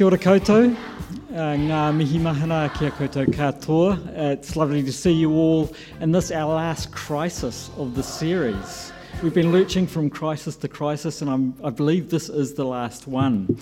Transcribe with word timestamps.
Kia 0.00 0.06
ora 0.06 0.16
koutou. 0.16 0.74
Uh, 1.30 1.56
ngā 1.60 1.94
mihi 1.94 2.18
mahana 2.18 2.72
kia 2.72 2.90
koutou 2.90 3.26
katoa. 3.26 3.98
It's 4.32 4.56
lovely 4.56 4.82
to 4.82 4.90
see 4.90 5.12
you 5.12 5.30
all 5.30 5.74
in 6.00 6.10
this, 6.10 6.30
our 6.30 6.54
last 6.54 6.90
crisis 6.90 7.70
of 7.76 7.94
the 7.94 8.02
series. 8.02 8.94
We've 9.22 9.34
been 9.34 9.52
lurching 9.52 9.86
from 9.86 10.08
crisis 10.08 10.56
to 10.56 10.68
crisis, 10.68 11.20
and 11.20 11.30
I'm, 11.30 11.54
i 11.62 11.68
believe 11.68 12.08
this 12.08 12.30
is 12.30 12.54
the 12.54 12.64
last 12.64 13.08
one. 13.08 13.58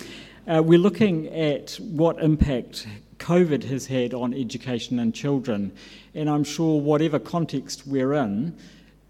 Uh, 0.47 0.63
we're 0.63 0.79
looking 0.79 1.27
at 1.27 1.73
what 1.81 2.23
impact 2.23 2.87
COVID 3.17 3.65
has 3.65 3.87
had 3.87 4.13
on 4.13 4.33
education 4.33 4.97
and 4.99 5.13
children, 5.13 5.73
and 6.15 6.29
I'm 6.29 6.45
sure 6.45 6.79
whatever 6.79 7.19
context 7.19 7.85
we're 7.85 8.13
in, 8.13 8.55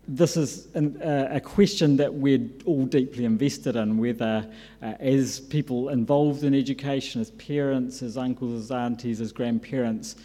this 0.09 0.35
is 0.35 0.67
an, 0.73 0.99
uh, 1.03 1.27
a 1.31 1.39
question 1.39 1.95
that 1.97 2.11
we're 2.11 2.49
all 2.65 2.85
deeply 2.85 3.25
invested 3.25 3.75
in, 3.75 3.97
whether 3.99 4.49
uh, 4.81 4.85
as 4.99 5.39
people 5.39 5.89
involved 5.89 6.43
in 6.43 6.55
education, 6.55 7.21
as 7.21 7.29
parents, 7.31 8.01
as 8.01 8.17
uncles, 8.17 8.63
as 8.63 8.71
aunties, 8.71 9.21
as 9.21 9.31
grandparents, 9.31 10.15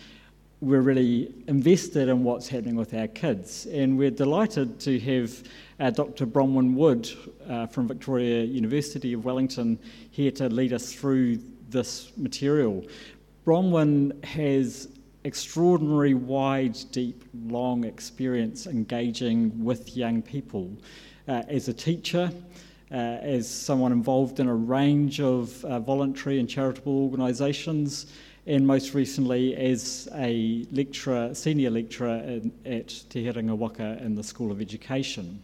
we're 0.62 0.80
really 0.80 1.34
invested 1.48 2.08
in 2.08 2.24
what's 2.24 2.48
happening 2.48 2.76
with 2.76 2.94
our 2.94 3.08
kids. 3.08 3.66
And 3.66 3.98
we're 3.98 4.10
delighted 4.10 4.80
to 4.80 4.98
have 5.00 5.42
uh, 5.78 5.90
Dr. 5.90 6.26
Bronwyn 6.26 6.74
Wood 6.74 7.10
uh, 7.46 7.66
from 7.66 7.86
Victoria 7.86 8.42
University 8.42 9.12
of 9.12 9.26
Wellington 9.26 9.78
here 10.10 10.30
to 10.30 10.48
lead 10.48 10.72
us 10.72 10.94
through 10.94 11.40
this 11.68 12.10
material. 12.16 12.86
Bronwyn 13.44 14.24
has 14.24 14.88
extraordinary, 15.24 16.14
wide, 16.14 16.76
deep, 16.92 17.24
long 17.46 17.84
experience 17.84 18.66
engaging 18.66 19.64
with 19.64 19.96
young 19.96 20.22
people. 20.22 20.76
Uh, 21.26 21.42
as 21.48 21.68
a 21.68 21.72
teacher, 21.72 22.30
uh, 22.90 22.94
as 22.94 23.48
someone 23.48 23.90
involved 23.92 24.38
in 24.38 24.46
a 24.46 24.54
range 24.54 25.20
of 25.20 25.64
uh, 25.64 25.80
voluntary 25.80 26.38
and 26.38 26.48
charitable 26.48 27.04
organisations, 27.04 28.06
and 28.46 28.66
most 28.66 28.92
recently 28.92 29.56
as 29.56 30.06
a 30.16 30.66
lecturer, 30.70 31.34
senior 31.34 31.70
lecturer 31.70 32.16
in, 32.16 32.52
at 32.66 32.88
Te 33.08 33.24
Herenga 33.24 33.56
Waka 33.56 33.98
in 34.02 34.14
the 34.14 34.22
School 34.22 34.52
of 34.52 34.60
Education. 34.60 35.42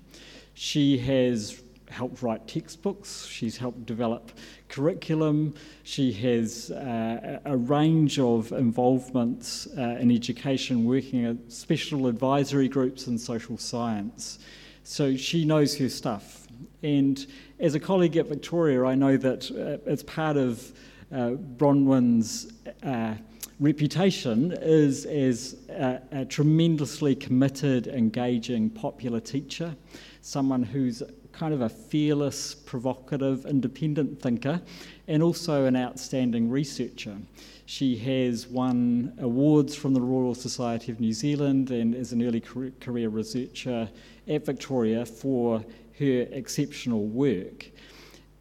She 0.53 0.99
has 0.99 1.63
helped 1.89 2.23
write 2.23 2.47
textbooks, 2.47 3.27
she's 3.27 3.57
helped 3.57 3.87
develop 3.87 4.33
curriculum, 4.71 5.55
she 5.83 6.13
has 6.13 6.71
uh, 6.71 7.41
a 7.45 7.57
range 7.57 8.19
of 8.19 8.53
involvements 8.53 9.69
uh, 9.77 9.99
in 10.01 10.11
education, 10.11 10.85
working 10.85 11.27
at 11.27 11.37
special 11.49 12.07
advisory 12.07 12.69
groups 12.69 13.07
in 13.07 13.19
social 13.19 13.59
science. 13.59 14.39
So 14.85 15.17
she 15.17 15.45
knows 15.45 15.77
her 15.79 15.89
stuff. 15.89 16.47
And 16.83 17.27
as 17.59 17.75
a 17.75 17.81
colleague 17.81 18.17
at 18.17 18.27
Victoria, 18.27 18.85
I 18.85 18.95
know 18.95 19.17
that 19.17 19.51
uh, 19.51 19.91
as 19.91 20.03
part 20.03 20.37
of 20.37 20.73
uh, 21.13 21.31
Bronwyn's 21.31 22.53
uh, 22.83 23.15
reputation 23.59 24.53
is 24.63 25.05
as 25.05 25.57
a, 25.69 26.01
a 26.13 26.25
tremendously 26.25 27.15
committed, 27.15 27.89
engaging, 27.89 28.71
popular 28.71 29.21
teacher, 29.21 29.77
someone 30.23 30.63
who's 30.63 31.03
kind 31.41 31.55
of 31.55 31.63
a 31.63 31.69
fearless, 31.71 32.55
provocative, 32.55 33.47
independent 33.47 34.21
thinker, 34.21 34.61
and 35.09 35.23
also 35.23 35.65
an 35.65 35.75
outstanding 35.75 36.51
researcher. 36.51 37.17
She 37.65 37.97
has 37.97 38.47
won 38.47 39.15
awards 39.19 39.75
from 39.75 39.95
the 39.95 40.03
Royal 40.03 40.35
Society 40.35 40.93
of 40.93 41.01
New 41.01 41.15
Zealand 41.15 41.71
and 41.71 41.95
is 41.95 42.13
an 42.13 42.23
early 42.23 42.41
career 42.43 43.09
researcher 43.09 43.89
at 44.29 44.45
Victoria 44.45 45.07
for 45.07 45.65
her 45.99 46.27
exceptional 46.31 47.07
work. 47.07 47.71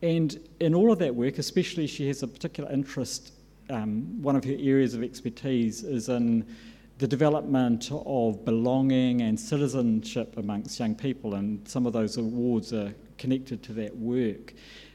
And 0.01 0.37
in 0.59 0.75
all 0.75 0.91
of 0.91 0.99
that 0.99 1.15
work, 1.15 1.37
especially 1.37 1.87
she 1.87 2.05
has 2.09 2.21
a 2.21 2.27
particular 2.27 2.69
interest, 2.69 3.31
um, 3.69 4.21
one 4.21 4.35
of 4.35 4.43
her 4.43 4.57
areas 4.59 4.93
of 4.93 5.03
expertise 5.03 5.83
is 5.83 6.09
in 6.09 6.45
the 6.99 7.07
development 7.07 7.89
of 7.91 8.43
belonging 8.43 9.21
and 9.21 9.39
citizenship 9.39 10.35
amongst 10.35 10.77
young 10.79 10.93
people, 10.93 11.35
and 11.35 11.65
some 11.67 11.85
of 11.85 11.93
those 11.93 12.17
awards 12.17 12.73
are 12.73 12.93
connected 13.17 13.63
to 13.63 13.73
that 13.73 13.95
work. 13.95 14.53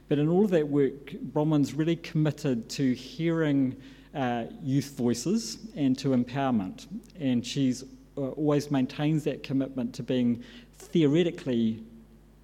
But 0.09 0.19
in 0.19 0.29
all 0.29 0.45
of 0.45 0.51
that 0.51 0.69
work, 0.69 1.13
Bronwyn's 1.33 1.73
really 1.73 1.97
committed 1.97 2.69
to 2.71 2.93
hearing 2.93 3.75
uh, 4.15 4.45
youth 4.63 4.95
voices 4.99 5.67
and 5.75 5.99
to 5.99 6.11
empowerment, 6.11 6.87
and 7.19 7.45
she's 7.45 7.85
uh, 8.19 8.29
always 8.29 8.71
maintains 8.71 9.25
that 9.25 9.43
commitment 9.43 9.95
to 9.95 10.03
being 10.03 10.45
theoretically 10.77 11.83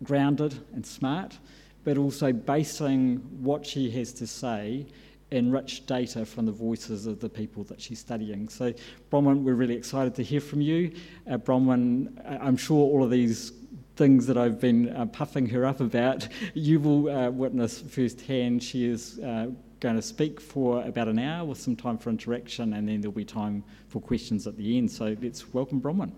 grounded 0.03 0.59
and 0.73 0.87
smart, 0.87 1.39
but 1.85 1.99
also 1.99 2.33
basing 2.33 3.17
what 3.43 3.67
she 3.67 3.91
has 3.91 4.11
to 4.15 4.27
say 4.27 4.87
enrich 5.31 5.87
data 5.87 6.25
from 6.25 6.47
the 6.47 6.53
voices 6.53 7.07
of 7.07 7.21
the 7.21 7.29
people 7.29 7.65
that 7.65 7.81
she's 7.81 7.99
studying. 7.99 8.49
So, 8.49 8.73
Bronwyn, 9.11 9.43
we're 9.43 9.55
really 9.55 9.77
excited 9.77 10.15
to 10.17 10.23
hear 10.23 10.41
from 10.41 10.61
you. 10.61 10.93
Uh, 11.31 11.37
Bronwyn, 11.39 12.41
I'm 12.41 12.57
sure 12.57 12.79
all 12.79 13.05
of 13.05 13.11
these 13.11 13.53
things 13.97 14.27
that 14.27 14.37
I've 14.37 14.61
been 14.61 14.95
uh, 14.97 15.07
puffing 15.07 15.47
her 15.49 15.65
up 15.65 15.81
about, 15.81 16.27
you 16.55 16.81
will 16.81 17.09
uh, 17.11 17.31
witness 17.31 17.81
firsthand. 17.81 18.63
She 18.63 18.87
is 18.87 19.19
uh, 19.21 19.49
going 19.81 19.97
to 19.97 20.03
speak 20.03 20.41
for 20.41 20.83
about 20.85 21.09
an 21.09 21.19
hour 21.19 21.45
with 21.45 21.61
some 21.61 21.77
time 21.77 21.99
for 21.99 22.11
interaction, 22.11 22.75
and 22.75 22.89
then 22.89 23.01
there'll 23.01 23.13
be 23.13 23.25
time 23.25 23.63
for 23.89 24.01
questions 24.01 24.47
at 24.47 24.57
the 24.57 24.77
end. 24.77 24.91
So, 24.91 25.17
let's 25.21 25.53
welcome 25.53 25.81
Bronwyn. 25.81 26.13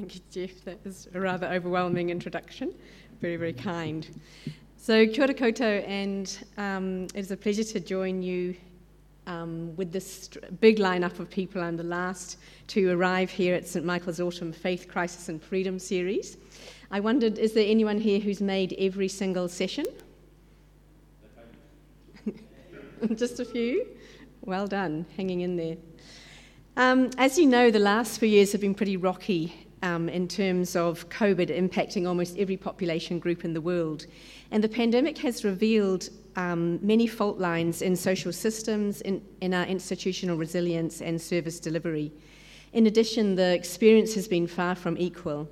Thank 0.00 0.14
you, 0.14 0.20
Jeff. 0.30 0.64
That 0.64 0.82
was 0.82 1.08
a 1.12 1.20
rather 1.20 1.46
overwhelming 1.48 2.08
introduction. 2.08 2.72
Very, 3.20 3.36
very 3.36 3.52
kind. 3.52 4.08
So, 4.78 5.06
kia 5.06 5.24
ora 5.24 5.34
koutou, 5.34 5.86
and 5.86 6.38
um, 6.56 7.04
it 7.14 7.16
is 7.16 7.30
a 7.30 7.36
pleasure 7.36 7.64
to 7.64 7.80
join 7.80 8.22
you 8.22 8.56
um, 9.26 9.76
with 9.76 9.92
this 9.92 10.30
big 10.58 10.78
lineup 10.78 11.20
of 11.20 11.28
people. 11.28 11.60
I'm 11.60 11.76
the 11.76 11.82
last 11.82 12.38
to 12.68 12.88
arrive 12.92 13.28
here 13.28 13.54
at 13.54 13.68
St 13.68 13.84
Michael's 13.84 14.20
Autumn 14.20 14.54
Faith, 14.54 14.88
Crisis 14.88 15.28
and 15.28 15.42
Freedom 15.42 15.78
series. 15.78 16.38
I 16.90 17.00
wondered, 17.00 17.36
is 17.36 17.52
there 17.52 17.66
anyone 17.68 17.98
here 17.98 18.20
who's 18.20 18.40
made 18.40 18.74
every 18.78 19.08
single 19.08 19.50
session? 19.50 19.84
Just 23.16 23.38
a 23.38 23.44
few? 23.44 23.86
Well 24.40 24.66
done, 24.66 25.04
hanging 25.18 25.42
in 25.42 25.56
there. 25.56 25.76
Um, 26.78 27.10
as 27.18 27.38
you 27.38 27.44
know, 27.44 27.70
the 27.70 27.78
last 27.78 28.18
few 28.18 28.30
years 28.30 28.52
have 28.52 28.62
been 28.62 28.74
pretty 28.74 28.96
rocky 28.96 29.66
um, 29.82 30.08
in 30.08 30.28
terms 30.28 30.76
of 30.76 31.08
COVID 31.08 31.48
impacting 31.50 32.06
almost 32.06 32.36
every 32.38 32.56
population 32.56 33.18
group 33.18 33.44
in 33.44 33.54
the 33.54 33.60
world. 33.60 34.06
And 34.50 34.62
the 34.62 34.68
pandemic 34.68 35.18
has 35.18 35.44
revealed 35.44 36.08
um, 36.36 36.78
many 36.82 37.06
fault 37.06 37.38
lines 37.38 37.82
in 37.82 37.96
social 37.96 38.32
systems, 38.32 39.00
in, 39.02 39.22
in 39.40 39.54
our 39.54 39.64
institutional 39.64 40.36
resilience, 40.36 41.00
and 41.00 41.20
service 41.20 41.58
delivery. 41.58 42.12
In 42.72 42.86
addition, 42.86 43.34
the 43.34 43.54
experience 43.54 44.14
has 44.14 44.28
been 44.28 44.46
far 44.46 44.74
from 44.74 44.96
equal, 44.96 45.48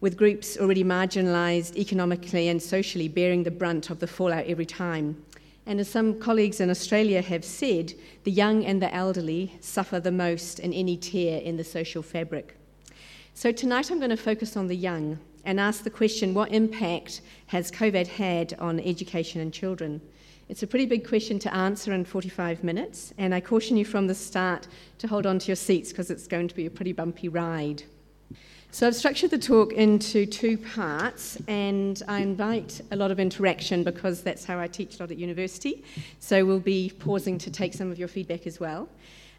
with 0.00 0.16
groups 0.16 0.58
already 0.58 0.84
marginalised 0.84 1.76
economically 1.76 2.48
and 2.48 2.60
socially 2.60 3.08
bearing 3.08 3.44
the 3.44 3.50
brunt 3.50 3.88
of 3.90 4.00
the 4.00 4.06
fallout 4.06 4.46
every 4.46 4.66
time. 4.66 5.22
And 5.64 5.78
as 5.78 5.88
some 5.88 6.18
colleagues 6.18 6.60
in 6.60 6.70
Australia 6.70 7.22
have 7.22 7.44
said, 7.44 7.94
the 8.24 8.32
young 8.32 8.64
and 8.64 8.82
the 8.82 8.92
elderly 8.92 9.56
suffer 9.60 10.00
the 10.00 10.10
most 10.10 10.58
in 10.58 10.72
any 10.72 10.96
tear 10.96 11.40
in 11.40 11.56
the 11.56 11.64
social 11.64 12.02
fabric. 12.02 12.56
So 13.34 13.50
tonight 13.50 13.90
I'm 13.90 13.98
going 13.98 14.10
to 14.10 14.16
focus 14.16 14.56
on 14.56 14.68
the 14.68 14.76
young 14.76 15.18
and 15.44 15.58
ask 15.58 15.82
the 15.82 15.90
question 15.90 16.34
what 16.34 16.52
impact 16.52 17.22
has 17.46 17.72
COVID 17.72 18.06
had 18.06 18.54
on 18.58 18.78
education 18.78 19.40
and 19.40 19.52
children? 19.52 20.00
It's 20.48 20.62
a 20.62 20.66
pretty 20.66 20.86
big 20.86 21.08
question 21.08 21.38
to 21.40 21.54
answer 21.54 21.92
in 21.92 22.04
45 22.04 22.62
minutes, 22.62 23.14
and 23.16 23.34
I 23.34 23.40
caution 23.40 23.76
you 23.76 23.84
from 23.84 24.06
the 24.06 24.14
start 24.14 24.68
to 24.98 25.08
hold 25.08 25.26
on 25.26 25.38
to 25.40 25.46
your 25.46 25.56
seats 25.56 25.90
because 25.90 26.10
it's 26.10 26.26
going 26.28 26.46
to 26.48 26.54
be 26.54 26.66
a 26.66 26.70
pretty 26.70 26.92
bumpy 26.92 27.28
ride. 27.28 27.82
So, 28.70 28.86
I've 28.86 28.94
structured 28.94 29.30
the 29.30 29.38
talk 29.38 29.72
into 29.72 30.24
two 30.24 30.56
parts, 30.56 31.38
and 31.48 32.02
I 32.08 32.20
invite 32.20 32.80
a 32.90 32.96
lot 32.96 33.10
of 33.10 33.18
interaction 33.18 33.82
because 33.82 34.22
that's 34.22 34.44
how 34.44 34.58
I 34.58 34.66
teach 34.66 34.96
a 34.96 35.02
lot 35.02 35.10
at 35.10 35.18
university. 35.18 35.84
So, 36.20 36.44
we'll 36.44 36.60
be 36.60 36.92
pausing 36.98 37.38
to 37.38 37.50
take 37.50 37.74
some 37.74 37.90
of 37.90 37.98
your 37.98 38.08
feedback 38.08 38.46
as 38.46 38.60
well. 38.60 38.88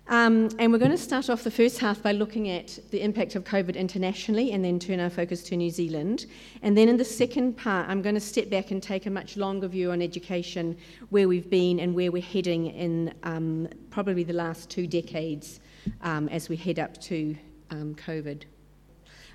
Um, 0.10 0.50
and 0.60 0.72
we're 0.72 0.80
going 0.80 0.92
to 0.92 0.98
start 0.98 1.30
off 1.30 1.44
the 1.44 1.52
first 1.52 1.80
half 1.80 2.04
by 2.04 2.12
looking 2.12 2.50
at 2.50 2.78
the 2.92 3.02
impact 3.02 3.36
of 3.36 3.46
COVID 3.46 3.76
internationally 3.76 4.52
and 4.52 4.64
then 4.64 4.78
turn 4.78 5.00
our 5.00 5.10
focus 5.10 5.44
to 5.44 5.56
New 5.56 5.70
Zealand. 5.70 6.26
And 6.62 6.78
then 6.78 6.90
in 6.90 6.98
the 6.98 7.06
second 7.06 7.56
part, 7.56 7.88
I'm 7.88 8.02
going 8.02 8.16
to 8.16 8.22
step 8.22 8.50
back 8.50 8.72
and 8.72 8.84
take 8.84 9.06
a 9.06 9.10
much 9.10 9.38
longer 9.38 9.68
view 9.68 9.92
on 9.92 10.02
education, 10.02 10.78
where 11.10 11.28
we've 11.28 11.50
been 11.50 11.80
and 11.80 11.96
where 11.96 12.12
we're 12.12 12.22
heading 12.22 12.68
in 12.68 13.14
um, 13.24 13.70
probably 13.92 14.24
the 14.24 14.34
last 14.34 14.70
two 14.70 14.88
decades 14.88 15.62
um, 16.02 16.28
as 16.30 16.50
we 16.50 16.58
head 16.58 16.80
up 16.80 17.00
to 17.04 17.36
um, 17.72 17.96
COVID. 17.96 18.44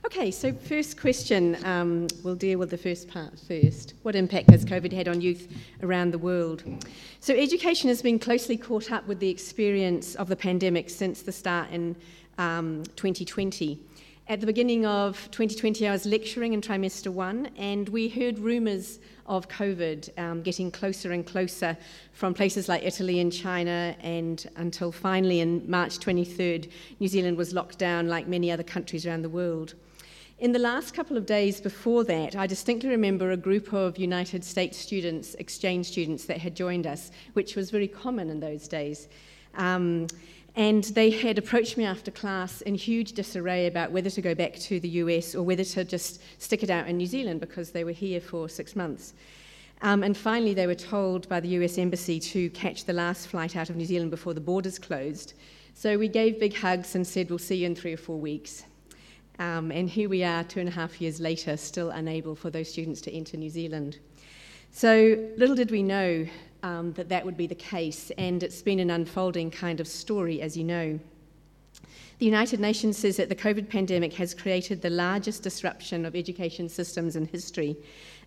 Okay, 0.06 0.30
so 0.30 0.52
first 0.52 0.98
question, 0.98 1.56
um, 1.64 2.06
we'll 2.22 2.36
deal 2.36 2.58
with 2.58 2.70
the 2.70 2.78
first 2.78 3.08
part 3.08 3.38
first. 3.38 3.94
What 4.02 4.14
impact 4.14 4.48
has 4.50 4.64
COVID 4.64 4.92
had 4.92 5.08
on 5.08 5.20
youth 5.20 5.48
around 5.82 6.12
the 6.12 6.18
world? 6.18 6.62
So, 7.18 7.34
education 7.34 7.88
has 7.88 8.00
been 8.00 8.18
closely 8.18 8.56
caught 8.56 8.92
up 8.92 9.06
with 9.08 9.18
the 9.18 9.28
experience 9.28 10.14
of 10.14 10.28
the 10.28 10.36
pandemic 10.36 10.88
since 10.88 11.22
the 11.22 11.32
start 11.32 11.70
in 11.72 11.96
um, 12.38 12.84
2020. 12.94 13.80
At 14.28 14.40
the 14.40 14.46
beginning 14.46 14.86
of 14.86 15.16
2020, 15.32 15.88
I 15.88 15.90
was 15.90 16.06
lecturing 16.06 16.52
in 16.52 16.60
trimester 16.60 17.12
one, 17.12 17.48
and 17.56 17.88
we 17.88 18.08
heard 18.08 18.38
rumours 18.38 19.00
of 19.26 19.48
COVID 19.48 20.16
um, 20.16 20.42
getting 20.42 20.70
closer 20.70 21.12
and 21.12 21.26
closer 21.26 21.76
from 22.12 22.34
places 22.34 22.68
like 22.68 22.84
Italy 22.84 23.18
and 23.18 23.32
China, 23.32 23.96
and 24.00 24.48
until 24.56 24.92
finally 24.92 25.40
in 25.40 25.68
March 25.68 25.98
23rd, 25.98 26.70
New 27.00 27.08
Zealand 27.08 27.36
was 27.36 27.52
locked 27.52 27.78
down 27.78 28.06
like 28.06 28.28
many 28.28 28.52
other 28.52 28.62
countries 28.62 29.04
around 29.04 29.22
the 29.22 29.28
world. 29.28 29.74
In 30.40 30.52
the 30.52 30.58
last 30.60 30.94
couple 30.94 31.16
of 31.16 31.26
days 31.26 31.60
before 31.60 32.04
that, 32.04 32.36
I 32.36 32.46
distinctly 32.46 32.90
remember 32.90 33.32
a 33.32 33.36
group 33.36 33.72
of 33.72 33.98
United 33.98 34.44
States 34.44 34.78
students, 34.78 35.34
exchange 35.34 35.86
students, 35.86 36.26
that 36.26 36.38
had 36.38 36.54
joined 36.54 36.86
us, 36.86 37.10
which 37.32 37.56
was 37.56 37.72
very 37.72 37.88
common 37.88 38.30
in 38.30 38.38
those 38.38 38.68
days. 38.68 39.08
Um, 39.56 40.06
and 40.54 40.84
they 40.84 41.10
had 41.10 41.38
approached 41.38 41.76
me 41.76 41.84
after 41.84 42.12
class 42.12 42.60
in 42.60 42.76
huge 42.76 43.14
disarray 43.14 43.66
about 43.66 43.90
whether 43.90 44.10
to 44.10 44.22
go 44.22 44.32
back 44.32 44.54
to 44.60 44.78
the 44.78 44.88
US 45.02 45.34
or 45.34 45.42
whether 45.42 45.64
to 45.64 45.84
just 45.84 46.20
stick 46.40 46.62
it 46.62 46.70
out 46.70 46.86
in 46.86 46.98
New 46.98 47.06
Zealand 47.06 47.40
because 47.40 47.72
they 47.72 47.82
were 47.82 47.90
here 47.90 48.20
for 48.20 48.48
six 48.48 48.76
months. 48.76 49.14
Um, 49.82 50.04
and 50.04 50.16
finally, 50.16 50.54
they 50.54 50.68
were 50.68 50.76
told 50.76 51.28
by 51.28 51.40
the 51.40 51.48
US 51.48 51.78
Embassy 51.78 52.20
to 52.20 52.48
catch 52.50 52.84
the 52.84 52.92
last 52.92 53.26
flight 53.26 53.56
out 53.56 53.70
of 53.70 53.76
New 53.76 53.86
Zealand 53.86 54.12
before 54.12 54.34
the 54.34 54.40
borders 54.40 54.78
closed. 54.78 55.34
So 55.74 55.98
we 55.98 56.06
gave 56.06 56.38
big 56.38 56.54
hugs 56.54 56.94
and 56.94 57.04
said, 57.04 57.28
We'll 57.28 57.40
see 57.40 57.56
you 57.56 57.66
in 57.66 57.74
three 57.74 57.92
or 57.92 57.96
four 57.96 58.20
weeks. 58.20 58.62
Um, 59.38 59.70
and 59.70 59.88
here 59.88 60.08
we 60.08 60.24
are, 60.24 60.42
two 60.42 60.60
and 60.60 60.68
a 60.68 60.72
half 60.72 61.00
years 61.00 61.20
later, 61.20 61.56
still 61.56 61.90
unable 61.90 62.34
for 62.34 62.50
those 62.50 62.68
students 62.68 63.00
to 63.02 63.12
enter 63.12 63.36
New 63.36 63.50
Zealand. 63.50 63.98
So 64.72 65.16
little 65.36 65.54
did 65.54 65.70
we 65.70 65.82
know 65.82 66.26
um, 66.62 66.92
that 66.94 67.08
that 67.08 67.24
would 67.24 67.36
be 67.36 67.46
the 67.46 67.54
case, 67.54 68.10
and 68.18 68.42
it's 68.42 68.62
been 68.62 68.80
an 68.80 68.90
unfolding 68.90 69.50
kind 69.50 69.80
of 69.80 69.86
story, 69.86 70.40
as 70.40 70.56
you 70.56 70.64
know. 70.64 70.98
The 72.18 72.26
United 72.26 72.58
Nations 72.58 72.98
says 72.98 73.16
that 73.18 73.28
the 73.28 73.36
COVID 73.36 73.68
pandemic 73.68 74.12
has 74.14 74.34
created 74.34 74.82
the 74.82 74.90
largest 74.90 75.44
disruption 75.44 76.04
of 76.04 76.16
education 76.16 76.68
systems 76.68 77.14
in 77.14 77.26
history, 77.26 77.76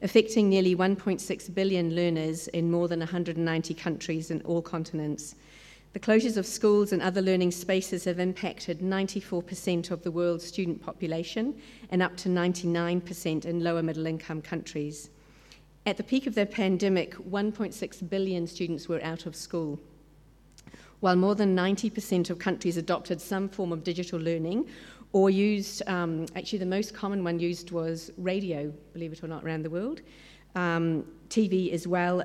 affecting 0.02 0.48
nearly 0.48 0.78
1.6 0.78 1.54
billion 1.54 1.94
learners 1.94 2.48
in 2.50 2.72
more 2.72 2.88
than 2.88 3.00
190 3.00 3.74
countries 3.74 4.32
in 4.32 4.42
all 4.44 4.62
continents. 4.62 5.36
The 5.94 6.00
closures 6.00 6.38
of 6.38 6.46
schools 6.46 6.94
and 6.94 7.02
other 7.02 7.22
learning 7.22 7.52
spaces 7.52 8.06
have 8.06 8.20
impacted 8.20 8.80
94% 8.80 9.92
of 9.92 10.04
the 10.04 10.12
world's 10.12 10.46
student 10.46 10.82
population 10.82 11.60
and 11.90 12.02
up 12.02 12.16
to 12.18 12.30
99% 12.30 13.46
in 13.46 13.64
lower 13.64 13.84
middle 13.84 14.06
income 14.06 14.42
countries. 14.42 15.10
At 15.86 15.98
the 15.98 16.04
peak 16.04 16.28
of 16.28 16.36
the 16.36 16.46
pandemic, 16.46 17.16
1.6 17.16 18.10
billion 18.10 18.48
students 18.48 18.88
were 18.88 19.04
out 19.04 19.26
of 19.26 19.36
school. 19.36 19.80
While 21.02 21.18
more 21.18 21.36
than 21.36 21.56
90% 21.56 22.30
of 22.30 22.40
countries 22.40 22.78
adopted 22.78 23.20
some 23.20 23.50
form 23.50 23.74
of 23.74 23.84
digital 23.84 24.20
learning 24.20 24.70
or 25.12 25.30
used, 25.30 25.82
um, 25.90 26.26
actually, 26.38 26.60
the 26.60 26.66
most 26.66 26.94
common 26.94 27.24
one 27.24 27.38
used 27.38 27.72
was 27.72 28.12
radio, 28.18 28.72
believe 28.94 29.12
it 29.12 29.24
or 29.24 29.28
not, 29.28 29.44
around 29.44 29.64
the 29.64 29.70
world, 29.70 30.02
um, 30.56 31.04
TV 31.28 31.74
as 31.74 31.86
well. 31.86 32.24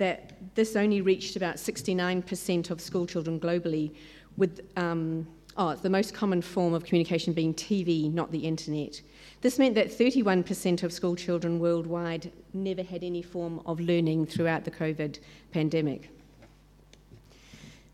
That 0.00 0.54
this 0.54 0.76
only 0.76 1.02
reached 1.02 1.36
about 1.36 1.56
69% 1.56 2.70
of 2.70 2.80
school 2.80 3.06
children 3.06 3.38
globally, 3.38 3.94
with 4.38 4.60
um, 4.78 5.26
oh, 5.58 5.74
the 5.74 5.90
most 5.90 6.14
common 6.14 6.40
form 6.40 6.72
of 6.72 6.84
communication 6.84 7.34
being 7.34 7.52
TV, 7.52 8.10
not 8.10 8.32
the 8.32 8.38
internet. 8.38 9.02
This 9.42 9.58
meant 9.58 9.74
that 9.74 9.88
31% 9.88 10.82
of 10.82 10.90
school 10.90 11.16
children 11.16 11.58
worldwide 11.58 12.32
never 12.54 12.82
had 12.82 13.04
any 13.04 13.20
form 13.20 13.60
of 13.66 13.78
learning 13.78 14.24
throughout 14.24 14.64
the 14.64 14.70
COVID 14.70 15.18
pandemic. 15.52 16.08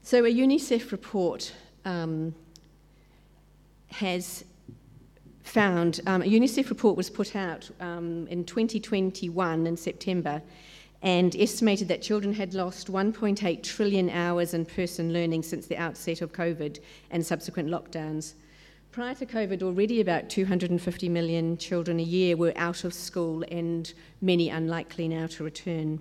So, 0.02 0.24
a 0.24 0.32
UNICEF 0.32 0.92
report 0.92 1.52
um, 1.84 2.36
has 3.88 4.44
found, 5.42 6.02
um, 6.06 6.22
a 6.22 6.26
UNICEF 6.26 6.68
report 6.68 6.96
was 6.96 7.10
put 7.10 7.34
out 7.34 7.68
um, 7.80 8.28
in 8.28 8.44
2021 8.44 9.66
in 9.66 9.76
September 9.76 10.40
and 11.06 11.36
estimated 11.36 11.86
that 11.86 12.02
children 12.02 12.34
had 12.34 12.52
lost 12.52 12.90
1.8 12.90 13.62
trillion 13.62 14.10
hours 14.10 14.54
in 14.54 14.66
person 14.66 15.12
learning 15.12 15.40
since 15.40 15.68
the 15.68 15.76
outset 15.76 16.20
of 16.20 16.32
COVID 16.32 16.80
and 17.12 17.24
subsequent 17.24 17.68
lockdowns. 17.68 18.34
Prior 18.90 19.14
to 19.14 19.24
COVID, 19.24 19.62
already 19.62 20.00
about 20.00 20.28
250 20.28 21.08
million 21.08 21.56
children 21.58 22.00
a 22.00 22.02
year 22.02 22.36
were 22.36 22.52
out 22.56 22.82
of 22.82 22.92
school 22.92 23.44
and 23.52 23.94
many 24.20 24.48
unlikely 24.48 25.06
now 25.06 25.28
to 25.28 25.44
return. 25.44 26.00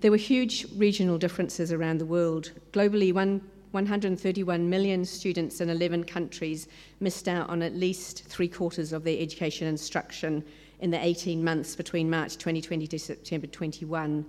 There 0.00 0.10
were 0.10 0.16
huge 0.16 0.66
regional 0.74 1.16
differences 1.16 1.72
around 1.72 1.98
the 1.98 2.04
world. 2.04 2.50
Globally, 2.72 3.12
one, 3.12 3.40
131 3.70 4.68
million 4.68 5.04
students 5.04 5.60
in 5.60 5.70
11 5.70 6.02
countries 6.04 6.66
missed 6.98 7.28
out 7.28 7.48
on 7.48 7.62
at 7.62 7.76
least 7.76 8.24
three 8.24 8.48
quarters 8.48 8.92
of 8.92 9.04
their 9.04 9.22
education 9.22 9.68
instruction 9.68 10.42
in 10.80 10.90
the 10.90 11.04
18 11.04 11.42
months 11.42 11.76
between 11.76 12.10
March 12.10 12.36
2020 12.36 12.86
to 12.86 12.98
September 12.98 13.46
21. 13.46 14.24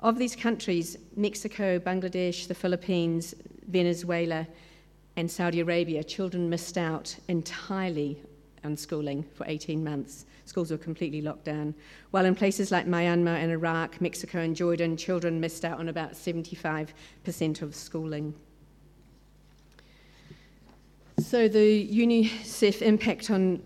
Of 0.00 0.18
these 0.18 0.36
countries, 0.36 0.98
Mexico, 1.16 1.78
Bangladesh, 1.78 2.46
the 2.48 2.54
Philippines, 2.54 3.34
Venezuela, 3.68 4.46
and 5.16 5.30
Saudi 5.30 5.60
Arabia, 5.60 6.04
children 6.04 6.50
missed 6.50 6.76
out 6.76 7.16
entirely 7.28 8.20
on 8.64 8.76
schooling 8.76 9.24
for 9.34 9.44
18 9.46 9.82
months. 9.82 10.26
Schools 10.44 10.70
were 10.70 10.76
completely 10.76 11.22
locked 11.22 11.44
down. 11.44 11.74
While 12.10 12.26
in 12.26 12.34
places 12.34 12.70
like 12.70 12.86
Myanmar 12.86 13.36
and 13.36 13.50
Iraq, 13.50 14.00
Mexico, 14.00 14.40
and 14.40 14.54
Jordan, 14.54 14.96
children 14.96 15.40
missed 15.40 15.64
out 15.64 15.78
on 15.78 15.88
about 15.88 16.12
75% 16.12 16.92
of 17.62 17.74
schooling. 17.74 18.34
So 21.18 21.48
the 21.48 21.88
UNICEF 21.88 22.82
impact 22.82 23.30
on 23.30 23.62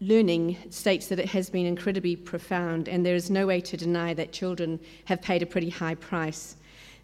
learning 0.00 0.56
states 0.70 1.08
that 1.08 1.18
it 1.18 1.28
has 1.28 1.50
been 1.50 1.66
incredibly 1.66 2.16
profound, 2.16 2.88
and 2.88 3.04
there 3.04 3.14
is 3.14 3.30
no 3.30 3.46
way 3.46 3.60
to 3.60 3.76
deny 3.76 4.14
that 4.14 4.32
children 4.32 4.80
have 5.04 5.20
paid 5.20 5.42
a 5.42 5.46
pretty 5.46 5.68
high 5.68 5.94
price. 5.94 6.56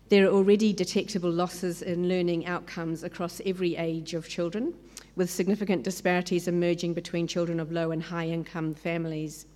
There 0.08 0.26
are 0.26 0.32
already 0.32 0.72
detectable 0.72 1.30
losses 1.30 1.82
in 1.82 2.08
learning 2.08 2.46
outcomes 2.46 3.02
across 3.02 3.42
every 3.44 3.76
age 3.76 4.14
of 4.14 4.28
children, 4.28 4.72
with 5.14 5.28
significant 5.28 5.82
disparities 5.82 6.48
emerging 6.48 6.94
between 6.94 7.26
children 7.26 7.60
of 7.60 7.72
low 7.72 7.90
and 7.90 8.02
high 8.02 8.28
income 8.28 8.72
families. 8.72 9.46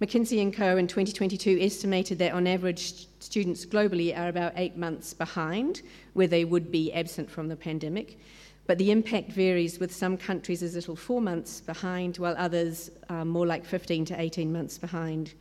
McKinsey 0.00 0.52
& 0.52 0.56
Co. 0.56 0.76
in 0.76 0.88
2022 0.88 1.58
estimated 1.60 2.18
that 2.18 2.32
on 2.32 2.48
average 2.48 3.06
students 3.20 3.64
globally 3.64 4.16
are 4.18 4.28
about 4.28 4.52
eight 4.56 4.76
months 4.76 5.14
behind 5.14 5.82
where 6.14 6.26
they 6.26 6.44
would 6.44 6.72
be 6.72 6.92
absent 6.92 7.30
from 7.30 7.46
the 7.46 7.54
pandemic. 7.54 8.18
But 8.66 8.78
the 8.78 8.90
impact 8.90 9.30
varies 9.30 9.78
with 9.78 9.94
some 9.94 10.16
countries 10.16 10.62
as 10.62 10.74
little 10.74 10.96
four 10.96 11.20
months 11.20 11.60
behind, 11.60 12.16
while 12.16 12.34
others 12.38 12.90
are 13.10 13.24
more 13.24 13.46
like 13.46 13.64
15 13.64 14.06
to 14.06 14.20
18 14.20 14.52
months 14.52 14.78
behind. 14.78 15.34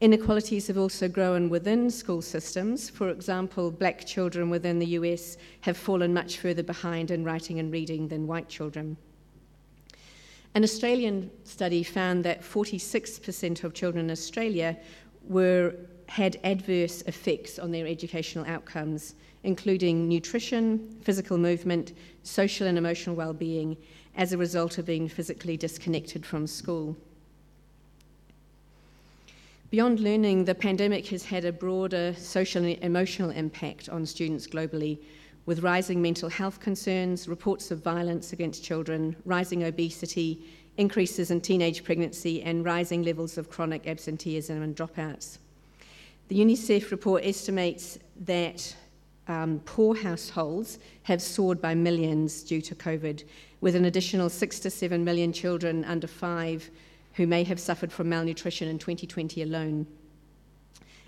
Inequalities 0.00 0.66
have 0.68 0.78
also 0.78 1.08
grown 1.08 1.50
within 1.50 1.90
school 1.90 2.22
systems. 2.22 2.88
For 2.88 3.10
example, 3.10 3.70
black 3.70 4.06
children 4.06 4.48
within 4.48 4.78
the 4.78 4.86
US 4.86 5.36
have 5.60 5.76
fallen 5.76 6.14
much 6.14 6.38
further 6.38 6.62
behind 6.62 7.10
in 7.10 7.22
writing 7.22 7.58
and 7.58 7.70
reading 7.70 8.08
than 8.08 8.26
white 8.26 8.48
children. 8.48 8.96
An 10.54 10.64
Australian 10.64 11.30
study 11.44 11.82
found 11.82 12.24
that 12.24 12.42
46% 12.42 13.62
of 13.62 13.74
children 13.74 14.06
in 14.06 14.10
Australia 14.10 14.76
were, 15.28 15.74
had 16.08 16.40
adverse 16.44 17.02
effects 17.02 17.58
on 17.58 17.70
their 17.70 17.86
educational 17.86 18.44
outcomes, 18.46 19.14
including 19.44 20.08
nutrition, 20.08 20.98
physical 21.02 21.38
movement, 21.38 21.92
social 22.22 22.66
and 22.66 22.78
emotional 22.78 23.16
well-being, 23.16 23.76
as 24.16 24.32
a 24.32 24.38
result 24.38 24.78
of 24.78 24.86
being 24.86 25.08
physically 25.08 25.56
disconnected 25.56 26.26
from 26.26 26.46
school. 26.46 26.96
Beyond 29.70 30.00
learning, 30.00 30.46
the 30.46 30.54
pandemic 30.54 31.06
has 31.08 31.24
had 31.24 31.44
a 31.44 31.52
broader 31.52 32.12
social 32.18 32.64
and 32.64 32.82
emotional 32.82 33.30
impact 33.30 33.88
on 33.88 34.04
students 34.04 34.48
globally, 34.48 34.98
with 35.46 35.62
rising 35.62 36.02
mental 36.02 36.28
health 36.28 36.60
concerns, 36.60 37.28
reports 37.28 37.70
of 37.70 37.82
violence 37.82 38.32
against 38.32 38.64
children, 38.64 39.14
rising 39.24 39.62
obesity, 39.64 40.42
increases 40.76 41.30
in 41.30 41.40
teenage 41.40 41.84
pregnancy, 41.84 42.42
and 42.42 42.64
rising 42.64 43.02
levels 43.02 43.38
of 43.38 43.48
chronic 43.48 43.86
absenteeism 43.86 44.60
and 44.62 44.74
dropouts. 44.76 45.38
The 46.28 46.40
UNICEF 46.40 46.90
report 46.90 47.24
estimates 47.24 47.98
that 48.20 48.74
um, 49.30 49.60
poor 49.64 49.94
households 49.94 50.78
have 51.04 51.22
soared 51.22 51.62
by 51.62 51.74
millions 51.74 52.42
due 52.42 52.60
to 52.62 52.74
COVID, 52.74 53.24
with 53.60 53.76
an 53.76 53.84
additional 53.84 54.28
six 54.28 54.58
to 54.60 54.70
seven 54.70 55.04
million 55.04 55.32
children 55.32 55.84
under 55.84 56.08
five 56.08 56.68
who 57.14 57.26
may 57.26 57.44
have 57.44 57.60
suffered 57.60 57.92
from 57.92 58.08
malnutrition 58.08 58.68
in 58.68 58.78
2020 58.78 59.42
alone. 59.42 59.86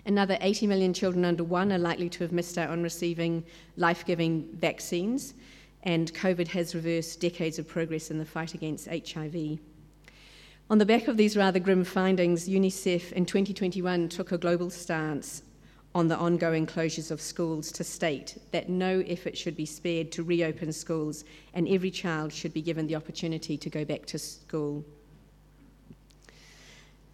Another 0.07 0.37
80 0.41 0.67
million 0.67 0.95
children 0.95 1.25
under 1.25 1.45
one 1.45 1.73
are 1.73 1.79
likely 1.79 2.09
to 2.11 2.25
have 2.25 2.33
missed 2.33 2.59
out 2.59 2.71
on 2.71 2.83
receiving 2.83 3.45
life 3.76 4.05
giving 4.05 4.49
vaccines, 4.55 5.35
and 5.83 6.12
COVID 6.14 6.49
has 6.49 6.75
reversed 6.75 7.21
decades 7.21 7.59
of 7.59 7.69
progress 7.69 8.11
in 8.11 8.19
the 8.19 8.25
fight 8.25 8.55
against 8.55 8.88
HIV. 8.88 9.59
On 10.71 10.79
the 10.79 10.87
back 10.87 11.09
of 11.09 11.17
these 11.17 11.37
rather 11.37 11.59
grim 11.59 11.85
findings, 11.85 12.49
UNICEF 12.49 13.12
in 13.12 13.26
2021 13.26 14.09
took 14.09 14.33
a 14.33 14.38
global 14.38 14.71
stance 14.71 15.43
on 15.95 16.09
the 16.09 16.17
ongoing 16.17 16.67
closures 16.67 17.11
of 17.11 17.21
schools 17.21 17.71
to 17.73 17.85
state 17.85 18.39
that 18.51 18.69
no 18.69 19.01
effort 19.01 19.37
should 19.37 19.57
be 19.57 19.67
spared 19.67 20.11
to 20.13 20.23
reopen 20.23 20.73
schools 20.73 21.25
and 21.55 21.69
every 21.69 21.91
child 21.91 22.33
should 22.33 22.55
be 22.55 22.63
given 22.63 22.87
the 22.87 22.97
opportunity 22.97 23.57
to 23.59 23.69
go 23.69 23.85
back 23.85 24.07
to 24.07 24.19
school. 24.19 24.85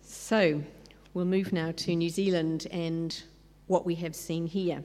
So, 0.02 0.62
we'll 1.14 1.24
move 1.24 1.52
now 1.52 1.72
to 1.72 1.96
New 1.96 2.10
Zealand 2.10 2.66
and 2.70 3.20
what 3.66 3.84
we 3.84 3.96
have 3.96 4.14
seen 4.14 4.46
here. 4.46 4.82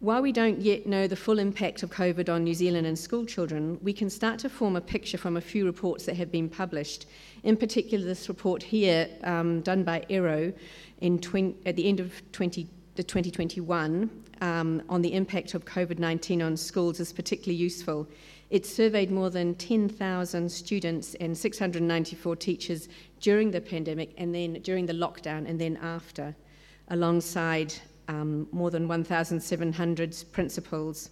While 0.00 0.20
we 0.20 0.32
don't 0.32 0.60
yet 0.60 0.86
know 0.86 1.06
the 1.06 1.16
full 1.16 1.38
impact 1.38 1.82
of 1.82 1.90
COVID 1.90 2.28
on 2.28 2.44
New 2.44 2.52
Zealand 2.52 2.86
and 2.86 2.98
school 2.98 3.24
children, 3.24 3.78
we 3.82 3.92
can 3.92 4.10
start 4.10 4.38
to 4.40 4.50
form 4.50 4.76
a 4.76 4.80
picture 4.80 5.16
from 5.16 5.36
a 5.36 5.40
few 5.40 5.64
reports 5.64 6.04
that 6.04 6.16
have 6.16 6.30
been 6.30 6.48
published. 6.48 7.06
In 7.44 7.58
particular, 7.58 8.06
this 8.06 8.30
report 8.30 8.62
here, 8.62 9.06
um, 9.22 9.60
done 9.60 9.84
by 9.84 10.02
Ero 10.08 10.50
in 11.02 11.18
20, 11.18 11.54
at 11.66 11.76
the 11.76 11.86
end 11.86 12.00
of 12.00 12.10
20, 12.32 12.66
the 12.94 13.02
2021, 13.02 14.10
um, 14.40 14.82
on 14.88 15.02
the 15.02 15.12
impact 15.12 15.52
of 15.52 15.66
COVID 15.66 15.98
19 15.98 16.40
on 16.40 16.56
schools, 16.56 17.00
is 17.00 17.12
particularly 17.12 17.56
useful. 17.56 18.08
It 18.48 18.64
surveyed 18.64 19.10
more 19.10 19.28
than 19.28 19.54
10,000 19.56 20.50
students 20.50 21.14
and 21.16 21.36
694 21.36 22.36
teachers 22.36 22.88
during 23.20 23.50
the 23.50 23.60
pandemic 23.60 24.14
and 24.16 24.34
then 24.34 24.54
during 24.62 24.86
the 24.86 24.94
lockdown 24.94 25.46
and 25.46 25.60
then 25.60 25.76
after, 25.82 26.34
alongside 26.88 27.74
um, 28.08 28.48
more 28.52 28.70
than 28.70 28.88
1,700 28.88 30.24
principals. 30.32 31.10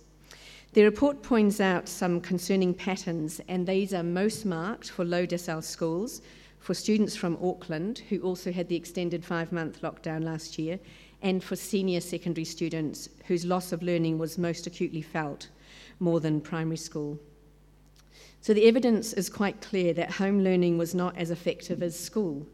The 0.74 0.84
report 0.84 1.22
points 1.22 1.60
out 1.60 1.86
some 1.86 2.18
concerning 2.18 2.72
patterns, 2.72 3.42
and 3.46 3.66
these 3.66 3.92
are 3.92 4.02
most 4.02 4.46
marked 4.46 4.88
for 4.90 5.04
low 5.04 5.26
decile 5.26 5.62
schools, 5.62 6.22
for 6.60 6.72
students 6.72 7.14
from 7.14 7.36
Auckland, 7.42 7.98
who 8.08 8.20
also 8.20 8.50
had 8.50 8.70
the 8.70 8.76
extended 8.76 9.22
five 9.22 9.52
month 9.52 9.82
lockdown 9.82 10.24
last 10.24 10.58
year, 10.58 10.78
and 11.20 11.44
for 11.44 11.56
senior 11.56 12.00
secondary 12.00 12.46
students 12.46 13.10
whose 13.26 13.44
loss 13.44 13.72
of 13.72 13.82
learning 13.82 14.16
was 14.16 14.38
most 14.38 14.66
acutely 14.66 15.02
felt, 15.02 15.48
more 16.00 16.20
than 16.20 16.40
primary 16.40 16.78
school. 16.78 17.18
So 18.40 18.54
the 18.54 18.66
evidence 18.66 19.12
is 19.12 19.28
quite 19.28 19.60
clear 19.60 19.92
that 19.92 20.12
home 20.12 20.42
learning 20.42 20.78
was 20.78 20.94
not 20.94 21.18
as 21.18 21.30
effective 21.30 21.82
as 21.82 21.98
school. 21.98 22.46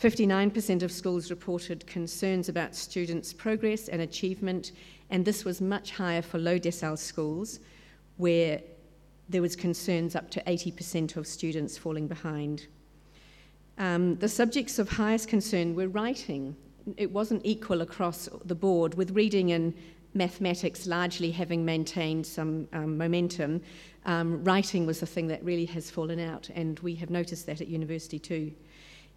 59% 0.00 0.82
of 0.82 0.90
schools 0.90 1.30
reported 1.30 1.86
concerns 1.86 2.48
about 2.48 2.74
students' 2.74 3.32
progress 3.32 3.88
and 3.88 4.02
achievement, 4.02 4.72
and 5.12 5.26
this 5.26 5.44
was 5.44 5.60
much 5.60 5.92
higher 5.92 6.22
for 6.22 6.38
low 6.38 6.58
decile 6.58 6.98
schools, 6.98 7.60
where 8.16 8.62
there 9.28 9.42
was 9.42 9.54
concerns 9.54 10.16
up 10.16 10.30
to 10.30 10.42
80% 10.44 11.16
of 11.16 11.26
students 11.26 11.76
falling 11.76 12.08
behind. 12.08 12.66
Um, 13.76 14.16
the 14.16 14.28
subjects 14.28 14.78
of 14.78 14.88
highest 14.88 15.28
concern 15.28 15.74
were 15.74 15.88
writing. 15.88 16.56
It 16.96 17.12
wasn't 17.12 17.42
equal 17.44 17.82
across 17.82 18.26
the 18.46 18.54
board, 18.54 18.94
with 18.94 19.10
reading 19.10 19.52
and 19.52 19.74
mathematics 20.14 20.86
largely 20.86 21.30
having 21.30 21.62
maintained 21.62 22.26
some 22.26 22.66
um, 22.72 22.96
momentum. 22.96 23.60
Um, 24.06 24.42
writing 24.42 24.86
was 24.86 25.00
the 25.00 25.06
thing 25.06 25.26
that 25.28 25.44
really 25.44 25.66
has 25.66 25.90
fallen 25.90 26.20
out, 26.20 26.48
and 26.54 26.80
we 26.80 26.94
have 26.96 27.10
noticed 27.10 27.44
that 27.46 27.60
at 27.60 27.68
university 27.68 28.18
too. 28.18 28.50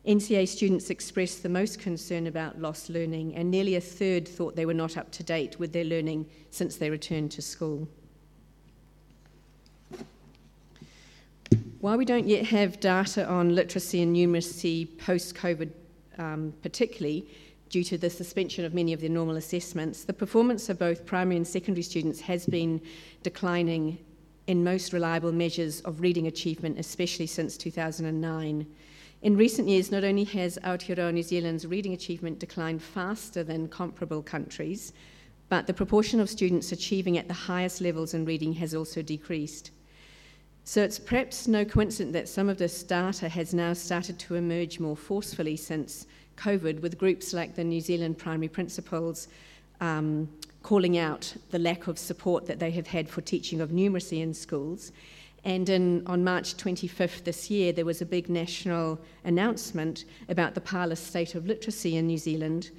NCEA 0.07 0.47
students 0.47 0.91
expressed 0.91 1.41
the 1.41 1.49
most 1.49 1.79
concern 1.79 2.27
about 2.27 2.61
lost 2.61 2.89
learning, 2.89 3.33
and 3.35 3.49
nearly 3.49 3.75
a 3.75 3.81
third 3.81 4.27
thought 4.27 4.55
they 4.55 4.67
were 4.67 4.73
not 4.73 4.97
up 4.97 5.11
to 5.13 5.23
date 5.23 5.57
with 5.59 5.73
their 5.73 5.83
learning 5.83 6.27
since 6.51 6.75
they 6.75 6.91
returned 6.91 7.31
to 7.31 7.41
school. 7.41 7.87
While 11.79 11.97
we 11.97 12.05
don't 12.05 12.27
yet 12.27 12.45
have 12.45 12.79
data 12.79 13.27
on 13.27 13.55
literacy 13.55 14.01
and 14.03 14.15
numeracy 14.15 14.95
post 14.99 15.35
COVID, 15.35 15.71
um, 16.19 16.53
particularly 16.61 17.27
due 17.69 17.83
to 17.83 17.97
the 17.97 18.09
suspension 18.09 18.63
of 18.63 18.75
many 18.75 18.93
of 18.93 19.01
their 19.01 19.09
normal 19.09 19.37
assessments, 19.37 20.03
the 20.03 20.13
performance 20.13 20.69
of 20.69 20.77
both 20.77 21.05
primary 21.05 21.35
and 21.35 21.47
secondary 21.47 21.83
students 21.83 22.21
has 22.21 22.45
been 22.45 22.79
declining 23.23 23.97
in 24.45 24.63
most 24.63 24.93
reliable 24.93 25.31
measures 25.31 25.81
of 25.81 25.99
reading 25.99 26.27
achievement, 26.27 26.77
especially 26.77 27.25
since 27.25 27.57
2009. 27.57 28.67
In 29.25 29.35
recent 29.35 29.67
years, 29.67 29.91
not 29.91 30.03
only 30.03 30.23
has 30.25 30.59
Aotearoa 30.63 31.11
New 31.11 31.23
Zealand's 31.23 31.65
reading 31.65 31.93
achievement 31.93 32.37
declined 32.37 32.83
faster 32.83 33.43
than 33.43 33.67
comparable 33.67 34.21
countries, 34.21 34.93
but 35.49 35.65
the 35.65 35.73
proportion 35.73 36.19
of 36.19 36.29
students 36.29 36.71
achieving 36.71 37.17
at 37.17 37.27
the 37.27 37.33
highest 37.33 37.81
levels 37.81 38.13
in 38.13 38.23
reading 38.23 38.53
has 38.53 38.75
also 38.75 39.01
decreased. 39.01 39.71
So 40.63 40.83
it's 40.83 40.99
perhaps 40.99 41.47
no 41.47 41.65
coincidence 41.65 42.13
that 42.13 42.29
some 42.29 42.49
of 42.49 42.59
this 42.59 42.83
data 42.83 43.27
has 43.27 43.51
now 43.51 43.73
started 43.73 44.19
to 44.19 44.35
emerge 44.35 44.79
more 44.79 44.95
forcefully 44.95 45.57
since 45.57 46.05
COVID, 46.37 46.81
with 46.81 46.99
groups 46.99 47.33
like 47.33 47.55
the 47.55 47.63
New 47.63 47.81
Zealand 47.81 48.19
Primary 48.19 48.49
Principals 48.49 49.27
um, 49.81 50.29
calling 50.61 50.99
out 50.99 51.35
the 51.49 51.57
lack 51.57 51.87
of 51.87 51.97
support 51.97 52.45
that 52.45 52.59
they 52.59 52.69
have 52.69 52.85
had 52.85 53.09
for 53.09 53.21
teaching 53.21 53.59
of 53.59 53.71
numeracy 53.71 54.21
in 54.21 54.35
schools 54.35 54.91
and 55.45 55.69
in, 55.69 56.05
on 56.07 56.23
March 56.23 56.57
25th 56.57 57.23
this 57.23 57.51
year, 57.51 57.71
there 57.71 57.85
was 57.85 58.01
a 58.01 58.05
big 58.05 58.29
national 58.29 58.99
announcement 59.23 60.05
about 60.27 60.55
the 60.55 60.61
parlous 60.61 60.99
state 60.99 61.35
of 61.35 61.45
literacy 61.45 61.97
in 61.97 62.07
New 62.07 62.17
Zealand. 62.17 62.71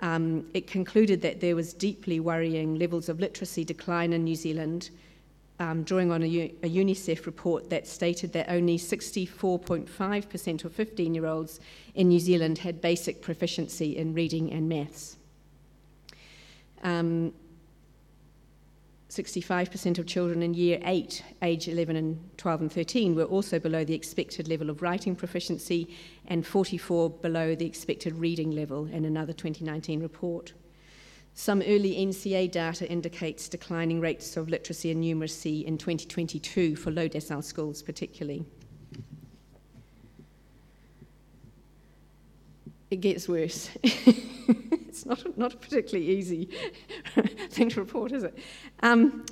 Um, 0.00 0.46
it 0.54 0.68
concluded 0.68 1.20
that 1.22 1.40
there 1.40 1.56
was 1.56 1.72
deeply 1.72 2.20
worrying 2.20 2.78
levels 2.78 3.08
of 3.08 3.18
literacy 3.18 3.64
decline 3.64 4.12
in 4.12 4.22
New 4.22 4.36
Zealand, 4.36 4.90
um, 5.58 5.82
drawing 5.82 6.12
on 6.12 6.22
a, 6.22 6.26
UNICEF 6.62 7.26
report 7.26 7.68
that 7.70 7.84
stated 7.84 8.32
that 8.32 8.48
only 8.48 8.78
64.5% 8.78 10.64
of 10.64 10.72
15 10.72 11.14
year 11.14 11.26
olds 11.26 11.58
in 11.96 12.08
New 12.08 12.20
Zealand 12.20 12.58
had 12.58 12.80
basic 12.80 13.22
proficiency 13.22 13.96
in 13.96 14.14
reading 14.14 14.52
and 14.52 14.68
maths. 14.68 15.16
Um, 16.84 17.32
65% 19.14 19.98
of 19.98 20.06
children 20.06 20.42
in 20.42 20.54
year 20.54 20.80
8, 20.84 21.22
age 21.42 21.68
11 21.68 21.94
and 21.94 22.18
12 22.36 22.60
and 22.62 22.72
13, 22.72 23.14
were 23.14 23.22
also 23.22 23.60
below 23.60 23.84
the 23.84 23.94
expected 23.94 24.48
level 24.48 24.68
of 24.68 24.82
writing 24.82 25.14
proficiency 25.14 25.94
and 26.26 26.44
44 26.44 27.10
below 27.10 27.54
the 27.54 27.64
expected 27.64 28.16
reading 28.16 28.50
level 28.50 28.86
in 28.86 29.04
another 29.04 29.32
2019 29.32 30.00
report. 30.02 30.52
Some 31.32 31.62
early 31.62 31.94
NCEA 31.94 32.50
data 32.50 32.90
indicates 32.90 33.48
declining 33.48 34.00
rates 34.00 34.36
of 34.36 34.48
literacy 34.48 34.90
and 34.90 35.02
numeracy 35.02 35.64
in 35.64 35.78
2022 35.78 36.74
for 36.74 36.90
low 36.90 37.08
decile 37.08 37.44
schools, 37.44 37.82
particularly. 37.82 38.44
It 42.94 43.00
gets 43.00 43.28
worse. 43.28 43.70
it's 43.82 45.04
not, 45.04 45.36
not 45.36 45.52
a 45.52 45.56
particularly 45.56 46.08
easy 46.10 46.48
thing 47.50 47.68
to 47.70 47.80
report, 47.80 48.12
is 48.12 48.22
it? 48.22 48.38
Um, 48.84 49.26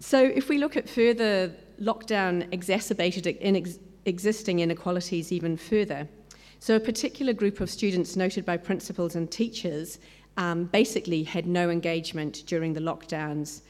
so, 0.00 0.18
if 0.24 0.48
we 0.48 0.56
look 0.56 0.74
at 0.78 0.88
further, 0.88 1.54
lockdown 1.82 2.50
exacerbated 2.50 3.26
in 3.26 3.56
ex- 3.56 3.78
existing 4.06 4.60
inequalities 4.60 5.32
even 5.32 5.58
further. 5.58 6.08
So, 6.60 6.74
a 6.74 6.80
particular 6.80 7.34
group 7.34 7.60
of 7.60 7.68
students 7.68 8.16
noted 8.16 8.46
by 8.46 8.56
principals 8.56 9.16
and 9.16 9.30
teachers 9.30 9.98
um, 10.38 10.64
basically 10.64 11.24
had 11.24 11.46
no 11.46 11.68
engagement 11.68 12.42
during 12.46 12.72
the 12.72 12.80
lockdowns. 12.80 13.60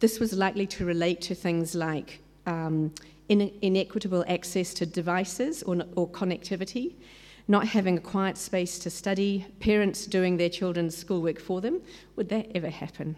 This 0.00 0.18
was 0.18 0.32
likely 0.32 0.66
to 0.66 0.84
relate 0.84 1.20
to 1.20 1.36
things 1.36 1.76
like 1.76 2.18
um, 2.46 2.92
in- 3.28 3.56
inequitable 3.62 4.24
access 4.26 4.74
to 4.74 4.84
devices 4.84 5.62
or, 5.62 5.84
or 5.94 6.08
connectivity 6.08 6.94
not 7.48 7.66
having 7.66 7.98
a 7.98 8.00
quiet 8.00 8.38
space 8.38 8.78
to 8.80 8.90
study, 8.90 9.46
parents 9.60 10.06
doing 10.06 10.36
their 10.36 10.48
children's 10.48 10.96
schoolwork 10.96 11.40
for 11.40 11.60
them. 11.60 11.80
Would 12.16 12.28
that 12.28 12.50
ever 12.54 12.70
happen? 12.70 13.16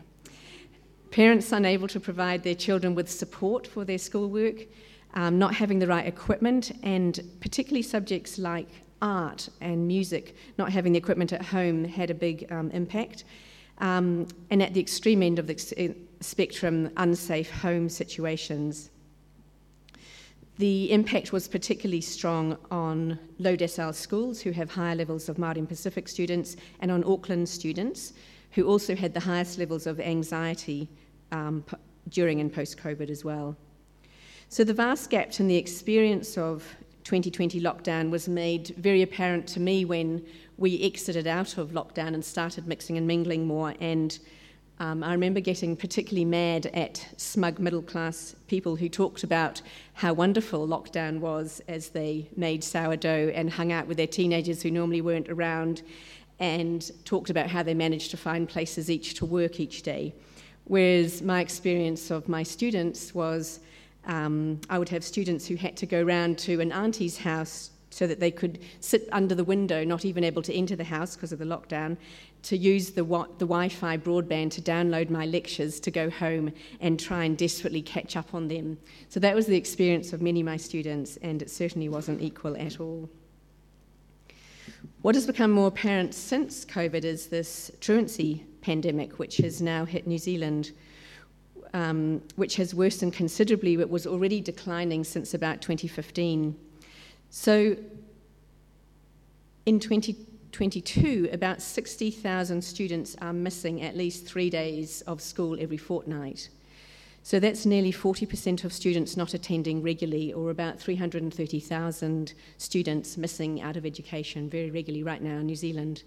Parents 1.11 1.53
unable 1.53 1.89
to 1.89 2.01
provide 2.01 2.43
their 2.43 2.55
children 2.55 2.95
with 2.95 3.11
support 3.11 3.67
for 3.67 3.85
their 3.85 3.99
schoolwork, 3.99 4.67
um, 5.15 5.39
not 5.39 5.55
having 5.55 5.79
the 5.79 5.87
right 5.87 6.07
equipment, 6.07 6.73
and 6.83 7.21
particularly 7.41 7.83
subjects 7.83 8.39
like 8.39 8.69
art 9.01 9.49
and 9.61 9.87
music, 9.87 10.35
not 10.59 10.73
having 10.73 10.93
the 10.93 10.99
equipment 10.99 11.33
at 11.33 11.43
home 11.43 11.85
had 11.85 12.11
a 12.11 12.15
big 12.15 12.51
um, 12.51 12.71
impact. 12.73 13.25
Um, 13.79 14.27
and 14.51 14.63
at 14.63 14.73
the 14.75 14.81
extreme 14.81 15.23
end 15.23 15.39
of 15.39 15.47
the 15.47 15.95
spectrum, 16.21 16.91
unsafe 16.97 17.51
home 17.51 17.89
situations. 17.89 18.91
The 20.59 20.93
impact 20.93 21.33
was 21.33 21.49
particularly 21.49 22.01
strong 22.01 22.57
on 22.71 23.19
low 23.39 23.57
decile 23.57 23.95
schools 23.95 24.41
who 24.41 24.53
have 24.53 24.71
higher 24.71 24.95
levels 24.95 25.29
of 25.29 25.37
Māori 25.37 25.57
and 25.57 25.69
Pacific 25.69 26.09
students 26.09 26.57
and 26.81 26.93
on 26.93 27.03
Auckland 27.05 27.49
students 27.49 28.13
who 28.53 28.65
also 28.69 28.95
had 28.95 29.13
the 29.13 29.21
highest 29.21 29.59
levels 29.59 29.87
of 29.87 29.99
anxiety 29.99 30.89
um, 31.33 31.65
during 32.09 32.41
and 32.41 32.53
post 32.53 32.79
COVID 32.79 33.11
as 33.11 33.25
well. 33.25 33.57
So 34.49 34.63
the 34.63 34.75
vast 34.75 35.11
gap 35.11 35.41
in 35.41 35.49
the 35.49 35.57
experience 35.57 36.39
of 36.39 36.63
2020 37.03 37.61
lockdown 37.61 38.11
was 38.11 38.29
made 38.29 38.69
very 38.79 39.03
apparent 39.03 39.49
to 39.49 39.61
me 39.61 39.85
when 39.85 40.25
we 40.57 40.81
exited 40.83 41.27
out 41.27 41.59
of 41.59 41.71
lockdown 41.71 42.15
and 42.15 42.25
started 42.25 42.69
mixing 42.69 42.97
and 42.97 43.07
mingling 43.07 43.47
more 43.47 43.75
and 43.81 44.21
um, 44.81 45.05
I 45.05 45.13
remember 45.13 45.41
getting 45.41 45.77
particularly 45.77 46.25
mad 46.25 46.67
at 46.67 47.07
smug 47.17 47.59
middle 47.59 47.83
class 47.83 48.35
people 48.49 48.77
who 48.77 48.89
talked 48.89 49.23
about 49.23 49.63
how 49.93 50.13
wonderful 50.13 50.67
lockdown 50.67 51.21
was 51.21 51.63
as 51.69 51.91
they 51.91 52.29
made 52.37 52.65
sourdough 52.65 53.33
and 53.35 53.51
hung 53.51 53.73
out 53.73 53.87
with 53.87 53.97
their 53.97 54.07
teenagers 54.07 54.63
who 54.63 54.71
normally 54.71 55.01
weren't 55.01 55.29
around. 55.29 55.83
and 56.41 56.91
talked 57.05 57.31
about 57.31 57.49
how 57.49 57.63
they 57.63 57.75
managed 57.75 58.11
to 58.11 58.17
find 58.17 58.49
places 58.49 58.91
each 58.91 59.15
to 59.15 59.25
work 59.25 59.61
each 59.61 59.83
day. 59.83 60.13
Whereas 60.65 61.23
my 61.23 61.41
experience 61.41 62.11
of 62.11 62.29
my 62.29 62.43
students 62.43 63.15
was 63.15 63.61
um, 64.07 64.61
I 64.69 64.79
would 64.79 64.89
have 64.89 65.05
students 65.05 65.47
who 65.47 65.57
had 65.57 65.77
to 65.77 65.87
go 65.87 66.03
round 66.03 66.39
to 66.39 66.61
an 66.61 66.73
auntie's 66.73 67.19
house 67.19 67.71
so 67.91 68.07
that 68.07 68.19
they 68.19 68.31
could 68.31 68.59
sit 68.81 69.09
under 69.13 69.35
the 69.35 69.45
window, 69.45 69.85
not 69.85 70.05
even 70.05 70.25
able 70.25 70.43
to 70.43 70.53
enter 70.53 70.75
the 70.75 70.85
house 70.85 71.15
because 71.15 71.33
of 71.33 71.39
the 71.39 71.45
lockdown, 71.45 71.97
to 72.45 72.57
use 72.59 72.91
the, 72.91 73.03
the 73.03 73.47
Wi 73.47 73.69
Fi 73.69 73.97
broadband 73.97 74.51
to 74.53 74.63
download 74.63 75.09
my 75.11 75.25
lectures 75.27 75.81
to 75.81 75.91
go 75.91 76.11
home 76.11 76.53
and 76.81 77.01
try 77.01 77.25
and 77.25 77.37
desperately 77.39 77.81
catch 77.81 78.17
up 78.17 78.35
on 78.35 78.49
them. 78.49 78.79
So 79.09 79.19
that 79.21 79.35
was 79.35 79.47
the 79.47 79.57
experience 79.57 80.13
of 80.13 80.21
many 80.21 80.41
of 80.41 80.47
my 80.47 80.59
students, 80.59 81.17
and 81.23 81.41
it 81.41 81.51
certainly 81.51 81.89
wasn't 81.89 82.21
equal 82.21 82.57
at 82.57 82.81
all. 82.81 83.09
What 85.01 85.15
has 85.15 85.27
become 85.27 85.51
more 85.51 85.69
apparent 85.69 86.15
since 86.15 86.65
COVID 86.67 87.05
is 87.05 87.29
this 87.29 87.71
truancy 87.81 88.45
pandemic, 88.61 89.19
which 89.19 89.39
has 89.39 89.63
now 89.63 89.87
hit 89.87 90.07
New 90.07 90.19
Zealand, 90.19 90.73
um, 91.73 92.23
which 92.37 92.57
has 92.57 92.75
worsened 92.75 93.15
considerably, 93.15 93.77
but 93.77 93.89
was 93.89 94.07
already 94.07 94.41
declining 94.41 95.03
since 95.03 95.33
about 95.33 95.63
2015. 95.63 96.55
So 97.31 97.77
in 99.67 99.81
2022, 100.55 101.31
about 101.33 101.61
60,000 101.61 102.63
students 102.63 103.17
are 103.21 103.33
missing 103.33 103.83
at 103.83 103.97
least 103.97 104.25
three 104.25 104.49
days 104.49 105.01
of 105.03 105.21
school 105.21 105.59
every 105.59 105.77
fortnight. 105.77 106.49
So 107.25 107.41
that's 107.41 107.67
nearly 107.67 107.93
40% 107.93 108.63
of 108.63 108.73
students 108.73 109.17
not 109.17 109.35
attending 109.35 109.83
regularly, 109.83 110.33
or 110.33 110.51
about 110.51 110.79
330,000 110.79 112.35
students 112.59 113.17
missing 113.17 113.63
out 113.63 113.77
of 113.77 113.85
education 113.85 114.49
very 114.49 114.71
regularly 114.71 115.03
right 115.03 115.21
now 115.21 115.39
in 115.39 115.47
New 115.47 115.57
Zealand. 115.57 116.05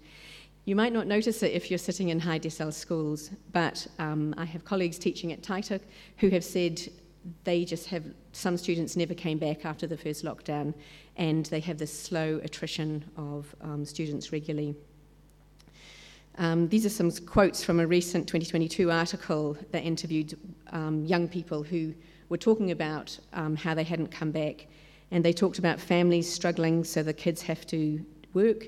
You 0.64 0.76
might 0.76 0.94
not 0.94 1.06
notice 1.06 1.42
it 1.42 1.52
if 1.52 1.70
you're 1.70 1.76
sitting 1.76 2.08
in 2.08 2.18
high 2.18 2.38
decile 2.38 2.72
schools, 2.72 3.30
but 3.52 3.86
um, 3.98 4.34
I 4.38 4.46
have 4.46 4.64
colleagues 4.64 4.98
teaching 4.98 5.30
at 5.30 5.42
Taita 5.42 5.78
who 6.16 6.30
have 6.30 6.44
said 6.44 6.80
they 7.44 7.66
just 7.66 7.88
have, 7.88 8.04
some 8.32 8.56
students 8.56 8.96
never 8.96 9.12
came 9.12 9.36
back 9.36 9.66
after 9.66 9.86
the 9.86 9.96
first 9.96 10.24
lockdown, 10.24 10.72
and 11.18 11.46
they 11.46 11.60
have 11.60 11.78
this 11.78 11.92
slow 11.92 12.40
attrition 12.42 13.04
of 13.16 13.54
um, 13.60 13.84
students 13.84 14.32
regularly. 14.32 14.74
Um, 16.38 16.68
these 16.68 16.86
are 16.86 16.90
some 16.90 17.10
quotes 17.10 17.64
from 17.64 17.80
a 17.80 17.86
recent 17.86 18.28
2022 18.28 18.90
article 18.92 19.56
that 19.72 19.82
interviewed 19.82 20.38
um, 20.70 21.04
young 21.04 21.26
people 21.28 21.64
who 21.64 21.92
were 22.28 22.36
talking 22.36 22.70
about 22.70 23.18
um, 23.32 23.56
how 23.56 23.74
they 23.74 23.82
hadn't 23.82 24.12
come 24.12 24.30
back. 24.30 24.68
And 25.10 25.24
they 25.24 25.32
talked 25.32 25.58
about 25.58 25.80
families 25.80 26.32
struggling, 26.32 26.84
so 26.84 27.02
the 27.02 27.12
kids 27.12 27.42
have 27.42 27.66
to 27.68 28.04
work, 28.34 28.66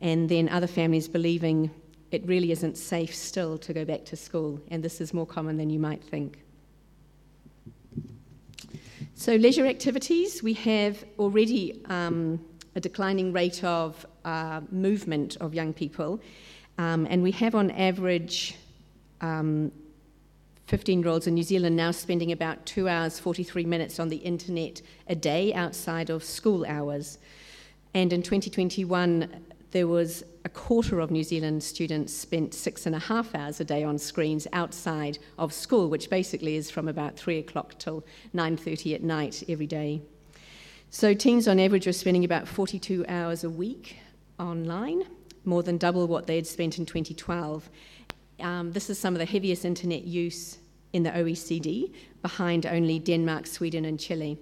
and 0.00 0.28
then 0.28 0.48
other 0.48 0.66
families 0.66 1.06
believing 1.06 1.70
it 2.10 2.26
really 2.26 2.50
isn't 2.50 2.76
safe 2.76 3.14
still 3.14 3.56
to 3.58 3.72
go 3.72 3.84
back 3.84 4.04
to 4.06 4.16
school. 4.16 4.60
And 4.70 4.82
this 4.82 5.00
is 5.00 5.14
more 5.14 5.26
common 5.26 5.56
than 5.56 5.70
you 5.70 5.78
might 5.78 6.02
think. 6.02 6.40
So, 9.14 9.36
leisure 9.36 9.66
activities, 9.66 10.42
we 10.42 10.54
have 10.54 11.04
already 11.18 11.84
um, 11.86 12.40
a 12.74 12.80
declining 12.80 13.32
rate 13.32 13.62
of 13.62 14.06
uh, 14.24 14.62
movement 14.70 15.36
of 15.36 15.54
young 15.54 15.74
people. 15.74 16.20
Um, 16.78 17.06
and 17.10 17.22
we 17.22 17.30
have 17.32 17.54
on 17.54 17.70
average 17.72 18.56
um, 19.20 19.70
15 20.66 21.00
year 21.02 21.08
olds 21.08 21.26
in 21.26 21.34
New 21.34 21.42
Zealand 21.42 21.76
now 21.76 21.90
spending 21.90 22.32
about 22.32 22.64
two 22.64 22.88
hours, 22.88 23.20
43 23.20 23.66
minutes 23.66 24.00
on 24.00 24.08
the 24.08 24.16
internet 24.16 24.80
a 25.06 25.14
day 25.14 25.52
outside 25.52 26.08
of 26.08 26.24
school 26.24 26.64
hours. 26.66 27.18
And 27.92 28.12
in 28.12 28.22
2021, 28.22 29.28
there 29.72 29.86
was 29.86 30.24
a 30.44 30.48
quarter 30.48 31.00
of 31.00 31.10
New 31.10 31.22
Zealand 31.22 31.62
students 31.62 32.12
spent 32.12 32.54
six 32.54 32.86
and 32.86 32.94
a 32.94 32.98
half 32.98 33.34
hours 33.34 33.60
a 33.60 33.64
day 33.64 33.84
on 33.84 33.98
screens 33.98 34.46
outside 34.52 35.18
of 35.38 35.52
school, 35.52 35.88
which 35.88 36.10
basically 36.10 36.56
is 36.56 36.70
from 36.70 36.88
about 36.88 37.16
three 37.16 37.38
o'clock 37.38 37.78
till 37.78 38.04
9.30 38.34 38.94
at 38.94 39.02
night 39.02 39.44
every 39.48 39.66
day. 39.66 40.02
So 40.90 41.14
teens 41.14 41.48
on 41.48 41.60
average 41.60 41.86
are 41.86 41.92
spending 41.92 42.24
about 42.24 42.48
42 42.48 43.06
hours 43.08 43.44
a 43.44 43.50
week 43.50 43.96
online 44.38 45.04
more 45.44 45.62
than 45.62 45.78
double 45.78 46.06
what 46.06 46.26
they 46.26 46.36
had 46.36 46.46
spent 46.46 46.78
in 46.78 46.86
2012. 46.86 47.70
Um, 48.40 48.72
this 48.72 48.90
is 48.90 48.98
some 48.98 49.14
of 49.14 49.18
the 49.18 49.24
heaviest 49.24 49.64
internet 49.64 50.04
use 50.04 50.58
in 50.92 51.02
the 51.02 51.10
OECD, 51.10 51.92
behind 52.20 52.66
only 52.66 52.98
Denmark, 52.98 53.46
Sweden, 53.46 53.84
and 53.84 53.98
Chile. 53.98 54.38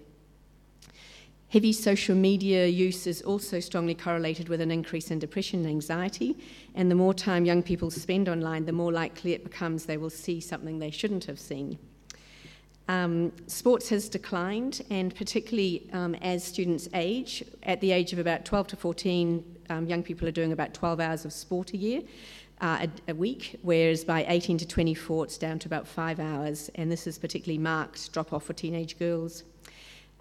Heavy 1.51 1.73
social 1.73 2.15
media 2.15 2.69
use 2.69 3.09
is 3.09 3.23
also 3.23 3.59
strongly 3.59 3.95
correlated 3.97 4.49
with 4.49 4.61
an 4.61 4.71
increase 4.71 5.11
in 5.11 5.19
depression 5.19 5.59
and 5.61 5.69
anxiety. 5.69 6.39
And 6.77 6.89
the 6.89 6.95
more 6.95 7.13
time 7.13 7.45
young 7.45 7.61
people 7.61 7.91
spend 7.91 8.29
online, 8.29 8.67
the 8.67 8.73
more 8.73 8.93
likely 8.93 9.33
it 9.33 9.43
becomes 9.43 9.85
they 9.85 9.97
will 9.97 10.11
see 10.11 10.41
something 10.41 10.79
they 10.79 10.93
shouldn't 10.93 11.25
have 11.25 11.41
seen. 11.41 11.77
Um, 12.87 13.33
sports 13.49 13.89
has 13.89 14.09
declined, 14.09 14.83
and 14.91 15.13
particularly 15.13 15.91
um, 15.93 16.15
as 16.17 16.45
students 16.45 16.89
age, 16.95 17.45
at 17.65 17.81
the 17.81 17.91
age 17.91 18.13
of 18.13 18.21
about 18.21 18.45
12 18.45 18.69
to 18.69 18.77
14, 18.77 19.57
um, 19.71 19.87
young 19.87 20.05
people 20.05 20.29
are 20.29 20.33
doing 20.33 20.53
about 20.53 20.73
12 20.73 21.01
hours 21.01 21.25
of 21.25 21.33
sport 21.33 21.73
a 21.73 21.77
year. 21.77 22.03
Uh, 22.61 22.87
a, 23.09 23.11
a, 23.11 23.15
week, 23.15 23.59
whereas 23.63 24.05
by 24.05 24.25
18 24.29 24.59
to 24.59 24.69
24 24.69 25.25
it's 25.25 25.39
down 25.39 25.59
to 25.59 25.67
about 25.67 25.89
five 25.89 26.21
hours, 26.21 26.71
and 26.77 26.93
this 26.93 27.07
is 27.09 27.19
particularly 27.19 27.59
marked 27.59 28.13
drop 28.13 28.33
off 28.33 28.45
for 28.45 28.53
teenage 28.53 28.99
girls. 28.99 29.45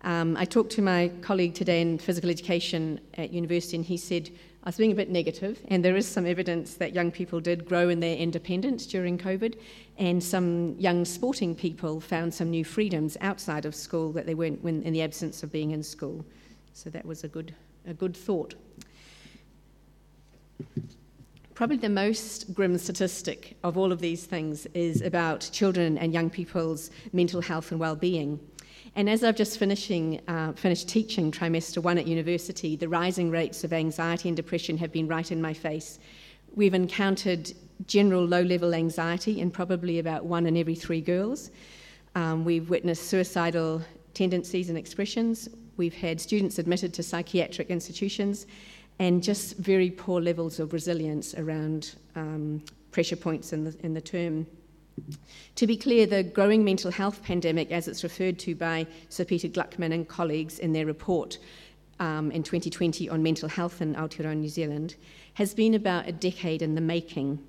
Um, 0.03 0.38
I 0.38 0.45
talked 0.45 0.71
to 0.73 0.81
my 0.81 1.12
colleague 1.21 1.53
today 1.53 1.81
in 1.81 1.97
physical 1.97 2.29
education 2.29 3.01
at 3.15 3.33
university, 3.33 3.75
and 3.75 3.85
he 3.85 3.97
said 3.97 4.29
I 4.63 4.69
was 4.69 4.77
being 4.77 4.91
a 4.91 4.95
bit 4.95 5.09
negative, 5.09 5.59
and 5.67 5.83
there 5.83 5.97
is 5.97 6.07
some 6.07 6.25
evidence 6.25 6.75
that 6.75 6.93
young 6.93 7.12
people 7.12 7.41
did 7.41 7.65
grow 7.65 7.89
in 7.89 7.99
their 7.99 8.15
independence 8.15 8.85
during 8.85 9.17
COVID, 9.17 9.57
and 9.97 10.23
some 10.23 10.75
young 10.79 11.03
sporting 11.03 11.53
people 11.53 11.99
found 11.99 12.33
some 12.33 12.49
new 12.49 12.63
freedoms 12.63 13.17
outside 13.19 13.65
of 13.65 13.75
school 13.75 14.12
that 14.13 14.25
they 14.25 14.35
weren't 14.35 14.63
in 14.63 14.93
the 14.93 15.01
absence 15.01 15.43
of 15.43 15.51
being 15.51 15.71
in 15.71 15.83
school. 15.83 16.25
So 16.73 16.89
that 16.91 17.05
was 17.05 17.23
a 17.23 17.27
good, 17.27 17.53
a 17.85 17.93
good 17.93 18.15
thought. 18.15 18.55
Probably 21.55 21.75
the 21.75 21.89
most 21.89 22.53
grim 22.53 22.77
statistic 22.77 23.57
of 23.65 23.77
all 23.77 23.91
of 23.91 23.99
these 23.99 24.25
things 24.25 24.65
is 24.67 25.01
about 25.01 25.49
children 25.51 25.97
and 25.97 26.13
young 26.13 26.29
people's 26.29 26.89
mental 27.12 27.41
health 27.41 27.71
and 27.71 27.81
well-being. 27.81 28.39
And 28.99 29.09
as 29.09 29.23
I've 29.23 29.38
just 29.38 29.57
finishing, 29.57 30.19
uh, 30.27 30.51
finished 30.51 30.89
teaching 30.89 31.31
trimester 31.31 31.81
one 31.81 31.97
at 31.97 32.05
university, 32.05 32.75
the 32.75 32.89
rising 32.89 33.31
rates 33.31 33.63
of 33.63 33.71
anxiety 33.71 34.27
and 34.27 34.35
depression 34.35 34.77
have 34.77 34.91
been 34.91 35.07
right 35.07 35.31
in 35.31 35.41
my 35.41 35.53
face. 35.53 35.99
We've 36.53 36.73
encountered 36.73 37.53
general 37.88 38.25
low 38.25 38.41
level 38.41 38.73
anxiety 38.75 39.39
in 39.39 39.51
probably 39.51 39.99
about 39.99 40.25
one 40.25 40.45
in 40.45 40.57
every 40.57 40.75
three 40.75 40.99
girls. 40.99 41.49
Um, 42.15 42.43
we've 42.43 42.69
witnessed 42.69 43.07
suicidal 43.07 43.81
tendencies 44.13 44.67
and 44.67 44.77
expressions. 44.77 45.47
We've 45.77 45.93
had 45.93 46.19
students 46.19 46.59
admitted 46.59 46.93
to 46.95 47.01
psychiatric 47.01 47.69
institutions 47.69 48.47
and 48.99 49.23
just 49.23 49.55
very 49.59 49.91
poor 49.91 50.19
levels 50.19 50.59
of 50.59 50.73
resilience 50.73 51.35
around 51.35 51.95
um, 52.17 52.62
pressure 52.91 53.15
points 53.15 53.53
in 53.53 53.63
the, 53.63 53.73
in 53.81 53.93
the 53.93 54.01
term. 54.01 54.45
To 55.55 55.67
be 55.67 55.77
clear, 55.77 56.05
the 56.05 56.23
growing 56.23 56.63
mental 56.63 56.91
health 56.91 57.23
pandemic, 57.23 57.71
as 57.71 57.88
it's 57.88 58.03
referred 58.03 58.39
to 58.39 58.55
by 58.55 58.88
Sir 59.09 59.25
Peter 59.25 59.47
Gluckman 59.47 59.93
and 59.93 60.07
colleagues 60.07 60.59
in 60.59 60.73
their 60.73 60.85
report 60.85 61.38
um, 61.99 62.31
in 62.31 62.43
2020 62.43 63.09
on 63.09 63.21
mental 63.21 63.49
health 63.49 63.81
in 63.81 63.95
Aotearoa, 63.95 64.38
New 64.38 64.49
Zealand, 64.49 64.95
has 65.33 65.53
been 65.53 65.73
about 65.73 66.07
a 66.07 66.12
decade 66.12 66.62
in 66.62 66.75
the 66.75 66.81
making. 66.81 67.39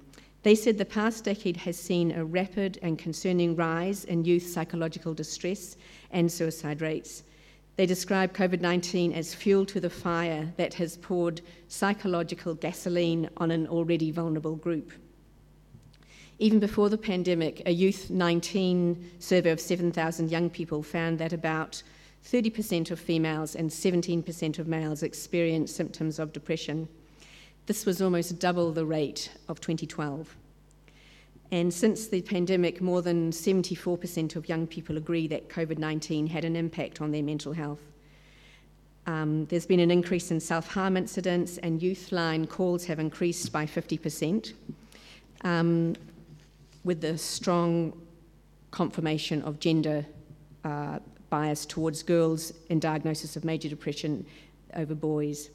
They 0.43 0.55
said 0.55 0.79
the 0.79 0.85
past 0.85 1.25
decade 1.25 1.59
has 1.59 1.77
seen 1.77 2.13
a 2.13 2.25
rapid 2.25 2.79
and 2.83 2.99
concerning 2.99 3.57
rise 3.57 4.05
in 4.05 4.25
youth 4.25 4.47
psychological 4.47 5.13
distress 5.13 5.77
and 6.11 6.33
suicide 6.33 6.81
rates. 6.81 7.23
They 7.77 7.87
describe 7.87 8.35
COVID 8.35 8.61
19 8.61 9.13
as 9.13 9.35
fuel 9.35 9.65
to 9.67 9.81
the 9.81 9.91
fire 9.91 10.53
that 10.57 10.75
has 10.75 10.97
poured 10.97 11.41
psychological 11.69 12.55
gasoline 12.55 13.29
on 13.37 13.51
an 13.51 13.67
already 13.67 14.11
vulnerable 14.11 14.57
group. 14.57 14.93
Even 16.41 16.59
before 16.59 16.89
the 16.89 16.97
pandemic, 16.97 17.61
a 17.67 17.71
Youth 17.71 18.09
19 18.09 19.11
survey 19.19 19.51
of 19.51 19.61
7,000 19.61 20.31
young 20.31 20.49
people 20.49 20.83
found 20.83 21.19
that 21.19 21.35
about 21.35 21.83
30% 22.25 22.91
of 22.91 22.99
females 22.99 23.55
and 23.55 23.69
17% 23.69 24.59
of 24.59 24.67
males 24.67 25.03
experienced 25.03 25.77
symptoms 25.77 26.19
of 26.19 26.33
depression. 26.33 26.89
This 27.67 27.85
was 27.85 28.01
almost 28.01 28.39
double 28.39 28.73
the 28.73 28.87
rate 28.87 29.31
of 29.49 29.61
2012. 29.61 30.35
And 31.53 31.75
since 31.75 32.07
the 32.07 32.23
pandemic, 32.23 32.81
more 32.81 33.03
than 33.03 33.33
74% 33.33 34.35
of 34.35 34.49
young 34.49 34.67
people 34.67 34.97
agree 34.97 35.27
that 35.29 35.51
COVID 35.51 35.77
19 35.77 36.27
had 36.27 36.47
an 36.47 36.57
impact 36.57 37.03
on 37.03 37.11
their 37.11 37.23
mental 37.23 37.53
health. 37.53 37.83
Um, 39.07 39.45
there's 39.47 39.67
been 39.67 39.81
an 39.81 39.91
increase 39.91 40.31
in 40.31 40.41
self 40.41 40.69
harm 40.69 40.97
incidents, 40.97 41.59
and 41.59 41.83
youth 41.83 42.13
line 42.13 42.47
calls 42.47 42.87
have 42.87 42.99
increased 42.99 43.53
by 43.53 43.67
50%, 43.67 44.55
um, 45.43 45.97
with 46.85 47.01
the 47.01 47.19
strong 47.19 47.93
confirmation 48.71 49.43
of 49.43 49.59
gender 49.59 50.07
uh, 50.65 50.99
bias 51.29 51.67
towards 51.67 52.03
girls 52.03 52.53
in 52.69 52.79
diagnosis 52.81 53.37
of 53.37 53.45
major 53.45 53.69
depression 53.69 54.27
over 54.75 54.95
boys. 54.95 55.51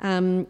Um, 0.00 0.46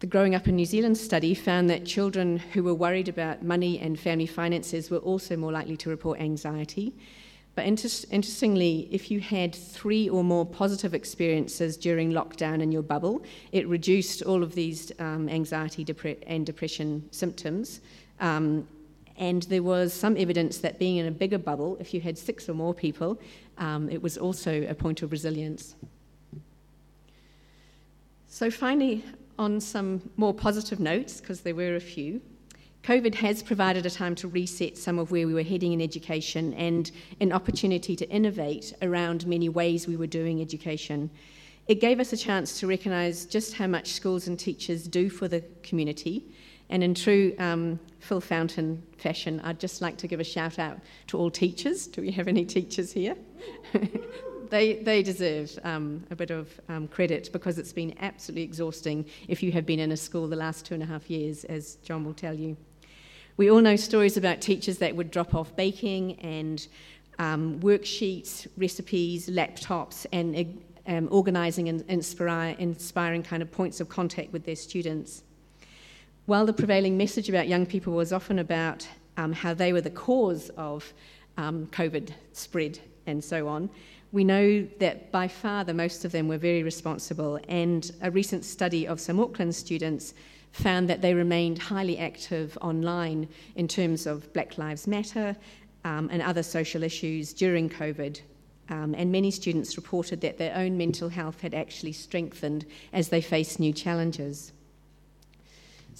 The 0.00 0.06
Growing 0.06 0.34
Up 0.34 0.48
in 0.48 0.56
New 0.56 0.64
Zealand 0.64 0.96
study 0.96 1.34
found 1.34 1.68
that 1.70 1.84
children 1.84 2.38
who 2.38 2.62
were 2.62 2.74
worried 2.74 3.08
about 3.08 3.42
money 3.42 3.78
and 3.78 3.98
family 3.98 4.26
finances 4.26 4.90
were 4.90 4.98
also 4.98 5.36
more 5.36 5.52
likely 5.52 5.76
to 5.78 5.90
report 5.90 6.20
anxiety. 6.20 6.94
But 7.54 7.66
inter- 7.66 8.06
interestingly, 8.10 8.88
if 8.90 9.10
you 9.10 9.20
had 9.20 9.54
three 9.54 10.08
or 10.08 10.24
more 10.24 10.46
positive 10.46 10.94
experiences 10.94 11.76
during 11.76 12.12
lockdown 12.12 12.62
in 12.62 12.72
your 12.72 12.82
bubble, 12.82 13.22
it 13.52 13.68
reduced 13.68 14.22
all 14.22 14.42
of 14.42 14.54
these 14.54 14.92
um, 14.98 15.28
anxiety 15.28 15.84
depre- 15.84 16.22
and 16.26 16.46
depression 16.46 17.06
symptoms. 17.10 17.80
Um, 18.20 18.66
and 19.20 19.42
there 19.44 19.62
was 19.62 19.92
some 19.92 20.16
evidence 20.16 20.58
that 20.58 20.78
being 20.78 20.96
in 20.96 21.06
a 21.06 21.10
bigger 21.10 21.36
bubble, 21.36 21.76
if 21.78 21.92
you 21.92 22.00
had 22.00 22.16
six 22.16 22.48
or 22.48 22.54
more 22.54 22.72
people, 22.72 23.20
um, 23.58 23.90
it 23.90 24.02
was 24.02 24.16
also 24.16 24.66
a 24.66 24.74
point 24.74 25.02
of 25.02 25.12
resilience. 25.12 25.76
So, 28.26 28.50
finally, 28.50 29.04
on 29.38 29.60
some 29.60 30.10
more 30.16 30.32
positive 30.32 30.80
notes, 30.80 31.20
because 31.20 31.42
there 31.42 31.54
were 31.54 31.76
a 31.76 31.80
few, 31.80 32.22
COVID 32.82 33.14
has 33.16 33.42
provided 33.42 33.84
a 33.84 33.90
time 33.90 34.14
to 34.16 34.28
reset 34.28 34.78
some 34.78 34.98
of 34.98 35.10
where 35.10 35.26
we 35.26 35.34
were 35.34 35.42
heading 35.42 35.74
in 35.74 35.82
education 35.82 36.54
and 36.54 36.90
an 37.20 37.30
opportunity 37.30 37.94
to 37.96 38.08
innovate 38.08 38.72
around 38.80 39.26
many 39.26 39.50
ways 39.50 39.86
we 39.86 39.96
were 39.96 40.06
doing 40.06 40.40
education. 40.40 41.10
It 41.68 41.78
gave 41.78 42.00
us 42.00 42.14
a 42.14 42.16
chance 42.16 42.58
to 42.60 42.66
recognise 42.66 43.26
just 43.26 43.52
how 43.52 43.66
much 43.66 43.92
schools 43.92 44.28
and 44.28 44.38
teachers 44.38 44.88
do 44.88 45.10
for 45.10 45.28
the 45.28 45.44
community. 45.62 46.24
And 46.70 46.82
in 46.82 46.94
true 46.94 47.34
um, 47.38 47.78
Phil 48.00 48.20
Fountain 48.20 48.82
fashion, 48.96 49.40
I'd 49.44 49.60
just 49.60 49.80
like 49.80 49.96
to 49.98 50.08
give 50.08 50.20
a 50.20 50.24
shout 50.24 50.58
out 50.58 50.78
to 51.08 51.18
all 51.18 51.30
teachers. 51.30 51.86
Do 51.86 52.00
we 52.00 52.10
have 52.12 52.28
any 52.28 52.44
teachers 52.44 52.92
here? 52.92 53.16
they, 54.50 54.74
they 54.82 55.02
deserve 55.02 55.58
um, 55.64 56.04
a 56.10 56.16
bit 56.16 56.30
of 56.30 56.60
um, 56.68 56.88
credit 56.88 57.30
because 57.32 57.58
it's 57.58 57.72
been 57.72 57.94
absolutely 58.00 58.42
exhausting 58.42 59.04
if 59.28 59.42
you 59.42 59.52
have 59.52 59.66
been 59.66 59.78
in 59.78 59.92
a 59.92 59.96
school 59.96 60.26
the 60.28 60.36
last 60.36 60.66
two 60.66 60.74
and 60.74 60.82
a 60.82 60.86
half 60.86 61.08
years, 61.10 61.44
as 61.44 61.76
John 61.76 62.04
will 62.04 62.14
tell 62.14 62.34
you. 62.34 62.56
We 63.36 63.50
all 63.50 63.60
know 63.60 63.76
stories 63.76 64.16
about 64.16 64.40
teachers 64.40 64.78
that 64.78 64.96
would 64.96 65.10
drop 65.10 65.34
off 65.34 65.54
baking 65.56 66.18
and 66.20 66.66
um, 67.18 67.60
worksheets, 67.60 68.46
recipes, 68.56 69.28
laptops, 69.28 70.06
and 70.12 70.62
um, 70.86 71.08
organising 71.10 71.68
and 71.68 71.82
inspire, 71.88 72.56
inspiring 72.58 73.22
kind 73.22 73.42
of 73.42 73.50
points 73.50 73.80
of 73.80 73.88
contact 73.88 74.32
with 74.32 74.44
their 74.44 74.56
students. 74.56 75.22
While 76.30 76.46
the 76.46 76.52
prevailing 76.52 76.96
message 76.96 77.28
about 77.28 77.48
young 77.48 77.66
people 77.66 77.92
was 77.92 78.12
often 78.12 78.38
about 78.38 78.86
um, 79.16 79.32
how 79.32 79.52
they 79.52 79.72
were 79.72 79.80
the 79.80 79.90
cause 79.90 80.48
of 80.50 80.94
um, 81.36 81.66
COVID 81.72 82.12
spread 82.32 82.78
and 83.06 83.24
so 83.24 83.48
on, 83.48 83.68
we 84.12 84.22
know 84.22 84.64
that 84.78 85.10
by 85.10 85.26
far 85.26 85.64
the 85.64 85.74
most 85.74 86.04
of 86.04 86.12
them 86.12 86.28
were 86.28 86.38
very 86.38 86.62
responsible, 86.62 87.40
and 87.48 87.90
a 88.02 88.12
recent 88.12 88.44
study 88.44 88.86
of 88.86 89.00
some 89.00 89.18
Auckland 89.18 89.56
students 89.56 90.14
found 90.52 90.88
that 90.88 91.02
they 91.02 91.14
remained 91.14 91.58
highly 91.58 91.98
active 91.98 92.56
online 92.60 93.26
in 93.56 93.66
terms 93.66 94.06
of 94.06 94.32
Black 94.32 94.56
Lives 94.56 94.86
Matter 94.86 95.36
um, 95.84 96.08
and 96.12 96.22
other 96.22 96.44
social 96.44 96.84
issues 96.84 97.32
during 97.32 97.68
COVID. 97.68 98.20
Um, 98.68 98.94
and 98.96 99.10
many 99.10 99.32
students 99.32 99.76
reported 99.76 100.20
that 100.20 100.38
their 100.38 100.54
own 100.54 100.78
mental 100.78 101.08
health 101.08 101.40
had 101.40 101.54
actually 101.54 101.92
strengthened 101.92 102.66
as 102.92 103.08
they 103.08 103.20
faced 103.20 103.58
new 103.58 103.72
challenges. 103.72 104.52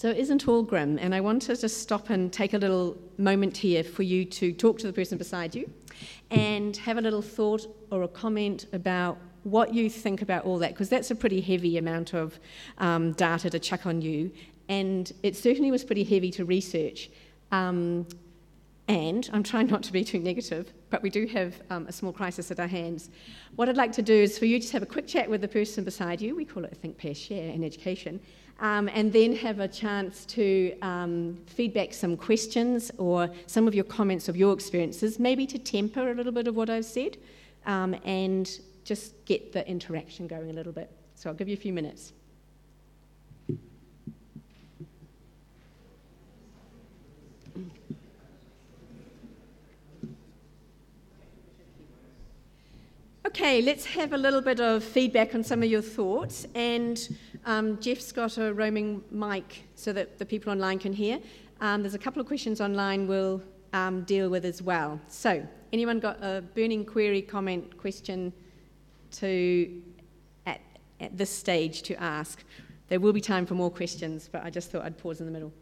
So 0.01 0.09
it 0.09 0.17
isn't 0.17 0.49
all 0.49 0.63
grim, 0.63 0.99
and 0.99 1.15
I 1.15 1.21
want 1.21 1.43
to 1.43 1.55
just 1.55 1.83
stop 1.83 2.09
and 2.09 2.33
take 2.33 2.55
a 2.55 2.57
little 2.57 2.97
moment 3.19 3.55
here 3.55 3.85
for 3.85 4.03
you 4.03 4.25
to 4.25 4.51
talk 4.51 4.79
to 4.79 4.87
the 4.87 4.95
person 4.95 5.19
beside 5.19 5.55
you 5.55 5.71
and 6.31 6.75
have 6.79 6.97
a 6.97 7.03
little 7.03 7.21
thought 7.21 7.67
or 7.91 8.05
a 8.05 8.09
comment 8.09 8.65
about 8.73 9.19
what 9.43 9.75
you 9.75 9.91
think 9.91 10.23
about 10.23 10.47
all 10.47 10.57
that, 10.57 10.71
because 10.71 10.89
that's 10.89 11.11
a 11.11 11.15
pretty 11.15 11.43
heavy 11.43 11.77
amount 11.77 12.15
of 12.15 12.41
um, 12.79 13.13
data 13.13 13.51
to 13.51 13.59
chuck 13.59 13.85
on 13.85 14.01
you, 14.01 14.33
and 14.71 15.13
it 15.23 15.37
certainly 15.37 15.71
was 15.71 15.85
pretty 15.85 16.05
heavy 16.05 16.31
to 16.31 16.47
research. 16.47 17.11
Um, 17.53 18.07
and 18.89 19.29
I'm 19.35 19.43
trying 19.43 19.67
not 19.67 19.83
to 19.83 19.93
be 19.93 20.03
too 20.03 20.19
negative, 20.19 20.73
but 20.89 21.03
we 21.03 21.11
do 21.11 21.27
have 21.27 21.61
um, 21.69 21.87
a 21.89 21.93
small 21.93 22.15
crisis 22.15 22.51
at 22.51 22.59
our 22.59 22.67
hands. 22.67 23.11
What 23.55 23.69
I'd 23.69 23.77
like 23.77 23.93
to 23.93 24.03
do 24.03 24.15
is 24.15 24.39
for 24.39 24.47
you 24.47 24.61
to 24.61 24.73
have 24.73 24.83
a 24.83 24.87
quick 24.87 25.07
chat 25.07 25.29
with 25.29 25.43
the 25.43 25.49
person 25.49 25.85
beside 25.85 26.23
you. 26.23 26.35
We 26.35 26.47
call 26.47 26.65
it 26.65 26.75
Think, 26.75 26.97
Pair, 26.97 27.15
Share 27.15 27.51
in 27.51 27.63
education. 27.63 28.19
Um, 28.61 28.91
and 28.93 29.11
then 29.11 29.35
have 29.37 29.59
a 29.59 29.69
chance 29.69 30.27
to 30.27 30.79
um, 30.81 31.39
feedback 31.47 31.95
some 31.95 32.15
questions 32.17 32.91
or 32.99 33.31
some 33.47 33.67
of 33.67 33.75
your 33.75 33.85
comments 33.85 34.29
of 34.29 34.37
your 34.37 34.53
experiences, 34.53 35.19
maybe 35.19 35.47
to 35.47 35.59
temper 35.59 36.11
a 36.11 36.15
little 36.15 36.33
bit 36.33 36.47
of 36.47 36.55
what 36.55 36.69
I've 36.69 36.85
said. 36.85 37.17
Um, 37.65 37.95
and 38.05 38.51
just 38.85 39.25
get 39.25 39.53
the 39.53 39.67
interaction 39.69 40.27
going 40.27 40.51
a 40.51 40.53
little 40.53 40.73
bit. 40.73 40.91
So 41.15 41.31
I'll 41.31 41.37
give 41.37 41.49
you 41.49 41.55
a 41.55 41.59
few 41.59 41.73
minutes. 41.73 42.13
Okay, 53.27 53.61
let's 53.61 53.85
have 53.85 54.13
a 54.13 54.17
little 54.17 54.41
bit 54.41 54.61
of 54.61 54.83
feedback 54.83 55.35
on 55.35 55.45
some 55.45 55.63
of 55.63 55.71
your 55.71 55.83
thoughts. 55.83 56.47
And 56.55 57.17
um, 57.45 57.79
Jeff's 57.81 58.13
got 58.13 58.39
a 58.39 58.53
roaming 58.55 59.03
mic 59.11 59.65
so 59.75 59.93
that 59.93 60.19
the 60.19 60.25
people 60.25 60.51
online 60.51 60.79
can 60.79 60.93
hear. 60.93 61.21
Um, 61.61 61.83
there's 61.83 61.95
a 61.95 61.99
couple 61.99 62.21
of 62.21 62.27
questions 62.27 62.61
online 62.61 63.07
we'll 63.07 63.43
um, 63.73 64.03
deal 64.05 64.31
with 64.31 64.45
as 64.45 64.63
well. 64.63 64.99
So, 65.09 65.47
anyone 65.73 66.01
got 66.01 66.17
a 66.23 66.43
burning 66.55 66.85
query, 66.85 67.21
comment, 67.21 67.77
question? 67.77 68.33
to, 69.13 69.83
at, 70.47 70.61
at 71.01 71.17
this 71.17 71.31
stage, 71.31 71.83
to 71.83 72.01
ask. 72.01 72.43
There 72.89 73.01
will 73.01 73.13
be 73.13 73.21
time 73.21 73.47
for 73.47 73.55
more 73.55 73.71
questions, 73.71 74.29
but 74.31 74.45
I 74.45 74.51
just 74.51 74.71
thought 74.71 74.85
I'd 74.85 74.99
pause 74.99 75.21
in 75.21 75.27
the 75.27 75.33
middle. 75.33 75.53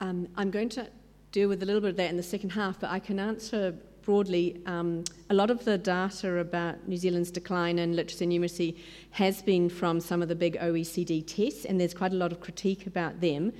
Um, 0.00 0.28
I'm 0.36 0.50
going 0.50 0.68
to 0.70 0.88
deal 1.32 1.48
with 1.48 1.62
a 1.62 1.66
little 1.66 1.80
bit 1.80 1.90
of 1.90 1.96
that 1.96 2.10
in 2.10 2.16
the 2.18 2.22
second 2.22 2.50
half, 2.50 2.78
but 2.78 2.90
I 2.90 2.98
can 2.98 3.18
answer 3.18 3.74
broadly. 4.02 4.60
Um, 4.66 5.04
a 5.30 5.34
lot 5.34 5.50
of 5.50 5.64
the 5.64 5.78
data 5.78 6.38
about 6.38 6.86
New 6.86 6.96
Zealand's 6.96 7.30
decline 7.30 7.78
in 7.78 7.96
literacy 7.96 8.24
and 8.24 8.32
numeracy 8.32 8.76
has 9.12 9.40
been 9.40 9.70
from 9.70 9.98
some 9.98 10.20
of 10.20 10.28
the 10.28 10.34
big 10.34 10.58
OECD 10.58 11.26
tests, 11.26 11.64
and 11.64 11.80
there's 11.80 11.94
quite 11.94 12.12
a 12.12 12.16
lot 12.16 12.32
of 12.32 12.40
critique 12.40 12.86
about 12.86 13.20
them 13.20 13.52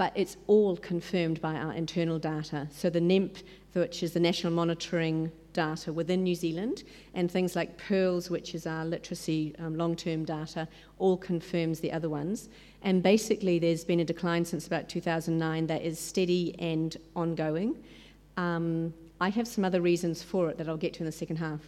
but 0.00 0.14
it's 0.14 0.38
all 0.46 0.78
confirmed 0.78 1.42
by 1.42 1.54
our 1.54 1.74
internal 1.74 2.18
data. 2.18 2.66
So 2.70 2.88
the 2.88 3.02
NEMP, 3.02 3.42
which 3.74 4.02
is 4.02 4.14
the 4.14 4.18
national 4.18 4.50
monitoring 4.50 5.30
data 5.52 5.92
within 5.92 6.22
New 6.22 6.34
Zealand, 6.34 6.84
and 7.12 7.30
things 7.30 7.54
like 7.54 7.76
PIRLS, 7.76 8.30
which 8.30 8.54
is 8.54 8.66
our 8.66 8.86
literacy 8.86 9.54
um, 9.58 9.76
long 9.76 9.94
term 9.94 10.24
data, 10.24 10.66
all 10.96 11.18
confirms 11.18 11.80
the 11.80 11.92
other 11.92 12.08
ones. 12.08 12.48
And 12.80 13.02
basically, 13.02 13.58
there's 13.58 13.84
been 13.84 14.00
a 14.00 14.04
decline 14.06 14.42
since 14.46 14.66
about 14.66 14.88
2009 14.88 15.66
that 15.66 15.82
is 15.82 15.98
steady 15.98 16.54
and 16.58 16.96
ongoing. 17.14 17.76
Um, 18.38 18.94
I 19.20 19.28
have 19.28 19.46
some 19.46 19.66
other 19.66 19.82
reasons 19.82 20.22
for 20.22 20.48
it 20.48 20.56
that 20.56 20.66
I'll 20.66 20.78
get 20.78 20.94
to 20.94 21.00
in 21.00 21.04
the 21.04 21.12
second 21.12 21.36
half. 21.36 21.60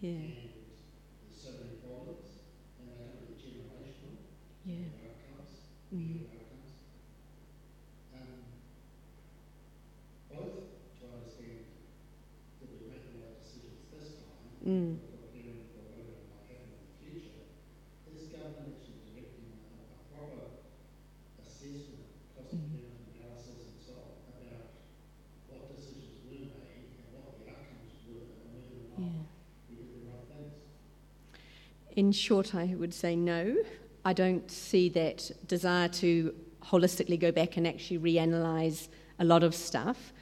Yeah. 0.00 0.32
So 1.28 1.60
many 1.60 1.76
problems, 1.84 2.40
and 2.80 2.88
they 2.88 3.20
be 3.20 3.36
generational 3.36 4.32
yeah. 4.64 4.96
outcomes, 4.96 5.68
mm. 5.92 6.24
outcomes. 6.24 6.72
Um, 8.16 8.40
both 10.32 10.72
to 10.72 11.04
understand 11.04 11.68
that 12.64 12.68
we're 12.72 12.88
making 12.88 13.20
the 13.20 13.28
right 13.28 13.44
decisions 13.44 13.92
this 13.92 14.24
time, 14.24 14.48
mm. 14.64 14.96
preparing 15.20 15.68
for 15.68 15.84
whatever 15.84 16.32
might 16.32 16.48
happen 16.48 16.80
in 16.80 16.80
the 16.80 16.96
future, 16.96 17.44
is 18.08 18.32
government 18.32 18.80
actually 18.80 19.04
directing 19.04 19.52
a, 19.52 19.84
a 19.84 20.00
proper 20.16 20.64
assessment, 21.44 22.08
cost 22.32 22.56
mm. 22.56 22.72
benefit 22.72 23.20
analysis 23.20 23.68
and 23.68 23.80
so 23.84 24.00
on, 24.00 24.16
about 24.32 24.80
what 25.52 25.76
decisions 25.76 26.24
were 26.24 26.56
made 26.56 26.88
and 26.88 27.12
what 27.12 27.36
the 27.36 27.52
outcomes 27.52 28.00
were 28.08 28.24
and 28.32 28.48
whether 28.48 28.80
or 28.80 28.96
not 28.96 29.04
yeah. 29.04 29.28
In 32.00 32.12
short, 32.12 32.54
I 32.54 32.74
would 32.78 32.94
say 32.94 33.14
no. 33.14 33.54
I 34.06 34.14
don't 34.14 34.50
see 34.50 34.88
that 34.88 35.30
desire 35.46 35.86
to 35.88 36.34
holistically 36.62 37.20
go 37.20 37.30
back 37.30 37.58
and 37.58 37.66
actually 37.66 37.98
reanalyze 37.98 38.88
a 39.18 39.24
lot 39.26 39.42
of 39.42 39.54
stuff. 39.54 40.14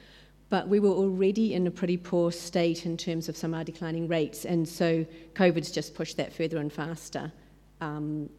But 0.49 0.67
we 0.67 0.81
were 0.81 0.89
already 0.89 1.53
in 1.53 1.67
a 1.67 1.71
pretty 1.71 1.95
poor 1.95 2.33
state 2.33 2.85
in 2.85 2.97
terms 2.97 3.29
of 3.29 3.37
some 3.37 3.53
of 3.53 3.59
our 3.59 3.63
declining 3.63 4.09
rates, 4.09 4.43
and 4.43 4.67
so 4.67 5.05
COVID's 5.35 5.71
just 5.71 5.95
pushed 5.95 6.17
that 6.17 6.33
further 6.33 6.57
and 6.57 6.69
faster 6.69 7.31
um, 7.79 8.29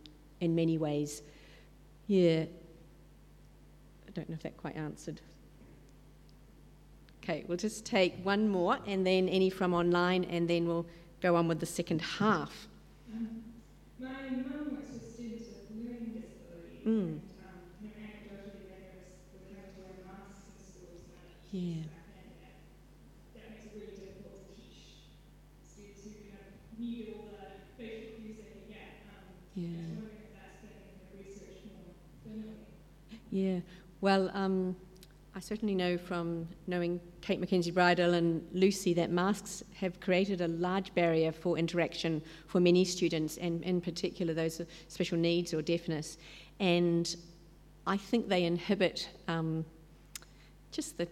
in 0.40 0.54
many 0.54 0.76
ways. 0.76 1.22
Yeah, 2.08 2.44
I 4.06 4.10
don't 4.12 4.28
know 4.28 4.34
if 4.34 4.42
that 4.42 4.58
quite 4.58 4.76
answered. 4.76 5.22
Okay, 7.22 7.46
we'll 7.48 7.56
just 7.56 7.86
take 7.86 8.22
one 8.22 8.50
more 8.50 8.76
and 8.86 9.06
then 9.06 9.30
any 9.30 9.48
from 9.48 9.72
online, 9.72 10.24
and 10.24 10.46
then 10.46 10.66
we'll 10.66 10.84
go 11.22 11.36
on 11.36 11.48
with 11.48 11.58
the 11.58 11.64
second 11.64 12.02
half. 12.02 12.66
My 13.10 14.30
mum 14.30 14.76
was 14.76 14.88
a 14.96 15.12
student 15.12 15.42
of 15.42 15.76
learning 15.76 16.14
disabilities. 16.14 16.86
Mm. 16.86 17.20
Yeah. 21.52 21.82
That 23.34 23.50
makes 23.50 23.64
it 23.66 23.72
really 23.74 23.90
difficult 23.98 24.46
to 24.46 24.54
teach 24.54 25.10
students 25.66 26.04
who 26.06 26.30
have 26.30 26.54
needed 26.78 27.14
all 27.18 27.34
the 27.34 27.66
basic 27.76 28.22
music 28.22 28.70
again. 28.70 29.02
Yeah. 29.56 30.06
That's 30.38 30.62
been 30.62 31.18
researched 31.18 31.66
more. 31.66 32.54
Yeah. 33.30 33.60
Well, 34.00 34.30
um, 34.32 34.76
I 35.40 35.42
certainly 35.42 35.74
know 35.74 35.96
from 35.96 36.46
knowing 36.66 37.00
Kate 37.22 37.40
McKenzie 37.40 37.72
Bridle 37.72 38.12
and 38.12 38.46
Lucy 38.52 38.92
that 38.92 39.10
masks 39.10 39.62
have 39.72 39.98
created 39.98 40.42
a 40.42 40.48
large 40.48 40.94
barrier 40.94 41.32
for 41.32 41.56
interaction 41.56 42.20
for 42.46 42.60
many 42.60 42.84
students, 42.84 43.38
and 43.38 43.62
in 43.62 43.80
particular 43.80 44.34
those 44.34 44.58
with 44.58 44.68
special 44.88 45.16
needs 45.16 45.54
or 45.54 45.62
deafness. 45.62 46.18
And 46.58 47.16
I 47.86 47.96
think 47.96 48.28
they 48.28 48.44
inhibit 48.44 49.08
um, 49.28 49.64
just 50.72 50.98
the 50.98 51.08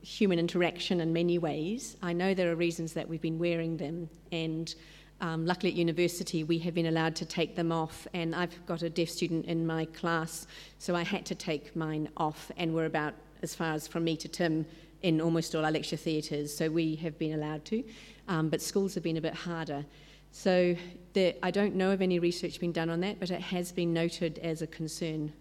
human 0.00 0.38
interaction 0.38 1.00
in 1.02 1.12
many 1.12 1.36
ways. 1.36 1.98
I 2.00 2.14
know 2.14 2.32
there 2.32 2.50
are 2.50 2.56
reasons 2.56 2.94
that 2.94 3.06
we've 3.06 3.20
been 3.20 3.38
wearing 3.38 3.76
them, 3.76 4.08
and 4.32 4.74
um, 5.20 5.44
luckily 5.44 5.70
at 5.70 5.76
university 5.76 6.44
we 6.44 6.58
have 6.60 6.72
been 6.72 6.86
allowed 6.86 7.14
to 7.16 7.26
take 7.26 7.56
them 7.56 7.72
off. 7.72 8.06
And 8.14 8.34
I've 8.34 8.64
got 8.64 8.80
a 8.80 8.88
deaf 8.88 9.10
student 9.10 9.44
in 9.44 9.66
my 9.66 9.84
class, 9.84 10.46
so 10.78 10.96
I 10.96 11.02
had 11.02 11.26
to 11.26 11.34
take 11.34 11.76
mine 11.76 12.08
off, 12.16 12.50
and 12.56 12.74
we're 12.74 12.86
about 12.86 13.12
as 13.42 13.54
far 13.54 13.74
as 13.74 13.86
from 13.86 14.04
me 14.04 14.16
to 14.16 14.28
Tim 14.28 14.66
in 15.02 15.20
almost 15.20 15.54
all 15.54 15.64
our 15.64 15.70
lecture 15.70 15.96
theatres, 15.96 16.56
so 16.56 16.68
we 16.70 16.96
have 16.96 17.18
been 17.18 17.32
allowed 17.32 17.64
to. 17.66 17.84
Um, 18.28 18.48
but 18.48 18.60
schools 18.60 18.94
have 18.94 19.04
been 19.04 19.16
a 19.16 19.20
bit 19.20 19.34
harder. 19.34 19.84
So 20.32 20.76
there, 21.12 21.34
I 21.42 21.50
don't 21.50 21.74
know 21.74 21.92
of 21.92 22.02
any 22.02 22.18
research 22.18 22.60
being 22.60 22.72
done 22.72 22.90
on 22.90 23.00
that, 23.00 23.20
but 23.20 23.30
it 23.30 23.40
has 23.40 23.72
been 23.72 23.92
noted 23.92 24.38
as 24.38 24.62
a 24.62 24.66
concern. 24.66 25.32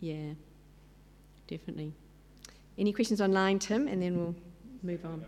Yeah, 0.00 0.34
definitely. 1.46 1.92
Any 2.78 2.92
questions 2.92 3.20
online, 3.20 3.58
Tim? 3.58 3.86
And 3.86 4.02
then 4.02 4.16
we'll 4.16 4.34
move 4.82 5.04
on. 5.04 5.24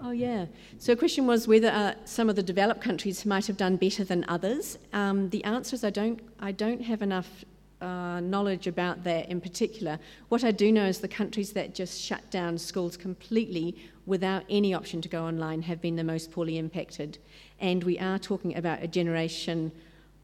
Oh, 0.00 0.12
yeah. 0.12 0.46
So, 0.78 0.92
a 0.92 0.96
question 0.96 1.26
was 1.26 1.48
whether 1.48 1.68
uh, 1.68 1.94
some 2.04 2.30
of 2.30 2.36
the 2.36 2.42
developed 2.42 2.80
countries 2.80 3.26
might 3.26 3.46
have 3.48 3.56
done 3.56 3.76
better 3.76 4.04
than 4.04 4.24
others. 4.28 4.78
Um, 4.92 5.28
the 5.30 5.42
answer 5.42 5.74
is 5.74 5.82
I 5.82 5.90
don't, 5.90 6.20
I 6.38 6.52
don't 6.52 6.82
have 6.82 7.02
enough 7.02 7.44
uh, 7.80 8.20
knowledge 8.20 8.66
about 8.66 9.04
that 9.04 9.28
in 9.28 9.40
particular. 9.40 9.98
What 10.28 10.44
I 10.44 10.50
do 10.50 10.72
know 10.72 10.86
is 10.86 10.98
the 10.98 11.08
countries 11.08 11.52
that 11.52 11.74
just 11.74 12.00
shut 12.00 12.28
down 12.30 12.58
schools 12.58 12.96
completely 12.96 13.76
without 14.06 14.44
any 14.48 14.74
option 14.74 15.00
to 15.02 15.08
go 15.08 15.24
online 15.24 15.62
have 15.62 15.80
been 15.80 15.96
the 15.96 16.04
most 16.04 16.32
poorly 16.32 16.58
impacted. 16.58 17.18
And 17.60 17.84
we 17.84 17.98
are 17.98 18.18
talking 18.18 18.56
about 18.56 18.82
a 18.82 18.88
generation 18.88 19.70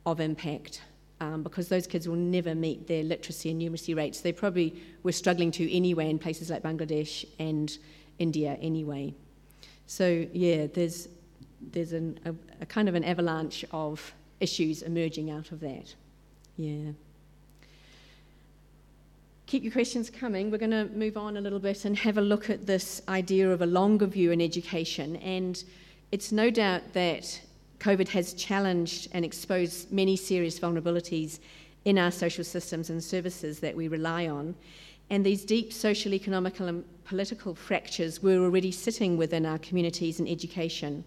of 0.06 0.20
impact 0.20 0.82
um, 1.20 1.42
because 1.42 1.68
those 1.68 1.86
kids 1.86 2.08
will 2.08 2.16
never 2.16 2.54
meet 2.54 2.86
their 2.86 3.02
literacy 3.02 3.50
and 3.50 3.60
numeracy 3.60 3.96
rates. 3.96 4.20
They 4.20 4.32
probably 4.32 4.82
were 5.02 5.12
struggling 5.12 5.50
to 5.52 5.72
anyway 5.72 6.10
in 6.10 6.18
places 6.18 6.50
like 6.50 6.62
Bangladesh 6.62 7.24
and 7.38 7.76
India 8.18 8.58
anyway. 8.60 9.14
So 9.86 10.26
yeah, 10.32 10.66
there's 10.66 11.08
there's 11.72 11.92
an, 11.92 12.18
a, 12.24 12.34
a 12.62 12.66
kind 12.66 12.88
of 12.88 12.94
an 12.94 13.04
avalanche 13.04 13.64
of 13.70 14.12
issues 14.40 14.82
emerging 14.82 15.30
out 15.30 15.50
of 15.50 15.60
that. 15.60 15.94
Yeah. 16.56 16.92
Keep 19.46 19.62
your 19.62 19.72
questions 19.72 20.08
coming. 20.08 20.50
We're 20.50 20.56
going 20.56 20.70
to 20.70 20.86
move 20.86 21.18
on 21.18 21.36
a 21.36 21.40
little 21.40 21.58
bit 21.58 21.84
and 21.84 21.96
have 21.98 22.16
a 22.16 22.22
look 22.22 22.48
at 22.48 22.66
this 22.66 23.02
idea 23.08 23.50
of 23.50 23.60
a 23.60 23.66
longer 23.66 24.06
view 24.06 24.30
in 24.30 24.40
education. 24.40 25.16
And 25.16 25.62
it's 26.12 26.32
no 26.32 26.48
doubt 26.50 26.94
that 26.94 27.40
COVID 27.78 28.08
has 28.08 28.32
challenged 28.32 29.08
and 29.12 29.22
exposed 29.22 29.92
many 29.92 30.16
serious 30.16 30.58
vulnerabilities 30.58 31.40
in 31.84 31.98
our 31.98 32.10
social 32.10 32.42
systems 32.42 32.88
and 32.88 33.04
services 33.04 33.60
that 33.60 33.76
we 33.76 33.86
rely 33.86 34.28
on. 34.28 34.54
And 35.10 35.26
these 35.26 35.44
deep 35.44 35.74
social, 35.74 36.14
economical, 36.14 36.66
and 36.66 37.04
political 37.04 37.54
fractures 37.54 38.22
were 38.22 38.38
already 38.38 38.72
sitting 38.72 39.18
within 39.18 39.44
our 39.44 39.58
communities 39.58 40.20
and 40.20 40.26
education. 40.26 41.04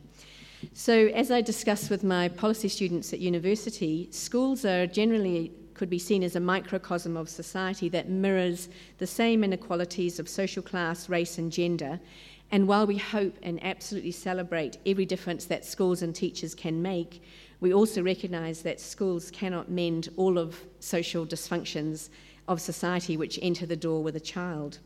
So, 0.74 1.08
as 1.08 1.32
I 1.32 1.42
discuss 1.42 1.90
with 1.90 2.04
my 2.04 2.30
policy 2.30 2.70
students 2.70 3.14
at 3.14 3.20
university, 3.20 4.10
schools 4.12 4.66
are 4.66 4.86
generally 4.86 5.52
could 5.78 5.90
be 5.90 6.00
seen 6.00 6.24
as 6.24 6.36
a 6.36 6.40
microcosm 6.40 7.16
of 7.16 7.30
society 7.30 7.88
that 7.90 8.10
mirrors 8.10 8.68
the 8.98 9.08
same 9.08 9.44
inequalities 9.44 10.20
of 10.20 10.28
social 10.28 10.64
class, 10.64 11.08
race, 11.08 11.38
and 11.38 11.52
gender, 11.52 12.00
and 12.52 12.68
while 12.68 12.88
we 12.88 12.98
hope 12.98 13.38
and 13.44 13.64
absolutely 13.64 14.12
celebrate 14.12 14.78
every 14.86 15.06
difference 15.06 15.46
that 15.46 15.66
schools 15.66 16.02
and 16.02 16.16
teachers 16.16 16.56
can 16.56 16.82
make, 16.82 17.22
we 17.60 17.74
also 17.74 18.02
recognise 18.02 18.62
that 18.62 18.80
schools 18.80 19.30
cannot 19.32 19.70
mend 19.70 20.10
all 20.16 20.38
of 20.38 20.64
social 20.80 21.26
dysfunctions 21.26 22.10
of 22.48 22.62
society 22.62 23.18
which 23.18 23.40
enter 23.42 23.66
the 23.66 23.76
door 23.76 24.02
with 24.02 24.16
a 24.16 24.22
child. 24.22 24.80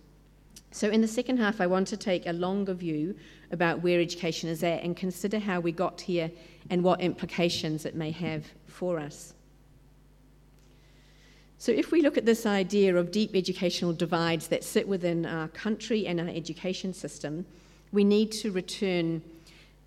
So, 0.72 0.90
in 0.90 1.02
the 1.02 1.08
second 1.08 1.38
half, 1.38 1.60
I 1.60 1.68
want 1.68 1.88
to 1.90 1.98
take 1.98 2.26
a 2.26 2.34
longer 2.34 2.74
view 2.74 3.16
about 3.52 3.82
where 3.82 4.00
education 4.00 4.50
is 4.50 4.64
at 4.64 4.84
and 4.84 4.96
consider 4.96 5.38
how 5.38 5.60
we 5.60 5.74
got 5.74 6.00
here 6.00 6.32
and 6.70 6.84
what 6.84 7.02
implications 7.02 7.86
it 7.86 7.94
may 7.94 8.12
have 8.12 8.46
for 8.68 8.98
us. 8.98 9.34
So, 11.62 11.72
if 11.72 11.92
we 11.92 12.02
look 12.02 12.18
at 12.18 12.26
this 12.26 12.48
idea 12.48 12.96
of 12.96 13.12
deep 13.12 13.36
educational 13.36 13.94
divides 13.94 14.48
that 14.48 14.64
sit 14.64 14.88
within 14.88 15.28
our 15.28 15.48
country 15.50 16.08
and 16.08 16.20
our 16.20 16.28
education 16.28 16.92
system, 16.92 17.46
we 17.92 18.04
need 18.04 18.32
to 18.32 18.52
return 18.52 19.22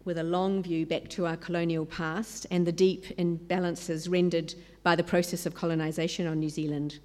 with 0.05 0.19
a 0.19 0.23
long 0.23 0.63
view 0.63 0.87
back 0.87 1.09
to 1.09 1.27
our 1.27 1.37
colonial 1.37 1.85
past 1.85 2.47
and 2.53 2.65
the 2.65 2.71
deep 2.71 3.07
imbalances 3.19 4.09
rendered 4.09 4.55
by 4.85 4.95
the 4.95 5.03
process 5.03 5.47
of 5.47 5.57
colonisation 5.57 6.29
on 6.29 6.39
New 6.39 6.49
Zealand. 6.49 7.01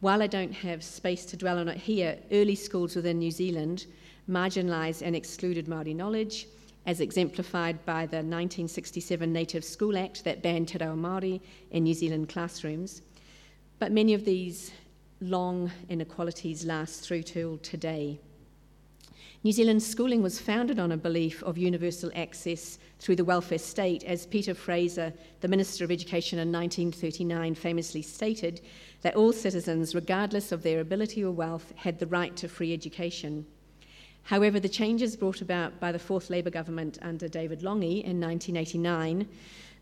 While 0.00 0.24
I 0.24 0.26
don't 0.26 0.54
have 0.54 0.82
space 0.82 1.24
to 1.26 1.36
dwell 1.36 1.58
on 1.58 1.68
it 1.68 1.78
here, 1.78 2.18
early 2.32 2.56
schools 2.56 2.96
within 2.96 3.20
New 3.20 3.30
Zealand 3.30 3.86
marginalised 4.28 5.02
and 5.02 5.14
excluded 5.14 5.66
Māori 5.66 5.94
knowledge, 5.94 6.48
as 6.84 7.00
exemplified 7.00 7.84
by 7.86 8.06
the 8.06 8.16
1967 8.16 9.32
Native 9.32 9.64
School 9.64 9.96
Act 9.96 10.24
that 10.24 10.42
banned 10.42 10.66
Te 10.66 10.78
Reo 10.78 10.96
Māori 10.96 11.40
in 11.70 11.84
New 11.84 11.94
Zealand 11.94 12.28
classrooms. 12.28 13.02
But 13.80 13.92
many 13.92 14.12
of 14.12 14.26
these 14.26 14.72
long 15.22 15.72
inequalities 15.88 16.66
last 16.66 17.00
through 17.00 17.22
till 17.22 17.56
today. 17.56 18.20
New 19.42 19.52
Zealand's 19.52 19.86
schooling 19.86 20.22
was 20.22 20.38
founded 20.38 20.78
on 20.78 20.92
a 20.92 20.98
belief 20.98 21.42
of 21.44 21.56
universal 21.56 22.10
access 22.14 22.78
through 22.98 23.16
the 23.16 23.24
welfare 23.24 23.58
state, 23.58 24.04
as 24.04 24.26
Peter 24.26 24.52
Fraser, 24.52 25.14
the 25.40 25.48
Minister 25.48 25.82
of 25.82 25.90
Education 25.90 26.38
in 26.38 26.52
1939, 26.52 27.54
famously 27.54 28.02
stated 28.02 28.60
that 29.00 29.16
all 29.16 29.32
citizens, 29.32 29.94
regardless 29.94 30.52
of 30.52 30.62
their 30.62 30.80
ability 30.80 31.24
or 31.24 31.32
wealth, 31.32 31.72
had 31.76 31.98
the 31.98 32.06
right 32.06 32.36
to 32.36 32.48
free 32.48 32.74
education. 32.74 33.46
However, 34.24 34.60
the 34.60 34.68
changes 34.68 35.16
brought 35.16 35.40
about 35.40 35.80
by 35.80 35.90
the 35.90 35.98
fourth 35.98 36.28
Labour 36.28 36.50
government 36.50 36.98
under 37.00 37.28
David 37.28 37.62
Lange 37.62 38.02
in 38.02 38.20
1989, 38.20 39.26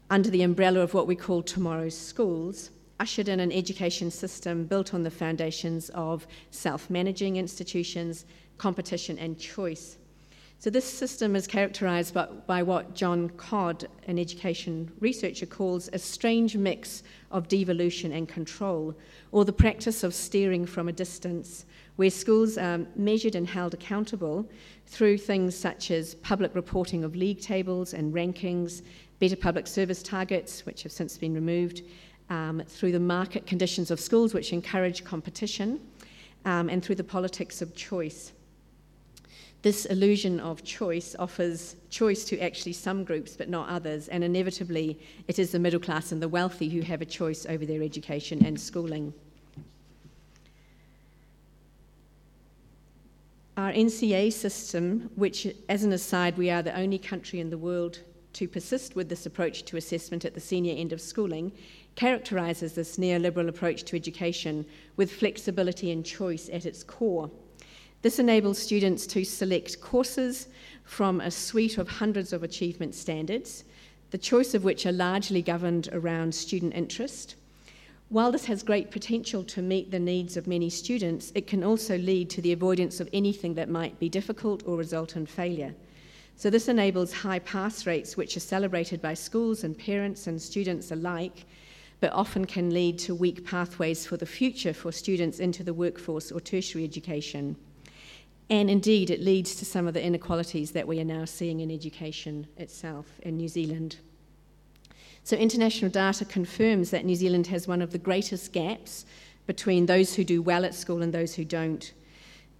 under 0.08 0.30
the 0.30 0.42
umbrella 0.42 0.82
of 0.82 0.94
what 0.94 1.08
we 1.08 1.16
call 1.16 1.42
tomorrow's 1.42 1.98
schools, 1.98 2.70
ushered 3.00 3.28
in 3.28 3.40
an 3.40 3.52
education 3.52 4.10
system 4.10 4.64
built 4.64 4.94
on 4.94 5.02
the 5.02 5.10
foundations 5.10 5.90
of 5.90 6.26
self 6.50 6.90
managing 6.90 7.36
institutions, 7.36 8.24
competition, 8.58 9.18
and 9.18 9.38
choice. 9.38 9.98
So, 10.60 10.70
this 10.70 10.84
system 10.84 11.36
is 11.36 11.46
characterized 11.46 12.14
by, 12.14 12.26
by, 12.48 12.64
what 12.64 12.92
John 12.92 13.30
Codd, 13.30 13.86
an 14.08 14.18
education 14.18 14.90
researcher, 14.98 15.46
calls 15.46 15.88
a 15.92 16.00
strange 16.00 16.56
mix 16.56 17.04
of 17.30 17.46
devolution 17.46 18.10
and 18.10 18.28
control, 18.28 18.96
or 19.30 19.44
the 19.44 19.52
practice 19.52 20.02
of 20.02 20.12
steering 20.12 20.66
from 20.66 20.88
a 20.88 20.92
distance, 20.92 21.64
where 21.94 22.10
schools 22.10 22.58
are 22.58 22.80
measured 22.96 23.36
and 23.36 23.46
held 23.46 23.72
accountable 23.72 24.50
through 24.86 25.18
things 25.18 25.56
such 25.56 25.92
as 25.92 26.16
public 26.16 26.56
reporting 26.56 27.04
of 27.04 27.14
league 27.14 27.40
tables 27.40 27.94
and 27.94 28.12
rankings, 28.12 28.82
better 29.20 29.36
public 29.36 29.68
service 29.68 30.02
targets, 30.02 30.66
which 30.66 30.82
have 30.82 30.90
since 30.90 31.16
been 31.16 31.34
removed, 31.34 31.82
um, 32.30 32.62
through 32.66 32.92
the 32.92 33.00
market 33.00 33.46
conditions 33.46 33.90
of 33.90 34.00
schools, 34.00 34.34
which 34.34 34.52
encourage 34.52 35.04
competition, 35.04 35.80
um, 36.44 36.68
and 36.68 36.84
through 36.84 36.96
the 36.96 37.04
politics 37.04 37.62
of 37.62 37.74
choice. 37.74 38.32
This 39.62 39.86
illusion 39.86 40.38
of 40.38 40.62
choice 40.62 41.16
offers 41.18 41.74
choice 41.90 42.24
to 42.26 42.38
actually 42.38 42.74
some 42.74 43.02
groups 43.02 43.36
but 43.36 43.48
not 43.48 43.68
others, 43.68 44.06
and 44.08 44.22
inevitably 44.22 45.00
it 45.26 45.38
is 45.38 45.50
the 45.50 45.58
middle 45.58 45.80
class 45.80 46.12
and 46.12 46.22
the 46.22 46.28
wealthy 46.28 46.68
who 46.68 46.80
have 46.82 47.02
a 47.02 47.06
choice 47.06 47.44
over 47.46 47.66
their 47.66 47.82
education 47.82 48.44
and 48.44 48.60
schooling. 48.60 49.12
Our 53.56 53.72
NCEA 53.72 54.32
system, 54.32 55.10
which, 55.16 55.48
as 55.68 55.82
an 55.82 55.92
aside, 55.92 56.38
we 56.38 56.48
are 56.48 56.62
the 56.62 56.78
only 56.78 56.98
country 56.98 57.40
in 57.40 57.50
the 57.50 57.58
world 57.58 57.98
to 58.34 58.46
persist 58.46 58.94
with 58.94 59.08
this 59.08 59.26
approach 59.26 59.64
to 59.64 59.76
assessment 59.76 60.24
at 60.24 60.34
the 60.34 60.40
senior 60.40 60.76
end 60.76 60.92
of 60.92 61.00
schooling, 61.00 61.50
characterises 61.98 62.74
this 62.74 62.96
neoliberal 62.96 63.48
approach 63.48 63.82
to 63.82 63.96
education 63.96 64.64
with 64.96 65.10
flexibility 65.10 65.90
and 65.90 66.06
choice 66.06 66.48
at 66.52 66.64
its 66.64 66.84
core. 66.84 67.28
This 68.02 68.20
enables 68.20 68.56
students 68.56 69.04
to 69.08 69.24
select 69.24 69.80
courses 69.80 70.46
from 70.84 71.20
a 71.20 71.28
suite 71.28 71.76
of 71.76 71.88
hundreds 71.88 72.32
of 72.32 72.44
achievement 72.44 72.94
standards, 72.94 73.64
the 74.12 74.18
choice 74.18 74.54
of 74.54 74.62
which 74.62 74.86
are 74.86 74.92
largely 74.92 75.42
governed 75.42 75.88
around 75.92 76.32
student 76.32 76.72
interest, 76.74 77.34
While 78.10 78.32
this 78.32 78.46
has 78.46 78.62
great 78.62 78.90
potential 78.90 79.44
to 79.44 79.60
meet 79.60 79.90
the 79.90 79.98
needs 79.98 80.38
of 80.38 80.46
many 80.46 80.70
students, 80.70 81.30
it 81.34 81.46
can 81.46 81.62
also 81.62 81.98
lead 81.98 82.30
to 82.30 82.40
the 82.40 82.52
avoidance 82.52 83.00
of 83.00 83.08
anything 83.12 83.52
that 83.54 83.68
might 83.68 83.98
be 83.98 84.08
difficult 84.08 84.62
or 84.66 84.78
result 84.78 85.14
in 85.14 85.26
failure. 85.26 85.74
So, 86.34 86.48
this 86.48 86.68
enables 86.68 87.12
high 87.12 87.40
pass 87.40 87.84
rates, 87.86 88.16
which 88.16 88.34
are 88.34 88.40
celebrated 88.54 89.02
by 89.02 89.12
schools 89.12 89.62
and 89.62 89.76
parents 89.76 90.26
and 90.26 90.40
students 90.40 90.90
alike, 90.90 91.44
but 92.00 92.12
often 92.12 92.44
can 92.44 92.70
lead 92.72 92.98
to 93.00 93.14
weak 93.14 93.44
pathways 93.44 94.06
for 94.06 94.16
the 94.16 94.26
future 94.26 94.72
for 94.72 94.92
students 94.92 95.40
into 95.40 95.64
the 95.64 95.74
workforce 95.74 96.30
or 96.30 96.40
tertiary 96.40 96.84
education. 96.84 97.56
And 98.50 98.70
indeed, 98.70 99.10
it 99.10 99.20
leads 99.20 99.54
to 99.56 99.64
some 99.64 99.86
of 99.86 99.94
the 99.94 100.02
inequalities 100.02 100.70
that 100.72 100.86
we 100.86 101.00
are 101.00 101.04
now 101.04 101.24
seeing 101.24 101.60
in 101.60 101.70
education 101.70 102.46
itself 102.56 103.06
in 103.22 103.36
New 103.36 103.48
Zealand. 103.48 103.96
So, 105.24 105.36
international 105.36 105.90
data 105.90 106.24
confirms 106.24 106.90
that 106.90 107.04
New 107.04 107.16
Zealand 107.16 107.48
has 107.48 107.68
one 107.68 107.82
of 107.82 107.92
the 107.92 107.98
greatest 107.98 108.52
gaps 108.52 109.04
between 109.46 109.86
those 109.86 110.14
who 110.14 110.24
do 110.24 110.40
well 110.40 110.64
at 110.64 110.74
school 110.74 111.02
and 111.02 111.12
those 111.12 111.34
who 111.34 111.44
don't. 111.44 111.92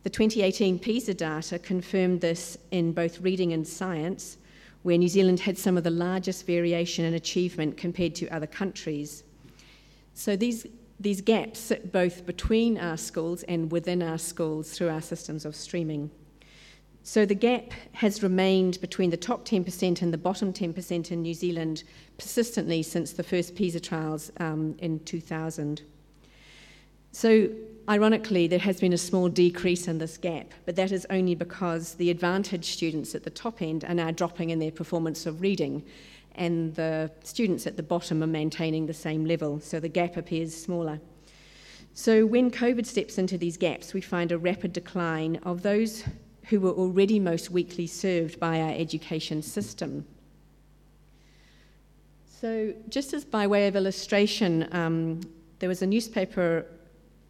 The 0.02 0.10
2018 0.10 0.78
PISA 0.78 1.14
data 1.14 1.58
confirmed 1.58 2.20
this 2.20 2.58
in 2.70 2.92
both 2.92 3.20
reading 3.20 3.52
and 3.52 3.66
science, 3.66 4.36
where 4.82 4.98
New 4.98 5.08
Zealand 5.08 5.40
had 5.40 5.56
some 5.56 5.78
of 5.78 5.84
the 5.84 5.90
largest 5.90 6.46
variation 6.46 7.04
in 7.04 7.14
achievement 7.14 7.76
compared 7.76 8.14
to 8.16 8.28
other 8.28 8.46
countries. 8.46 9.24
So, 10.18 10.34
these, 10.34 10.66
these 10.98 11.20
gaps 11.20 11.60
sit 11.60 11.92
both 11.92 12.26
between 12.26 12.76
our 12.76 12.96
schools 12.96 13.44
and 13.44 13.70
within 13.70 14.02
our 14.02 14.18
schools 14.18 14.72
through 14.72 14.88
our 14.88 15.00
systems 15.00 15.44
of 15.44 15.54
streaming. 15.54 16.10
So 17.04 17.24
the 17.24 17.36
gap 17.36 17.70
has 17.92 18.20
remained 18.20 18.80
between 18.80 19.10
the 19.10 19.16
top 19.16 19.46
10% 19.46 20.02
and 20.02 20.12
the 20.12 20.18
bottom 20.18 20.52
10% 20.52 21.12
in 21.12 21.22
New 21.22 21.34
Zealand 21.34 21.84
persistently 22.18 22.82
since 22.82 23.12
the 23.12 23.22
first 23.22 23.54
PISA 23.54 23.78
trials 23.78 24.32
um, 24.40 24.74
in 24.80 24.98
2000. 25.04 25.82
So, 27.12 27.48
ironically, 27.88 28.48
there 28.48 28.58
has 28.58 28.80
been 28.80 28.92
a 28.92 28.98
small 28.98 29.28
decrease 29.28 29.86
in 29.86 29.98
this 29.98 30.18
gap, 30.18 30.52
but 30.66 30.74
that 30.74 30.90
is 30.90 31.06
only 31.10 31.36
because 31.36 31.94
the 31.94 32.10
advantaged 32.10 32.64
students 32.64 33.14
at 33.14 33.22
the 33.22 33.30
top 33.30 33.62
end 33.62 33.84
are 33.84 33.94
now 33.94 34.10
dropping 34.10 34.50
in 34.50 34.58
their 34.58 34.72
performance 34.72 35.26
of 35.26 35.40
reading, 35.40 35.84
and 36.38 36.74
the 36.74 37.10
students 37.24 37.66
at 37.66 37.76
the 37.76 37.82
bottom 37.82 38.22
are 38.22 38.28
maintaining 38.28 38.86
the 38.86 38.94
same 38.94 39.24
level, 39.24 39.60
so 39.60 39.80
the 39.80 39.88
gap 39.88 40.16
appears 40.16 40.54
smaller. 40.54 41.00
So, 41.92 42.24
when 42.24 42.50
COVID 42.50 42.86
steps 42.86 43.18
into 43.18 43.36
these 43.36 43.56
gaps, 43.56 43.92
we 43.92 44.00
find 44.00 44.30
a 44.30 44.38
rapid 44.38 44.72
decline 44.72 45.36
of 45.42 45.62
those 45.62 46.04
who 46.44 46.60
were 46.60 46.70
already 46.70 47.18
most 47.18 47.50
weakly 47.50 47.88
served 47.88 48.38
by 48.38 48.60
our 48.60 48.70
education 48.70 49.42
system. 49.42 50.06
So, 52.40 52.72
just 52.88 53.12
as 53.12 53.24
by 53.24 53.48
way 53.48 53.66
of 53.66 53.74
illustration, 53.74 54.68
um, 54.72 55.20
there 55.58 55.68
was 55.68 55.82
a 55.82 55.86
newspaper 55.86 56.66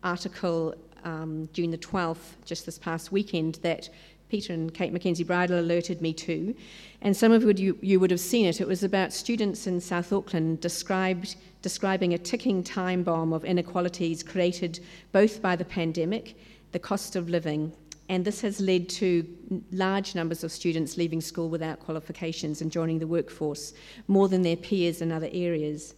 article 0.04 0.74
um, 1.04 1.48
June 1.54 1.70
the 1.70 1.78
12th, 1.78 2.44
just 2.44 2.66
this 2.66 2.78
past 2.78 3.10
weekend, 3.10 3.56
that 3.62 3.88
Peter 4.28 4.52
and 4.52 4.72
Kate 4.72 4.92
Mackenzie 4.92 5.24
Bridle 5.24 5.58
alerted 5.58 6.00
me 6.02 6.12
to. 6.12 6.54
And 7.00 7.16
some 7.16 7.32
of 7.32 7.42
you, 7.58 7.78
you 7.80 7.98
would 8.00 8.10
have 8.10 8.20
seen 8.20 8.46
it. 8.46 8.60
It 8.60 8.68
was 8.68 8.82
about 8.82 9.12
students 9.12 9.66
in 9.66 9.80
South 9.80 10.12
Auckland 10.12 10.60
described, 10.60 11.36
describing 11.62 12.14
a 12.14 12.18
ticking 12.18 12.62
time 12.62 13.02
bomb 13.02 13.32
of 13.32 13.44
inequalities 13.44 14.22
created 14.22 14.80
both 15.12 15.40
by 15.40 15.56
the 15.56 15.64
pandemic, 15.64 16.36
the 16.72 16.78
cost 16.78 17.16
of 17.16 17.28
living, 17.28 17.72
and 18.08 18.24
this 18.24 18.40
has 18.40 18.60
led 18.60 18.88
to 18.88 19.26
large 19.70 20.14
numbers 20.14 20.42
of 20.42 20.50
students 20.50 20.96
leaving 20.96 21.20
school 21.20 21.50
without 21.50 21.80
qualifications 21.80 22.62
and 22.62 22.72
joining 22.72 22.98
the 22.98 23.06
workforce, 23.06 23.74
more 24.06 24.28
than 24.28 24.42
their 24.42 24.56
peers 24.56 25.02
in 25.02 25.12
other 25.12 25.28
areas. 25.32 25.94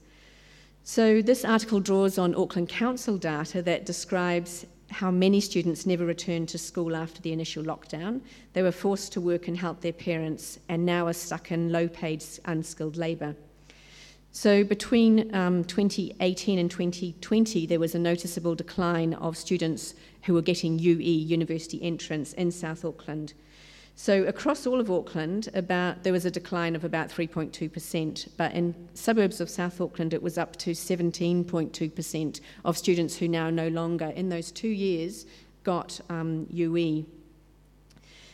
So, 0.82 1.22
this 1.22 1.44
article 1.44 1.78
draws 1.78 2.18
on 2.18 2.34
Auckland 2.34 2.68
Council 2.68 3.16
data 3.16 3.62
that 3.62 3.86
describes 3.86 4.66
how 4.90 5.10
many 5.10 5.40
students 5.40 5.86
never 5.86 6.04
returned 6.04 6.48
to 6.50 6.58
school 6.58 6.96
after 6.96 7.22
the 7.22 7.32
initial 7.32 7.62
lockdown. 7.62 8.20
They 8.52 8.62
were 8.62 8.72
forced 8.72 9.12
to 9.12 9.20
work 9.20 9.48
and 9.48 9.56
help 9.56 9.80
their 9.80 9.92
parents 9.92 10.58
and 10.68 10.84
now 10.84 11.06
are 11.06 11.12
stuck 11.12 11.52
in 11.52 11.70
low 11.70 11.88
paid, 11.88 12.24
unskilled 12.44 12.96
labour. 12.96 13.36
So 14.32 14.62
between 14.62 15.34
um, 15.34 15.64
2018 15.64 16.58
and 16.58 16.70
2020, 16.70 17.66
there 17.66 17.80
was 17.80 17.94
a 17.94 17.98
noticeable 17.98 18.54
decline 18.54 19.14
of 19.14 19.36
students 19.36 19.94
who 20.22 20.34
were 20.34 20.42
getting 20.42 20.78
UE, 20.78 20.98
university 20.98 21.82
entrance, 21.82 22.32
in 22.34 22.52
South 22.52 22.84
Auckland. 22.84 23.32
So 24.02 24.24
across 24.24 24.66
all 24.66 24.80
of 24.80 24.90
Auckland, 24.90 25.50
about 25.52 26.04
there 26.04 26.12
was 26.14 26.24
a 26.24 26.30
decline 26.30 26.74
of 26.74 26.84
about 26.84 27.10
3.2%, 27.10 28.28
but 28.38 28.54
in 28.54 28.74
suburbs 28.94 29.42
of 29.42 29.50
South 29.50 29.78
Auckland, 29.78 30.14
it 30.14 30.22
was 30.22 30.38
up 30.38 30.56
to 30.56 30.70
17.2% 30.70 32.40
of 32.64 32.78
students 32.78 33.16
who 33.18 33.28
now 33.28 33.50
no 33.50 33.68
longer, 33.68 34.06
in 34.06 34.30
those 34.30 34.50
two 34.52 34.70
years, 34.70 35.26
got 35.64 36.00
um, 36.08 36.46
UE. 36.50 37.04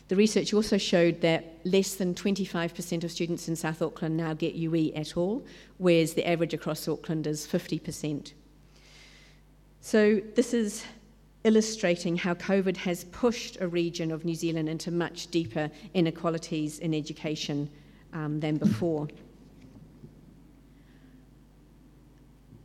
The 0.07 0.15
research 0.15 0.55
also 0.55 0.79
showed 0.79 1.21
that 1.23 1.59
less 1.65 1.97
than 1.97 2.15
25% 2.15 3.03
of 3.03 3.11
students 3.11 3.49
in 3.49 3.57
South 3.57 3.83
Auckland 3.83 4.17
now 4.17 4.35
get 4.35 4.55
UE 4.55 4.93
at 4.95 5.17
all, 5.17 5.45
whereas 5.79 6.15
the 6.15 6.29
average 6.29 6.55
across 6.55 6.87
Auckland 6.87 7.27
is 7.27 7.45
50%. 7.45 8.35
So, 9.81 10.21
this 10.37 10.55
is 10.55 10.85
illustrating 11.47 12.17
how 12.17 12.35
COVID 12.35 12.77
has 12.77 13.05
pushed 13.05 13.57
a 13.61 13.69
region 13.69 14.11
of 14.11 14.25
New 14.25 14.35
Zealand 14.35 14.69
into 14.69 14.91
much 14.91 15.29
deeper 15.29 15.71
inequalities 15.95 16.81
in 16.81 16.93
education 16.93 17.71
um, 18.13 18.41
than 18.41 18.57
before. 18.57 19.07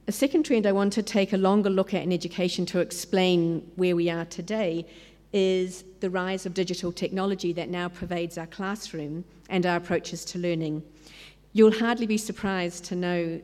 A 0.08 0.12
second 0.12 0.44
trend 0.44 0.66
I 0.66 0.72
want 0.72 0.94
to 0.94 1.04
take 1.04 1.32
a 1.32 1.38
longer 1.38 1.70
look 1.70 1.94
at 1.94 2.02
in 2.02 2.12
education 2.12 2.66
to 2.66 2.80
explain 2.80 3.72
where 3.76 3.96
we 3.96 4.10
are 4.10 4.26
today 4.26 4.88
is 5.32 5.84
the 6.00 6.10
rise 6.10 6.48
of 6.48 6.56
digital 6.56 6.92
technology 6.92 7.54
that 7.54 7.70
now 7.70 7.88
pervades 7.88 8.36
our 8.38 8.48
classroom 8.48 9.24
and 9.48 9.66
our 9.68 9.78
approaches 9.78 10.26
to 10.26 10.40
learning. 10.40 10.82
You'll 11.54 11.80
hardly 11.80 12.08
be 12.08 12.18
surprised 12.18 12.84
to 12.86 12.96
know 12.96 13.42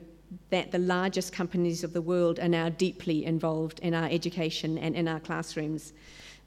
that 0.50 0.72
the 0.72 0.80
largest 0.80 1.34
companies 1.34 1.84
of 1.84 1.94
the 1.94 2.02
world 2.02 2.40
are 2.40 2.50
now 2.50 2.70
deeply 2.70 3.26
involved 3.26 3.80
in 3.80 3.94
our 3.94 4.10
education 4.10 4.78
and 4.78 4.96
in 4.96 5.08
our 5.08 5.20
classrooms. 5.20 5.94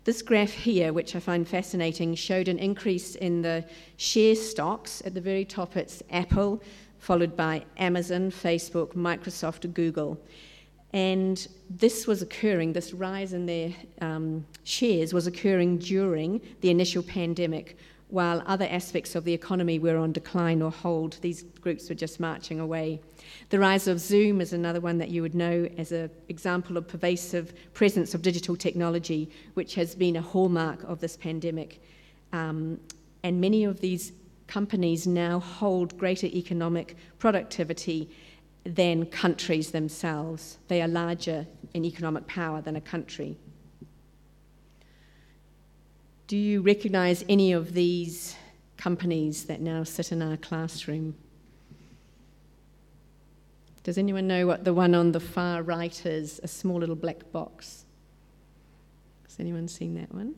This 0.05 0.23
graph 0.23 0.51
here, 0.51 0.93
which 0.93 1.15
I 1.15 1.21
find 1.21 1.47
fascinating, 1.47 2.15
showed 2.15 2.49
an 2.49 2.59
increase 2.59 3.15
in 3.17 3.43
the 3.43 3.65
share 3.99 4.35
stocks. 4.35 5.03
At 5.05 5.15
the 5.15 5.21
very 5.21 5.45
top, 5.45 5.77
it's 5.77 6.03
Apple, 6.11 6.63
followed 6.99 7.37
by 7.37 7.65
Amazon, 7.77 8.31
Facebook, 8.31 8.95
Microsoft, 8.95 9.73
Google. 9.75 10.19
And 10.93 11.47
this 11.69 12.07
was 12.07 12.23
occurring, 12.23 12.73
this 12.73 12.93
rise 12.93 13.33
in 13.33 13.47
their 13.47 13.73
um, 14.01 14.45
shares 14.65 15.15
was 15.15 15.27
occurring 15.27 15.79
during 15.79 16.41
the 16.63 16.71
initial 16.71 17.03
pandemic, 17.03 17.77
while 18.11 18.43
other 18.47 18.67
aspects 18.71 19.15
of 19.15 19.25
the 19.25 19.33
economy 19.33 19.79
were 19.79 19.97
on 19.97 20.13
decline 20.13 20.63
or 20.63 20.71
hold. 20.71 21.17
These 21.21 21.45
groups 21.61 21.89
were 21.89 21.95
just 21.95 22.21
marching 22.21 22.61
away. 22.61 23.01
The 23.51 23.59
rise 23.59 23.87
of 23.87 24.01
Zoom 24.01 24.41
is 24.41 24.53
another 24.53 24.81
one 24.81 24.99
that 24.99 25.11
you 25.11 25.23
would 25.23 25.35
know 25.35 25.69
as 25.79 25.93
an 25.93 26.11
example 26.29 26.77
of 26.77 26.89
pervasive 26.89 27.53
presence 27.75 28.15
of 28.15 28.23
digital 28.23 28.57
technology, 28.57 29.31
which 29.55 29.75
has 29.75 29.95
been 29.95 30.17
a 30.17 30.23
hallmark 30.23 30.83
of 30.85 31.01
this 31.01 31.17
pandemic. 31.17 31.83
Um, 32.33 32.81
and 33.23 33.41
many 33.41 33.65
of 33.65 33.81
these 33.81 34.13
companies 34.47 35.07
now 35.07 35.39
hold 35.39 35.97
greater 35.97 36.27
economic 36.27 36.97
productivity 37.19 38.11
than 38.65 39.07
countries 39.07 39.71
themselves. 39.71 40.59
They 40.69 40.83
are 40.83 40.89
larger 40.89 41.47
in 41.73 41.85
economic 41.85 42.27
power 42.27 42.61
than 42.61 42.77
a 42.77 42.81
country. 42.81 43.37
Do 46.31 46.37
you 46.37 46.63
recognize 46.63 47.25
any 47.29 47.51
of 47.51 47.75
these 47.75 48.37
companies 48.77 49.47
that 49.47 49.61
now 49.61 49.83
sit 49.83 50.13
in 50.13 50.23
our 50.23 50.37
classroom? 50.37 51.17
Does 53.83 53.99
anyone 53.99 54.29
know 54.29 54.47
what 54.47 54.63
the 54.63 54.73
one 54.73 54.95
on 54.95 55.11
the 55.11 55.19
far 55.19 55.65
right 55.65 56.07
is? 56.07 56.39
A 56.45 56.47
small 56.47 56.79
little 56.79 56.95
black 56.95 57.33
box. 57.33 57.85
Has 59.25 59.41
anyone 59.41 59.67
seen 59.67 59.97
that 59.97 60.15
one? 60.15 60.37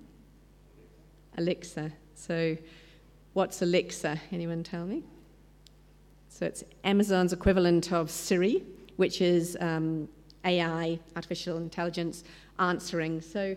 Alexa. 1.36 1.92
So, 2.14 2.56
what's 3.34 3.60
Alexa? 3.60 4.18
Anyone 4.32 4.62
tell 4.62 4.86
me? 4.86 5.02
So 6.30 6.46
it's 6.46 6.64
Amazon's 6.84 7.34
equivalent 7.34 7.92
of 7.92 8.10
Siri, 8.10 8.64
which 8.96 9.20
is 9.20 9.58
um, 9.60 10.08
AI, 10.46 10.98
artificial 11.16 11.58
intelligence, 11.58 12.24
answering. 12.58 13.20
So 13.20 13.56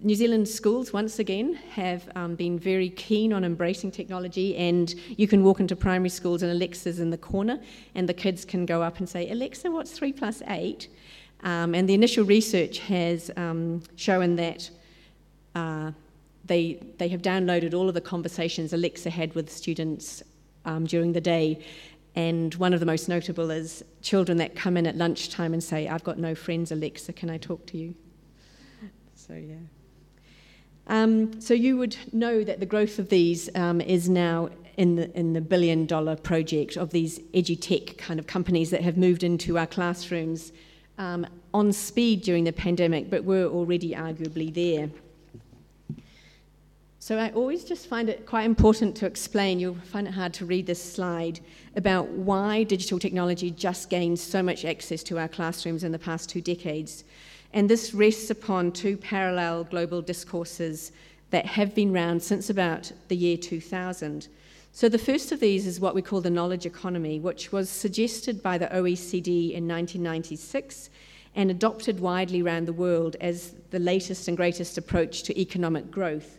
New 0.00 0.14
Zealand 0.14 0.46
schools, 0.46 0.92
once 0.92 1.18
again, 1.18 1.54
have 1.70 2.08
um, 2.14 2.34
been 2.34 2.58
very 2.58 2.90
keen 2.90 3.32
on 3.32 3.42
embracing 3.42 3.90
technology, 3.90 4.54
and 4.56 4.94
you 5.16 5.26
can 5.26 5.42
walk 5.42 5.60
into 5.60 5.74
primary 5.74 6.10
schools 6.10 6.42
and 6.42 6.52
Alexa's 6.52 7.00
in 7.00 7.08
the 7.08 7.16
corner, 7.16 7.58
and 7.94 8.08
the 8.08 8.14
kids 8.14 8.44
can 8.44 8.66
go 8.66 8.82
up 8.82 8.98
and 8.98 9.08
say, 9.08 9.30
Alexa, 9.30 9.70
what's 9.70 9.92
3 9.92 10.12
plus 10.12 10.42
8? 10.46 10.88
Um, 11.42 11.74
and 11.74 11.88
the 11.88 11.94
initial 11.94 12.24
research 12.24 12.80
has 12.80 13.30
um, 13.36 13.82
shown 13.96 14.36
that 14.36 14.70
uh, 15.54 15.92
they, 16.44 16.82
they 16.98 17.08
have 17.08 17.22
downloaded 17.22 17.72
all 17.72 17.88
of 17.88 17.94
the 17.94 18.00
conversations 18.00 18.72
Alexa 18.74 19.08
had 19.08 19.34
with 19.34 19.50
students 19.50 20.22
um, 20.66 20.84
during 20.84 21.12
the 21.12 21.20
day, 21.20 21.64
And 22.14 22.54
one 22.56 22.74
of 22.74 22.80
the 22.80 22.86
most 22.86 23.08
notable 23.08 23.50
is 23.50 23.84
children 24.02 24.38
that 24.38 24.54
come 24.54 24.76
in 24.76 24.86
at 24.86 24.96
lunchtime 24.96 25.54
and 25.54 25.62
say, 25.62 25.88
I've 25.88 26.04
got 26.04 26.18
no 26.18 26.34
friends, 26.34 26.72
Alexa, 26.72 27.12
can 27.14 27.30
I 27.30 27.38
talk 27.38 27.64
to 27.66 27.78
you? 27.78 27.94
So, 29.14 29.34
yeah. 29.34 29.56
Um, 30.88 31.40
so, 31.40 31.52
you 31.54 31.76
would 31.76 31.96
know 32.12 32.42
that 32.44 32.60
the 32.60 32.66
growth 32.66 32.98
of 32.98 33.08
these 33.10 33.50
um, 33.54 33.80
is 33.80 34.08
now 34.08 34.48
in 34.78 34.96
the, 34.96 35.18
in 35.18 35.34
the 35.34 35.40
billion 35.40 35.84
dollar 35.84 36.16
project 36.16 36.76
of 36.76 36.90
these 36.90 37.18
edutech 37.34 37.98
kind 37.98 38.18
of 38.18 38.26
companies 38.26 38.70
that 38.70 38.80
have 38.80 38.96
moved 38.96 39.22
into 39.22 39.58
our 39.58 39.66
classrooms 39.66 40.52
um, 40.96 41.26
on 41.52 41.72
speed 41.72 42.22
during 42.22 42.44
the 42.44 42.52
pandemic, 42.52 43.10
but 43.10 43.24
were 43.24 43.46
already 43.46 43.92
arguably 43.92 44.52
there. 44.54 44.88
So 47.00 47.16
I 47.18 47.30
always 47.30 47.64
just 47.64 47.86
find 47.86 48.08
it 48.08 48.26
quite 48.26 48.44
important 48.44 48.94
to 48.96 49.06
explain, 49.06 49.58
you'll 49.58 49.76
find 49.76 50.06
it 50.06 50.12
hard 50.12 50.34
to 50.34 50.44
read 50.44 50.66
this 50.66 50.82
slide, 50.82 51.40
about 51.74 52.08
why 52.08 52.64
digital 52.64 52.98
technology 52.98 53.50
just 53.50 53.88
gained 53.88 54.18
so 54.18 54.42
much 54.42 54.64
access 54.64 55.02
to 55.04 55.18
our 55.18 55.28
classrooms 55.28 55.84
in 55.84 55.92
the 55.92 55.98
past 55.98 56.28
two 56.28 56.40
decades. 56.40 57.04
And 57.52 57.68
this 57.68 57.94
rests 57.94 58.30
upon 58.30 58.72
two 58.72 58.96
parallel 58.96 59.64
global 59.64 60.02
discourses 60.02 60.92
that 61.30 61.46
have 61.46 61.74
been 61.74 61.94
around 61.94 62.22
since 62.22 62.50
about 62.50 62.92
the 63.08 63.16
year 63.16 63.36
2000. 63.36 64.28
So 64.72 64.88
the 64.88 64.98
first 64.98 65.32
of 65.32 65.40
these 65.40 65.66
is 65.66 65.80
what 65.80 65.94
we 65.94 66.02
call 66.02 66.20
the 66.20 66.30
knowledge 66.30 66.66
economy, 66.66 67.20
which 67.20 67.52
was 67.52 67.68
suggested 67.68 68.42
by 68.42 68.58
the 68.58 68.66
OECD 68.66 69.52
in 69.52 69.66
1996 69.66 70.90
and 71.34 71.50
adopted 71.50 72.00
widely 72.00 72.42
around 72.42 72.66
the 72.66 72.72
world 72.72 73.16
as 73.20 73.54
the 73.70 73.78
latest 73.78 74.28
and 74.28 74.36
greatest 74.36 74.78
approach 74.78 75.22
to 75.24 75.40
economic 75.40 75.90
growth. 75.90 76.38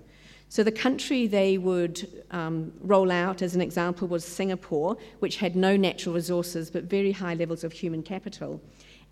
So, 0.51 0.63
the 0.63 0.71
country 0.71 1.27
they 1.27 1.59
would 1.59 2.23
um, 2.31 2.73
roll 2.81 3.11
out, 3.11 3.43
as 3.43 3.53
an 3.53 3.61
example, 3.61 4.07
was 4.07 4.25
Singapore, 4.25 4.97
which 5.19 5.37
had 5.37 5.55
no 5.55 5.77
natural 5.77 6.15
resources 6.15 6.71
but 6.71 6.85
very 6.85 7.11
high 7.11 7.35
levels 7.35 7.63
of 7.63 7.71
human 7.71 8.01
capital. 8.01 8.59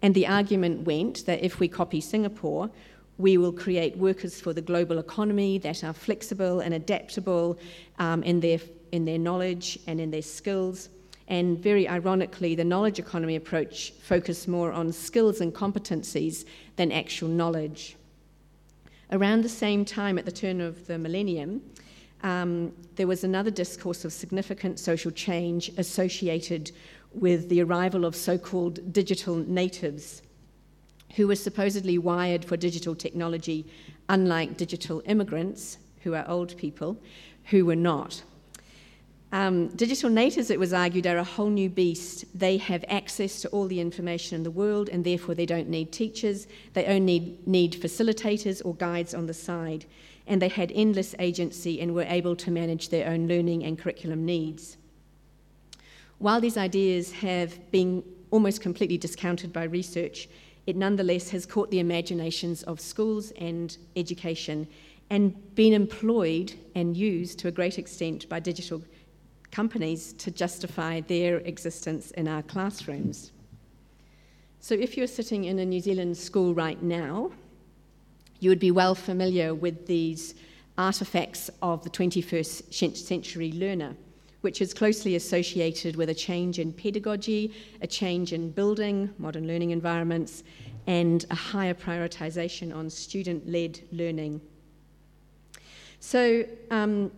And 0.01 0.13
the 0.13 0.27
argument 0.27 0.85
went 0.85 1.25
that 1.25 1.43
if 1.43 1.59
we 1.59 1.67
copy 1.67 2.01
Singapore, 2.01 2.69
we 3.17 3.37
will 3.37 3.51
create 3.51 3.97
workers 3.97 4.39
for 4.39 4.53
the 4.53 4.61
global 4.61 4.99
economy 4.99 5.57
that 5.59 5.83
are 5.83 5.93
flexible 5.93 6.59
and 6.59 6.73
adaptable 6.73 7.57
um, 7.97 8.21
in, 8.23 8.39
their, 8.39 8.59
in 8.91 9.05
their 9.05 9.17
knowledge 9.17 9.79
and 9.87 9.99
in 9.99 10.11
their 10.11 10.21
skills. 10.21 10.89
And 11.27 11.57
very 11.59 11.89
ironically, 11.89 12.55
the 12.55 12.63
knowledge 12.63 12.99
economy 12.99 13.35
approach 13.35 13.91
focused 14.01 14.47
more 14.47 14.71
on 14.71 14.91
skills 14.93 15.41
and 15.41 15.53
competencies 15.53 16.45
than 16.75 16.91
actual 16.91 17.27
knowledge. 17.27 17.97
Around 19.11 19.43
the 19.43 19.49
same 19.49 19.83
time, 19.83 20.17
at 20.17 20.25
the 20.25 20.31
turn 20.31 20.61
of 20.61 20.85
the 20.85 20.97
millennium, 20.97 21.61
um, 22.23 22.73
there 22.95 23.07
was 23.07 23.23
another 23.23 23.51
discourse 23.51 24.05
of 24.05 24.13
significant 24.13 24.79
social 24.79 25.11
change 25.11 25.71
associated 25.77 26.71
with 27.19 27.49
the 27.49 27.61
arrival 27.61 28.05
of 28.05 28.15
so 28.15 28.37
called 28.37 28.93
digital 28.93 29.35
natives 29.35 30.21
who 31.15 31.27
were 31.27 31.35
supposedly 31.35 31.97
wired 31.97 32.45
for 32.45 32.57
digital 32.57 32.95
technology, 32.95 33.65
unlike 34.09 34.57
digital 34.57 35.01
immigrants, 35.05 35.77
who 36.03 36.13
are 36.13 36.27
old 36.27 36.55
people, 36.57 36.97
who 37.45 37.65
were 37.65 37.75
not. 37.75 38.21
Um, 39.31 39.67
digital 39.69 40.09
natives, 40.09 40.49
it 40.49 40.59
was 40.59 40.71
argued, 40.73 41.05
are 41.05 41.17
a 41.17 41.23
whole 41.23 41.49
new 41.49 41.69
beast. 41.69 42.25
They 42.33 42.57
have 42.57 42.85
access 42.87 43.41
to 43.41 43.49
all 43.49 43.67
the 43.67 43.81
information 43.81 44.37
in 44.37 44.43
the 44.43 44.51
world, 44.51 44.89
and 44.89 45.03
therefore 45.03 45.35
they 45.35 45.45
don't 45.45 45.69
need 45.69 45.91
teachers. 45.91 46.47
They 46.73 46.85
only 46.85 47.19
need, 47.19 47.47
need 47.47 47.73
facilitators 47.73 48.61
or 48.63 48.75
guides 48.75 49.13
on 49.13 49.25
the 49.25 49.33
side. 49.33 49.85
And 50.27 50.41
they 50.41 50.47
had 50.47 50.71
endless 50.73 51.15
agency 51.19 51.81
and 51.81 51.93
were 51.93 52.03
able 52.03 52.35
to 52.37 52.51
manage 52.51 52.89
their 52.89 53.09
own 53.09 53.27
learning 53.27 53.63
and 53.63 53.77
curriculum 53.77 54.25
needs. 54.25 54.77
While 56.19 56.41
these 56.41 56.57
ideas 56.57 57.11
have 57.11 57.71
been 57.71 58.03
almost 58.31 58.61
completely 58.61 58.97
discounted 58.97 59.53
by 59.53 59.63
research, 59.63 60.27
it 60.65 60.75
nonetheless 60.75 61.29
has 61.29 61.45
caught 61.45 61.71
the 61.71 61.79
imaginations 61.79 62.63
of 62.63 62.79
schools 62.79 63.31
and 63.39 63.77
education 63.95 64.67
and 65.09 65.55
been 65.55 65.73
employed 65.73 66.53
and 66.75 66.97
used 66.97 67.39
to 67.39 67.47
a 67.47 67.51
great 67.51 67.79
extent 67.79 68.27
by 68.27 68.39
digital 68.39 68.81
companies 69.51 70.11
to 70.13 70.31
justify 70.31 70.99
their 71.01 71.37
existence 71.37 72.11
in 72.11 72.27
our 72.27 72.41
classrooms. 72.43 73.31
So, 74.59 74.75
if 74.75 74.97
you're 74.97 75.07
sitting 75.07 75.45
in 75.45 75.59
a 75.59 75.65
New 75.65 75.79
Zealand 75.79 76.17
school 76.17 76.53
right 76.53 76.81
now, 76.81 77.31
you 78.39 78.49
would 78.49 78.59
be 78.59 78.71
well 78.71 78.95
familiar 78.95 79.55
with 79.55 79.87
these 79.87 80.35
artifacts 80.77 81.49
of 81.61 81.83
the 81.83 81.89
21st 81.89 82.97
century 82.97 83.51
learner, 83.53 83.95
which 84.41 84.61
is 84.61 84.73
closely 84.73 85.15
associated 85.15 85.95
with 85.95 86.09
a 86.09 86.13
change 86.13 86.59
in 86.59 86.71
pedagogy, 86.71 87.53
a 87.81 87.87
change 87.87 88.33
in 88.33 88.51
building, 88.51 89.13
modern 89.17 89.47
learning 89.47 89.71
environments, 89.71 90.43
and 90.85 91.25
a 91.31 91.35
higher 91.35 91.73
prioritization 91.73 92.73
on 92.75 92.89
student 92.89 93.47
led 93.49 93.79
learning. 93.91 94.39
So, 95.99 96.45
um, 96.71 97.11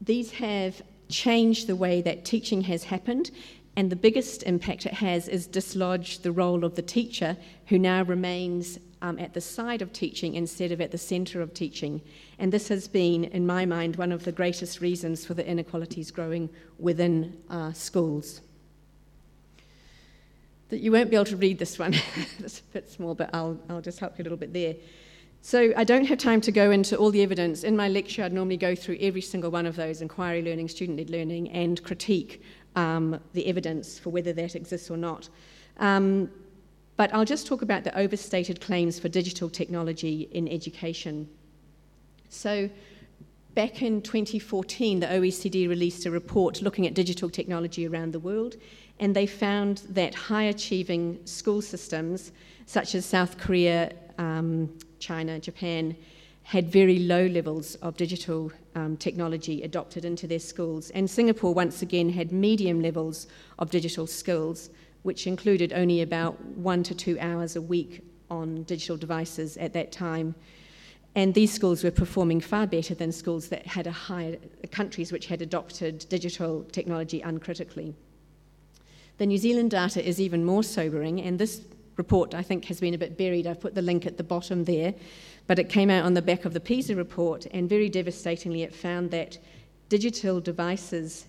these 0.00 0.32
have 0.32 0.82
changed 1.08 1.66
the 1.66 1.76
way 1.76 2.00
that 2.02 2.24
teaching 2.24 2.62
has 2.62 2.84
happened, 2.84 3.30
and 3.76 3.88
the 3.88 3.96
biggest 3.96 4.42
impact 4.42 4.86
it 4.86 4.94
has 4.94 5.28
is 5.28 5.46
dislodged 5.46 6.22
the 6.22 6.32
role 6.32 6.64
of 6.64 6.74
the 6.74 6.82
teacher, 6.82 7.36
who 7.66 7.78
now 7.78 8.02
remains 8.02 8.78
um, 9.02 9.18
at 9.18 9.34
the 9.34 9.40
side 9.40 9.82
of 9.82 9.92
teaching 9.92 10.36
instead 10.36 10.72
of 10.72 10.80
at 10.80 10.92
the 10.92 10.98
centre 10.98 11.42
of 11.42 11.52
teaching. 11.52 12.00
And 12.38 12.52
this 12.52 12.68
has 12.68 12.88
been, 12.88 13.24
in 13.24 13.44
my 13.44 13.66
mind, 13.66 13.96
one 13.96 14.12
of 14.12 14.24
the 14.24 14.32
greatest 14.32 14.80
reasons 14.80 15.26
for 15.26 15.34
the 15.34 15.46
inequalities 15.46 16.10
growing 16.10 16.48
within 16.78 17.36
uh, 17.50 17.72
schools. 17.72 18.40
That 20.70 20.80
you 20.80 20.92
won't 20.92 21.10
be 21.10 21.16
able 21.16 21.26
to 21.26 21.36
read 21.36 21.58
this 21.58 21.78
one, 21.78 21.94
it's 22.38 22.60
a 22.60 22.62
bit 22.72 22.90
small, 22.90 23.14
but 23.14 23.28
I'll, 23.34 23.58
I'll 23.68 23.82
just 23.82 23.98
help 23.98 24.16
you 24.16 24.22
a 24.22 24.24
little 24.24 24.38
bit 24.38 24.52
there. 24.52 24.76
So 25.44 25.72
I 25.76 25.82
don't 25.82 26.04
have 26.04 26.18
time 26.18 26.40
to 26.42 26.52
go 26.52 26.70
into 26.70 26.96
all 26.96 27.10
the 27.10 27.22
evidence. 27.22 27.64
In 27.64 27.76
my 27.76 27.88
lecture, 27.88 28.22
I'd 28.22 28.32
normally 28.32 28.56
go 28.56 28.76
through 28.76 28.98
every 29.00 29.20
single 29.20 29.50
one 29.50 29.66
of 29.66 29.74
those 29.74 30.00
inquiry 30.00 30.40
learning, 30.40 30.68
student 30.68 30.98
led 30.98 31.10
learning, 31.10 31.50
and 31.50 31.82
critique 31.82 32.40
um, 32.76 33.18
the 33.32 33.44
evidence 33.48 33.98
for 33.98 34.10
whether 34.10 34.32
that 34.32 34.54
exists 34.54 34.88
or 34.88 34.96
not. 34.96 35.28
Um, 35.78 36.30
but 36.96 37.12
I'll 37.14 37.24
just 37.24 37.46
talk 37.46 37.62
about 37.62 37.84
the 37.84 37.96
overstated 37.98 38.60
claims 38.60 38.98
for 38.98 39.08
digital 39.08 39.48
technology 39.48 40.28
in 40.32 40.48
education. 40.48 41.28
So, 42.28 42.70
back 43.54 43.82
in 43.82 44.02
2014, 44.02 45.00
the 45.00 45.06
OECD 45.06 45.68
released 45.68 46.06
a 46.06 46.10
report 46.10 46.62
looking 46.62 46.86
at 46.86 46.94
digital 46.94 47.28
technology 47.28 47.86
around 47.86 48.12
the 48.12 48.18
world, 48.18 48.56
and 49.00 49.16
they 49.16 49.26
found 49.26 49.82
that 49.90 50.14
high 50.14 50.44
achieving 50.44 51.18
school 51.26 51.62
systems, 51.62 52.32
such 52.66 52.94
as 52.94 53.04
South 53.04 53.38
Korea, 53.38 53.92
um, 54.18 54.78
China, 54.98 55.38
Japan, 55.40 55.96
had 56.44 56.68
very 56.70 56.98
low 56.98 57.26
levels 57.26 57.76
of 57.76 57.96
digital 57.96 58.52
um, 58.74 58.96
technology 58.96 59.62
adopted 59.62 60.04
into 60.04 60.26
their 60.26 60.38
schools. 60.38 60.90
And 60.90 61.08
Singapore, 61.08 61.54
once 61.54 61.82
again, 61.82 62.08
had 62.08 62.32
medium 62.32 62.80
levels 62.80 63.26
of 63.58 63.70
digital 63.70 64.06
skills, 64.06 64.70
which 65.02 65.26
included 65.26 65.72
only 65.72 66.02
about 66.02 66.40
one 66.56 66.82
to 66.84 66.94
two 66.94 67.18
hours 67.20 67.56
a 67.56 67.62
week 67.62 68.04
on 68.30 68.62
digital 68.64 68.96
devices 68.96 69.56
at 69.56 69.72
that 69.72 69.92
time. 69.92 70.34
And 71.14 71.34
these 71.34 71.52
schools 71.52 71.84
were 71.84 71.90
performing 71.90 72.40
far 72.40 72.66
better 72.66 72.94
than 72.94 73.12
schools 73.12 73.48
that 73.48 73.66
had 73.66 73.86
a 73.86 73.92
higher, 73.92 74.36
countries 74.70 75.12
which 75.12 75.26
had 75.26 75.42
adopted 75.42 76.06
digital 76.08 76.64
technology 76.64 77.20
uncritically. 77.20 77.94
The 79.18 79.26
New 79.26 79.38
Zealand 79.38 79.70
data 79.70 80.02
is 80.02 80.20
even 80.20 80.44
more 80.44 80.62
sobering, 80.62 81.20
and 81.20 81.38
this 81.38 81.62
report, 81.96 82.34
I 82.34 82.42
think, 82.42 82.64
has 82.66 82.80
been 82.80 82.94
a 82.94 82.98
bit 82.98 83.18
buried. 83.18 83.46
I've 83.46 83.60
put 83.60 83.74
the 83.74 83.82
link 83.82 84.06
at 84.06 84.16
the 84.16 84.24
bottom 84.24 84.64
there. 84.64 84.94
But 85.46 85.58
it 85.58 85.68
came 85.68 85.90
out 85.90 86.04
on 86.04 86.14
the 86.14 86.22
back 86.22 86.44
of 86.44 86.54
the 86.54 86.60
PISA 86.60 86.96
report, 86.96 87.46
and 87.50 87.68
very 87.68 87.88
devastatingly, 87.88 88.62
it 88.62 88.74
found 88.74 89.10
that 89.10 89.38
digital 89.88 90.40
devices 90.40 91.26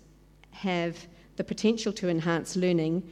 have 0.52 1.08
the 1.36 1.44
potential 1.44 1.92
to 1.94 2.08
enhance 2.08 2.56
learning, 2.56 3.04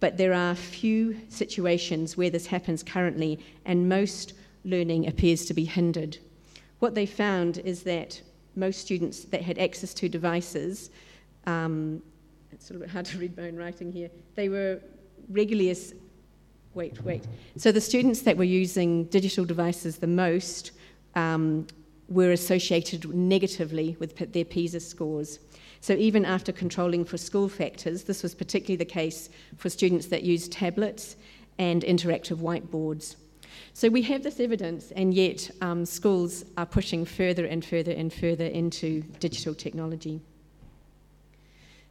but 0.00 0.16
there 0.16 0.32
are 0.32 0.54
few 0.54 1.16
situations 1.28 2.16
where 2.16 2.30
this 2.30 2.46
happens 2.46 2.82
currently, 2.82 3.38
and 3.64 3.88
most 3.88 4.34
learning 4.64 5.06
appears 5.08 5.44
to 5.46 5.54
be 5.54 5.64
hindered. 5.64 6.18
What 6.78 6.94
they 6.94 7.06
found 7.06 7.58
is 7.58 7.82
that 7.84 8.20
most 8.54 8.80
students 8.80 9.24
that 9.24 9.42
had 9.42 9.58
access 9.58 9.94
to 9.94 10.08
devices, 10.08 10.90
um, 11.46 12.02
it's 12.52 12.70
a 12.70 12.72
little 12.72 12.86
bit 12.86 12.92
hard 12.92 13.06
to 13.06 13.18
read 13.18 13.36
my 13.36 13.44
own 13.44 13.56
writing 13.56 13.92
here, 13.92 14.10
they 14.34 14.48
were 14.48 14.80
regularly 15.28 15.70
wait, 16.74 17.02
wait. 17.02 17.26
So 17.56 17.72
the 17.72 17.80
students 17.80 18.22
that 18.22 18.36
were 18.36 18.44
using 18.44 19.04
digital 19.06 19.44
devices 19.44 19.98
the 19.98 20.06
most 20.06 20.72
um, 21.14 21.66
were 22.08 22.32
associated 22.32 23.12
negatively 23.14 23.96
with 23.98 24.16
their 24.32 24.44
PISA 24.44 24.80
scores. 24.80 25.40
So 25.80 25.94
even 25.94 26.24
after 26.24 26.52
controlling 26.52 27.04
for 27.04 27.16
school 27.16 27.48
factors, 27.48 28.04
this 28.04 28.22
was 28.22 28.34
particularly 28.34 28.76
the 28.76 28.84
case 28.84 29.30
for 29.56 29.70
students 29.70 30.06
that 30.06 30.22
used 30.22 30.52
tablets 30.52 31.16
and 31.58 31.82
interactive 31.82 32.38
whiteboards. 32.38 33.16
So 33.72 33.88
we 33.88 34.02
have 34.02 34.22
this 34.22 34.40
evidence, 34.40 34.90
and 34.92 35.14
yet 35.14 35.50
um, 35.60 35.84
schools 35.84 36.44
are 36.56 36.66
pushing 36.66 37.04
further 37.04 37.44
and 37.44 37.64
further 37.64 37.92
and 37.92 38.12
further 38.12 38.46
into 38.46 39.02
digital 39.20 39.54
technology. 39.54 40.20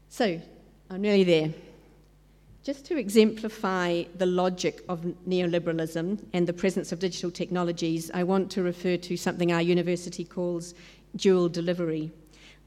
So 0.10 0.40
I'm 0.90 1.02
nearly 1.02 1.24
there. 1.24 1.54
Just 2.64 2.86
to 2.88 2.98
exemplify 2.98 4.04
the 4.16 4.26
logic 4.26 4.84
of 4.90 5.00
neoliberalism 5.28 6.20
and 6.34 6.48
the 6.48 6.54
presence 6.54 6.92
of 6.92 7.00
digital 7.00 7.32
technologies, 7.32 8.12
I 8.14 8.24
want 8.24 8.52
to 8.52 8.64
refer 8.64 8.98
to 8.98 9.16
something 9.16 9.54
our 9.54 9.62
university 9.62 10.26
calls 10.26 10.74
dual 11.16 11.48
delivery, 11.48 12.12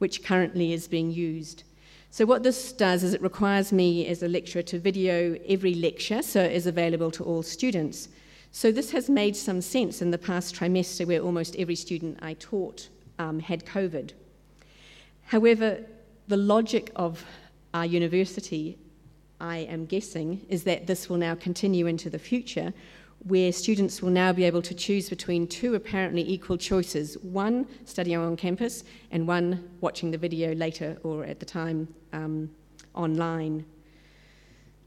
which 0.01 0.23
currently 0.23 0.73
is 0.73 0.87
being 0.87 1.11
used. 1.11 1.63
So, 2.09 2.25
what 2.25 2.43
this 2.43 2.73
does 2.73 3.03
is 3.03 3.13
it 3.13 3.21
requires 3.21 3.71
me 3.71 4.07
as 4.07 4.21
a 4.23 4.27
lecturer 4.27 4.63
to 4.63 4.79
video 4.79 5.37
every 5.47 5.73
lecture 5.73 6.21
so 6.21 6.41
it 6.41 6.51
is 6.51 6.67
available 6.67 7.11
to 7.11 7.23
all 7.23 7.43
students. 7.43 8.09
So, 8.51 8.71
this 8.71 8.91
has 8.91 9.09
made 9.09 9.35
some 9.35 9.61
sense 9.61 10.01
in 10.01 10.11
the 10.11 10.17
past 10.17 10.55
trimester 10.55 11.05
where 11.05 11.21
almost 11.21 11.55
every 11.57 11.75
student 11.75 12.19
I 12.21 12.33
taught 12.33 12.89
um, 13.19 13.39
had 13.39 13.65
COVID. 13.65 14.11
However, 15.25 15.85
the 16.27 16.37
logic 16.37 16.91
of 16.95 17.23
our 17.73 17.85
university 17.85 18.77
I 19.41 19.57
am 19.57 19.85
guessing, 19.85 20.45
is 20.49 20.63
that 20.65 20.85
this 20.85 21.09
will 21.09 21.17
now 21.17 21.35
continue 21.35 21.87
into 21.87 22.09
the 22.09 22.19
future, 22.19 22.73
where 23.25 23.51
students 23.51 24.01
will 24.01 24.09
now 24.09 24.33
be 24.33 24.43
able 24.43 24.61
to 24.63 24.73
choose 24.73 25.09
between 25.09 25.47
two 25.47 25.75
apparently 25.75 26.27
equal 26.27 26.57
choices 26.57 27.17
one 27.19 27.67
studying 27.85 28.17
on 28.17 28.35
campus 28.35 28.83
and 29.11 29.27
one 29.27 29.69
watching 29.79 30.09
the 30.09 30.17
video 30.17 30.55
later 30.55 30.97
or 31.03 31.23
at 31.25 31.39
the 31.39 31.45
time 31.45 31.87
um, 32.13 32.49
online. 32.95 33.63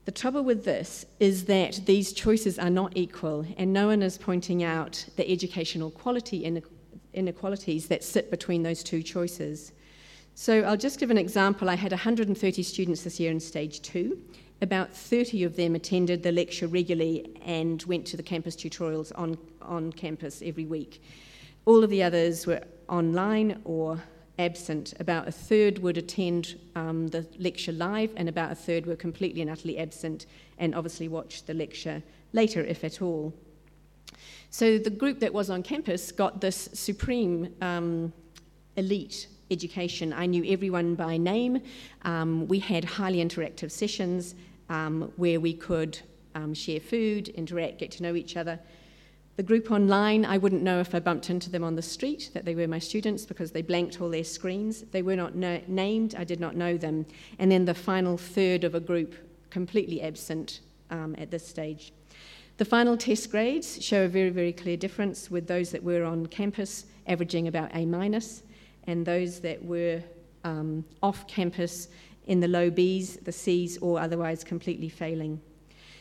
The 0.04 0.12
trouble 0.12 0.42
with 0.42 0.64
this 0.64 1.06
is 1.18 1.46
that 1.46 1.80
these 1.86 2.12
choices 2.12 2.58
are 2.58 2.68
not 2.68 2.92
equal, 2.94 3.46
and 3.56 3.72
no 3.72 3.86
one 3.86 4.02
is 4.02 4.18
pointing 4.18 4.62
out 4.62 5.06
the 5.16 5.30
educational 5.30 5.90
quality 5.90 6.44
inequalities 7.14 7.86
that 7.88 8.04
sit 8.04 8.30
between 8.30 8.62
those 8.62 8.82
two 8.82 9.02
choices. 9.02 9.72
So 10.34 10.62
I'll 10.62 10.76
just 10.76 11.00
give 11.00 11.10
an 11.10 11.16
example. 11.16 11.70
I 11.70 11.76
had 11.76 11.92
130 11.92 12.62
students 12.62 13.02
this 13.02 13.18
year 13.18 13.30
in 13.30 13.40
stage 13.40 13.80
two, 13.80 14.20
about 14.60 14.94
30 14.94 15.44
of 15.44 15.56
them 15.56 15.74
attended 15.74 16.22
the 16.22 16.32
lecture 16.32 16.66
regularly 16.66 17.36
and 17.44 17.82
went 17.84 18.06
to 18.06 18.16
the 18.16 18.22
campus 18.22 18.56
tutorials 18.56 19.12
on, 19.16 19.36
on 19.60 19.92
campus 19.92 20.42
every 20.44 20.64
week. 20.64 21.02
All 21.66 21.82
of 21.82 21.90
the 21.90 22.02
others 22.02 22.46
were 22.46 22.62
online 22.88 23.60
or 23.64 24.02
absent. 24.38 24.94
About 25.00 25.28
a 25.28 25.32
third 25.32 25.78
would 25.78 25.96
attend 25.96 26.58
um, 26.74 27.08
the 27.08 27.26
lecture 27.38 27.72
live, 27.72 28.10
and 28.16 28.28
about 28.28 28.52
a 28.52 28.54
third 28.54 28.86
were 28.86 28.96
completely 28.96 29.40
and 29.40 29.50
utterly 29.50 29.78
absent 29.78 30.26
and 30.58 30.74
obviously 30.74 31.08
watched 31.08 31.46
the 31.46 31.54
lecture 31.54 32.02
later, 32.32 32.64
if 32.64 32.84
at 32.84 33.00
all. 33.00 33.32
So 34.50 34.78
the 34.78 34.90
group 34.90 35.20
that 35.20 35.32
was 35.32 35.50
on 35.50 35.62
campus 35.62 36.12
got 36.12 36.40
this 36.40 36.68
supreme 36.72 37.54
um, 37.60 38.12
elite 38.76 39.28
education. 39.50 40.12
I 40.12 40.26
knew 40.26 40.44
everyone 40.46 40.94
by 40.94 41.16
name. 41.16 41.60
Um, 42.02 42.46
we 42.48 42.58
had 42.58 42.84
highly 42.84 43.18
interactive 43.18 43.70
sessions 43.70 44.34
um, 44.68 45.12
where 45.16 45.40
we 45.40 45.54
could 45.54 45.98
um, 46.34 46.54
share 46.54 46.80
food, 46.80 47.28
interact, 47.28 47.78
get 47.78 47.90
to 47.92 48.02
know 48.02 48.14
each 48.14 48.36
other. 48.36 48.58
The 49.36 49.42
group 49.42 49.72
online, 49.72 50.24
I 50.24 50.38
wouldn't 50.38 50.62
know 50.62 50.78
if 50.78 50.94
I 50.94 51.00
bumped 51.00 51.28
into 51.28 51.50
them 51.50 51.64
on 51.64 51.74
the 51.74 51.82
street 51.82 52.30
that 52.34 52.44
they 52.44 52.54
were 52.54 52.68
my 52.68 52.78
students 52.78 53.26
because 53.26 53.50
they 53.50 53.62
blanked 53.62 54.00
all 54.00 54.08
their 54.08 54.22
screens. 54.22 54.82
They 54.92 55.02
were 55.02 55.16
not 55.16 55.34
no- 55.34 55.60
named, 55.66 56.14
I 56.16 56.22
did 56.22 56.38
not 56.38 56.54
know 56.54 56.76
them. 56.76 57.04
And 57.40 57.50
then 57.50 57.64
the 57.64 57.74
final 57.74 58.16
third 58.16 58.62
of 58.62 58.76
a 58.76 58.80
group, 58.80 59.14
completely 59.50 60.02
absent 60.02 60.60
um, 60.90 61.16
at 61.18 61.32
this 61.32 61.46
stage. 61.46 61.92
The 62.58 62.64
final 62.64 62.96
test 62.96 63.32
grades 63.32 63.84
show 63.84 64.04
a 64.04 64.08
very, 64.08 64.30
very 64.30 64.52
clear 64.52 64.76
difference 64.76 65.28
with 65.28 65.48
those 65.48 65.70
that 65.72 65.82
were 65.82 66.04
on 66.04 66.26
campus 66.26 66.84
averaging 67.08 67.48
about 67.48 67.74
A 67.74 67.84
minus, 67.84 68.44
and 68.86 69.06
those 69.06 69.40
that 69.40 69.64
were 69.64 70.02
um, 70.44 70.84
off 71.02 71.26
campus 71.26 71.88
in 72.26 72.40
the 72.40 72.48
low 72.48 72.70
Bs, 72.70 73.24
the 73.24 73.32
Cs, 73.32 73.78
or 73.78 74.00
otherwise 74.00 74.44
completely 74.44 74.88
failing. 74.88 75.40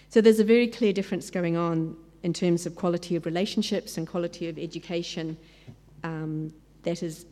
So 0.10 0.22
there's 0.22 0.40
a 0.40 0.44
very 0.44 0.68
clear 0.68 0.94
difference 0.94 1.30
going 1.30 1.58
on 1.58 1.98
in 2.24 2.34
terms 2.34 2.66
of 2.66 2.76
quality 2.76 3.16
of 3.16 3.26
relationships 3.26 3.98
and 3.98 4.08
quality 4.08 4.48
of 4.48 4.58
education. 4.58 5.38
Um, 6.04 6.54
that 6.84 7.04
is, 7.04 7.26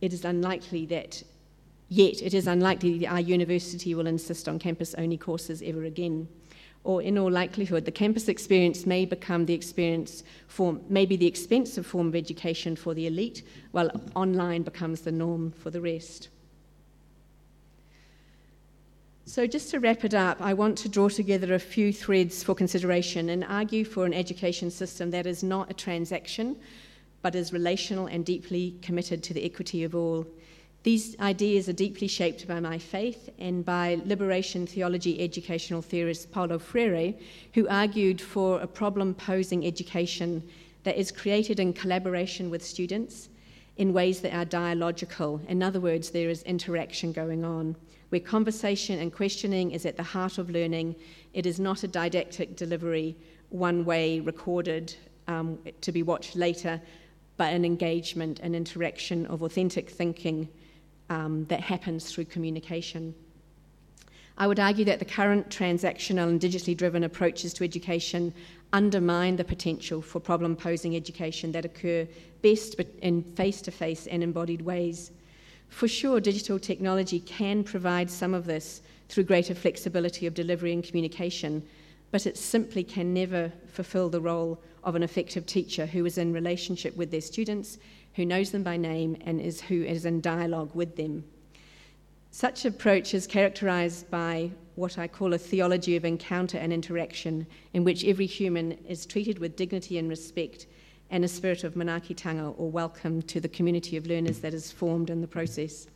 it 0.00 0.12
is 0.12 0.24
unlikely 0.24 0.86
that, 0.86 1.22
yet, 1.88 2.22
it 2.22 2.34
is 2.34 2.46
unlikely 2.46 2.98
that 2.98 3.12
our 3.12 3.20
university 3.20 3.94
will 3.94 4.06
insist 4.06 4.48
on 4.48 4.58
campus 4.58 4.94
only 4.96 5.16
courses 5.16 5.62
ever 5.62 5.84
again. 5.84 6.28
Or, 6.86 7.02
in 7.02 7.18
all 7.18 7.32
likelihood, 7.32 7.84
the 7.84 7.90
campus 7.90 8.28
experience 8.28 8.86
may 8.86 9.06
become 9.06 9.44
the 9.44 9.54
experience 9.54 10.22
maybe 10.88 11.16
the 11.16 11.26
expensive 11.26 11.84
form 11.84 12.06
of 12.06 12.14
education 12.14 12.76
for 12.76 12.94
the 12.94 13.08
elite, 13.08 13.42
while 13.72 13.90
online 14.14 14.62
becomes 14.62 15.00
the 15.00 15.10
norm 15.10 15.50
for 15.50 15.70
the 15.70 15.80
rest. 15.80 16.28
So, 19.24 19.48
just 19.48 19.72
to 19.72 19.80
wrap 19.80 20.04
it 20.04 20.14
up, 20.14 20.40
I 20.40 20.54
want 20.54 20.78
to 20.78 20.88
draw 20.88 21.08
together 21.08 21.54
a 21.54 21.58
few 21.58 21.92
threads 21.92 22.44
for 22.44 22.54
consideration 22.54 23.30
and 23.30 23.42
argue 23.42 23.84
for 23.84 24.06
an 24.06 24.14
education 24.14 24.70
system 24.70 25.10
that 25.10 25.26
is 25.26 25.42
not 25.42 25.68
a 25.68 25.74
transaction, 25.74 26.54
but 27.20 27.34
is 27.34 27.52
relational 27.52 28.06
and 28.06 28.24
deeply 28.24 28.76
committed 28.80 29.24
to 29.24 29.34
the 29.34 29.44
equity 29.44 29.82
of 29.82 29.96
all. 29.96 30.24
These 30.86 31.18
ideas 31.18 31.68
are 31.68 31.72
deeply 31.72 32.06
shaped 32.06 32.46
by 32.46 32.60
my 32.60 32.78
faith 32.78 33.28
and 33.40 33.64
by 33.64 34.00
liberation 34.04 34.68
theology 34.68 35.20
educational 35.20 35.82
theorist 35.82 36.30
Paulo 36.30 36.60
Freire, 36.60 37.12
who 37.54 37.66
argued 37.66 38.20
for 38.20 38.60
a 38.60 38.68
problem 38.68 39.12
posing 39.12 39.66
education 39.66 40.44
that 40.84 40.96
is 40.96 41.10
created 41.10 41.58
in 41.58 41.72
collaboration 41.72 42.50
with 42.50 42.64
students 42.64 43.30
in 43.78 43.92
ways 43.92 44.20
that 44.20 44.32
are 44.32 44.44
dialogical. 44.44 45.40
In 45.48 45.60
other 45.60 45.80
words, 45.80 46.10
there 46.10 46.30
is 46.30 46.44
interaction 46.44 47.10
going 47.10 47.44
on 47.44 47.74
where 48.10 48.20
conversation 48.20 49.00
and 49.00 49.12
questioning 49.12 49.72
is 49.72 49.86
at 49.86 49.96
the 49.96 50.04
heart 50.04 50.38
of 50.38 50.50
learning. 50.50 50.94
It 51.34 51.46
is 51.46 51.58
not 51.58 51.82
a 51.82 51.88
didactic 51.88 52.54
delivery, 52.54 53.16
one 53.48 53.84
way 53.84 54.20
recorded 54.20 54.94
um, 55.26 55.58
to 55.80 55.90
be 55.90 56.04
watched 56.04 56.36
later, 56.36 56.80
but 57.36 57.52
an 57.52 57.64
engagement 57.64 58.38
and 58.38 58.54
interaction 58.54 59.26
of 59.26 59.42
authentic 59.42 59.90
thinking 59.90 60.48
um, 61.10 61.44
that 61.46 61.60
happens 61.60 62.10
through 62.10 62.24
communication. 62.26 63.14
I 64.38 64.46
would 64.46 64.60
argue 64.60 64.84
that 64.84 64.98
the 64.98 65.04
current 65.06 65.48
transactional 65.48 66.28
and 66.28 66.40
digitally 66.40 66.76
driven 66.76 67.04
approaches 67.04 67.54
to 67.54 67.64
education 67.64 68.34
undermine 68.72 69.36
the 69.36 69.44
potential 69.44 70.02
for 70.02 70.20
problem 70.20 70.56
posing 70.56 70.94
education 70.94 71.52
that 71.52 71.64
occur 71.64 72.06
best 72.42 72.78
in 73.00 73.22
face 73.22 73.62
to 73.62 73.70
face 73.70 74.06
and 74.06 74.22
embodied 74.22 74.62
ways. 74.62 75.10
For 75.68 75.88
sure, 75.88 76.20
digital 76.20 76.58
technology 76.58 77.20
can 77.20 77.64
provide 77.64 78.10
some 78.10 78.34
of 78.34 78.44
this 78.44 78.82
through 79.08 79.24
greater 79.24 79.54
flexibility 79.54 80.26
of 80.26 80.34
delivery 80.34 80.72
and 80.72 80.84
communication, 80.84 81.62
but 82.10 82.26
it 82.26 82.36
simply 82.36 82.84
can 82.84 83.14
never 83.14 83.50
fulfill 83.68 84.08
the 84.08 84.20
role 84.20 84.60
of 84.84 84.94
an 84.94 85.02
effective 85.02 85.46
teacher 85.46 85.86
who 85.86 86.04
is 86.04 86.18
in 86.18 86.32
relationship 86.32 86.96
with 86.96 87.10
their 87.10 87.20
students, 87.20 87.78
who 88.16 88.24
knows 88.24 88.50
them 88.50 88.62
by 88.62 88.76
name, 88.76 89.16
and 89.26 89.40
is 89.40 89.60
who 89.60 89.82
is 89.82 90.06
in 90.06 90.22
dialogue 90.22 90.70
with 90.74 90.96
them. 90.96 91.22
Such 92.30 92.64
approach 92.64 93.12
is 93.12 93.26
characterized 93.26 94.10
by 94.10 94.50
what 94.74 94.98
I 94.98 95.06
call 95.06 95.34
a 95.34 95.38
theology 95.38 95.96
of 95.96 96.04
encounter 96.04 96.58
and 96.58 96.72
interaction, 96.72 97.46
in 97.74 97.84
which 97.84 98.04
every 98.04 98.26
human 98.26 98.72
is 98.88 99.06
treated 99.06 99.38
with 99.38 99.54
dignity 99.54 99.98
and 99.98 100.08
respect 100.08 100.66
and 101.10 101.24
a 101.24 101.28
spirit 101.28 101.62
of 101.62 101.74
manaakitanga 101.74 102.54
or 102.58 102.70
welcome 102.70 103.22
to 103.22 103.38
the 103.38 103.48
community 103.48 103.96
of 103.96 104.06
learners 104.06 104.38
that 104.40 104.54
is 104.54 104.72
formed 104.72 105.10
in 105.10 105.20
the 105.20 105.26
process. 105.26 105.86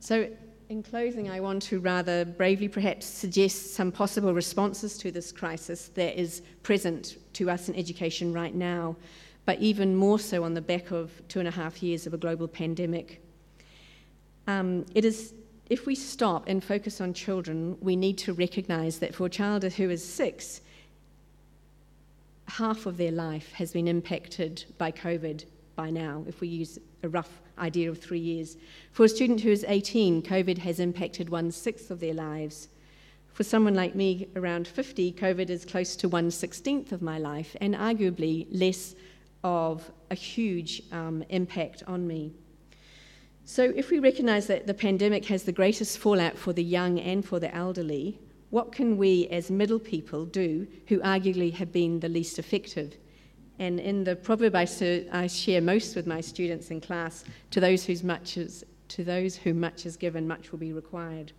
So, 0.00 0.28
in 0.68 0.82
closing, 0.82 1.30
I 1.30 1.40
want 1.40 1.62
to 1.64 1.78
rather 1.78 2.24
bravely 2.24 2.68
perhaps 2.68 3.06
suggest 3.06 3.74
some 3.74 3.92
possible 3.92 4.34
responses 4.34 4.98
to 4.98 5.12
this 5.12 5.30
crisis 5.30 5.88
that 5.94 6.18
is 6.20 6.42
present 6.62 7.18
to 7.34 7.50
us 7.50 7.68
in 7.68 7.76
education 7.76 8.32
right 8.32 8.54
now, 8.54 8.96
but 9.46 9.60
even 9.60 9.96
more 9.96 10.18
so 10.18 10.44
on 10.44 10.52
the 10.52 10.60
back 10.60 10.90
of 10.90 11.10
two 11.28 11.38
and 11.38 11.48
a 11.48 11.52
half 11.52 11.82
years 11.82 12.06
of 12.06 12.12
a 12.12 12.18
global 12.18 12.48
pandemic. 12.48 13.22
Um, 14.46 14.84
it 14.94 15.04
is 15.04 15.32
if 15.68 15.86
we 15.86 15.94
stop 15.94 16.46
and 16.46 16.62
focus 16.62 17.00
on 17.00 17.12
children, 17.12 17.76
we 17.80 17.96
need 17.96 18.18
to 18.18 18.32
recognize 18.32 18.98
that 18.98 19.14
for 19.14 19.26
a 19.26 19.30
child 19.30 19.64
who 19.64 19.90
is 19.90 20.04
six, 20.04 20.60
half 22.46 22.86
of 22.86 22.96
their 22.96 23.10
life 23.10 23.52
has 23.52 23.72
been 23.72 23.88
impacted 23.88 24.64
by 24.78 24.92
COVID 24.92 25.44
by 25.74 25.90
now, 25.90 26.24
if 26.28 26.40
we 26.40 26.48
use 26.48 26.78
a 27.02 27.08
rough 27.08 27.40
idea 27.58 27.90
of 27.90 27.98
three 27.98 28.20
years. 28.20 28.56
For 28.92 29.04
a 29.04 29.08
student 29.08 29.40
who 29.40 29.50
is 29.50 29.64
18, 29.66 30.22
COVID 30.22 30.58
has 30.58 30.78
impacted 30.78 31.28
one 31.28 31.50
sixth 31.50 31.90
of 31.90 31.98
their 31.98 32.14
lives. 32.14 32.68
For 33.32 33.42
someone 33.42 33.74
like 33.74 33.94
me, 33.94 34.28
around 34.36 34.68
50, 34.68 35.12
COVID 35.12 35.50
is 35.50 35.64
close 35.64 35.96
to 35.96 36.08
one 36.08 36.30
sixteenth 36.30 36.92
of 36.92 37.02
my 37.02 37.18
life, 37.18 37.56
and 37.60 37.74
arguably 37.74 38.46
less 38.50 38.94
of 39.46 39.92
a 40.10 40.14
huge 40.16 40.82
um, 40.90 41.22
impact 41.28 41.84
on 41.86 42.04
me. 42.04 42.32
So, 43.44 43.72
if 43.76 43.90
we 43.92 44.00
recognise 44.00 44.48
that 44.48 44.66
the 44.66 44.74
pandemic 44.74 45.24
has 45.26 45.44
the 45.44 45.52
greatest 45.52 45.98
fallout 45.98 46.36
for 46.36 46.52
the 46.52 46.64
young 46.64 46.98
and 46.98 47.24
for 47.24 47.38
the 47.38 47.54
elderly, 47.54 48.18
what 48.50 48.72
can 48.72 48.96
we 48.96 49.28
as 49.28 49.48
middle 49.48 49.78
people 49.78 50.24
do 50.24 50.66
who 50.88 50.98
arguably 50.98 51.52
have 51.52 51.70
been 51.70 52.00
the 52.00 52.08
least 52.08 52.40
effective? 52.40 52.96
And 53.60 53.78
in 53.78 54.02
the 54.02 54.16
proverb 54.16 54.56
I, 54.56 54.66
I 55.12 55.28
share 55.28 55.60
most 55.60 55.94
with 55.94 56.08
my 56.08 56.20
students 56.20 56.72
in 56.72 56.80
class, 56.80 57.24
to 57.52 57.60
those 57.60 57.84
whose 57.84 58.02
much 58.02 58.36
is 58.36 58.64
To 58.88 59.04
those 59.04 59.36
whom 59.36 59.60
much 59.60 59.86
is 59.86 59.96
given, 59.96 60.26
much 60.26 60.50
will 60.50 60.60
be 60.60 60.72
required. 60.72 61.32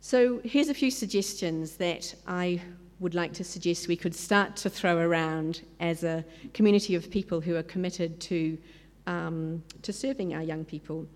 So 0.00 0.40
here's 0.44 0.68
a 0.68 0.74
few 0.82 0.90
suggestions 0.90 1.76
that 1.76 2.14
I 2.26 2.60
would 3.00 3.14
like 3.14 3.32
to 3.34 3.44
suggest 3.44 3.88
we 3.88 3.96
could 3.96 4.14
start 4.14 4.56
to 4.56 4.70
throw 4.70 4.98
around 4.98 5.62
as 5.78 6.02
a 6.02 6.24
community 6.52 6.94
of 6.94 7.10
people 7.10 7.40
who 7.40 7.54
are 7.56 7.62
committed 7.62 8.20
to, 8.20 8.58
um, 9.06 9.62
to 9.82 9.92
serving 9.92 10.34
our 10.34 10.42
young 10.42 10.64
people. 10.64 11.06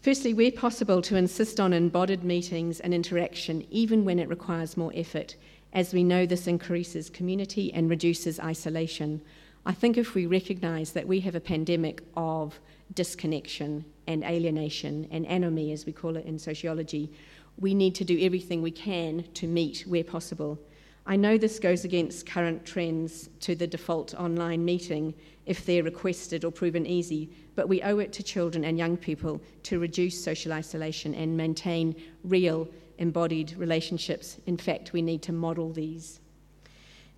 Firstly, 0.00 0.34
where 0.34 0.52
possible, 0.52 1.00
to 1.02 1.16
insist 1.16 1.60
on 1.60 1.72
embodied 1.72 2.24
meetings 2.24 2.80
and 2.80 2.92
interaction, 2.92 3.66
even 3.70 4.04
when 4.04 4.18
it 4.18 4.28
requires 4.28 4.76
more 4.76 4.92
effort, 4.94 5.36
as 5.72 5.92
we 5.92 6.04
know 6.04 6.24
this 6.24 6.46
increases 6.46 7.10
community 7.10 7.72
and 7.72 7.90
reduces 7.90 8.38
isolation. 8.40 9.20
I 9.66 9.72
think 9.72 9.96
if 9.96 10.14
we 10.14 10.26
recognise 10.26 10.92
that 10.92 11.08
we 11.08 11.20
have 11.20 11.34
a 11.34 11.40
pandemic 11.40 12.02
of 12.16 12.60
disconnection 12.92 13.84
and 14.06 14.22
alienation 14.24 15.08
and 15.10 15.26
anomie, 15.26 15.72
as 15.72 15.86
we 15.86 15.92
call 15.92 16.16
it 16.16 16.26
in 16.26 16.38
sociology, 16.38 17.10
we 17.58 17.74
need 17.74 17.94
to 17.94 18.04
do 18.04 18.18
everything 18.20 18.62
we 18.62 18.70
can 18.70 19.24
to 19.34 19.46
meet 19.46 19.84
where 19.86 20.04
possible. 20.04 20.58
I 21.06 21.16
know 21.16 21.36
this 21.36 21.58
goes 21.58 21.84
against 21.84 22.26
current 22.26 22.64
trends 22.64 23.28
to 23.40 23.54
the 23.54 23.66
default 23.66 24.14
online 24.14 24.64
meeting 24.64 25.14
if 25.44 25.66
they're 25.66 25.82
requested 25.82 26.44
or 26.44 26.50
proven 26.50 26.86
easy, 26.86 27.30
but 27.54 27.68
we 27.68 27.82
owe 27.82 27.98
it 27.98 28.12
to 28.14 28.22
children 28.22 28.64
and 28.64 28.78
young 28.78 28.96
people 28.96 29.40
to 29.64 29.78
reduce 29.78 30.22
social 30.22 30.52
isolation 30.52 31.14
and 31.14 31.36
maintain 31.36 31.94
real 32.22 32.66
embodied 32.98 33.54
relationships. 33.56 34.38
In 34.46 34.56
fact, 34.56 34.94
we 34.94 35.02
need 35.02 35.20
to 35.22 35.32
model 35.32 35.72
these. 35.72 36.20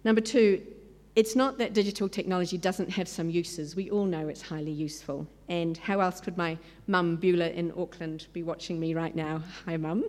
Number 0.03 0.20
two, 0.20 0.62
it's 1.14 1.37
not 1.37 1.57
that 1.59 1.72
digital 1.72 2.09
technology 2.09 2.59
doesn't 2.59 2.91
have 2.91 3.09
some 3.09 3.30
uses. 3.30 3.76
We 3.76 3.91
all 3.91 4.05
know 4.05 4.28
it's 4.28 4.43
highly 4.43 4.72
useful. 4.72 5.26
And 5.49 5.78
how 5.78 6.01
else 6.01 6.20
could 6.20 6.37
my 6.37 6.59
mum, 6.89 7.16
Beulah, 7.16 7.51
in 7.51 7.72
Auckland, 7.76 8.26
be 8.32 8.43
watching 8.43 8.80
me 8.80 8.95
right 8.95 9.14
now? 9.14 9.43
Hi, 9.64 9.76
mum. 9.76 10.05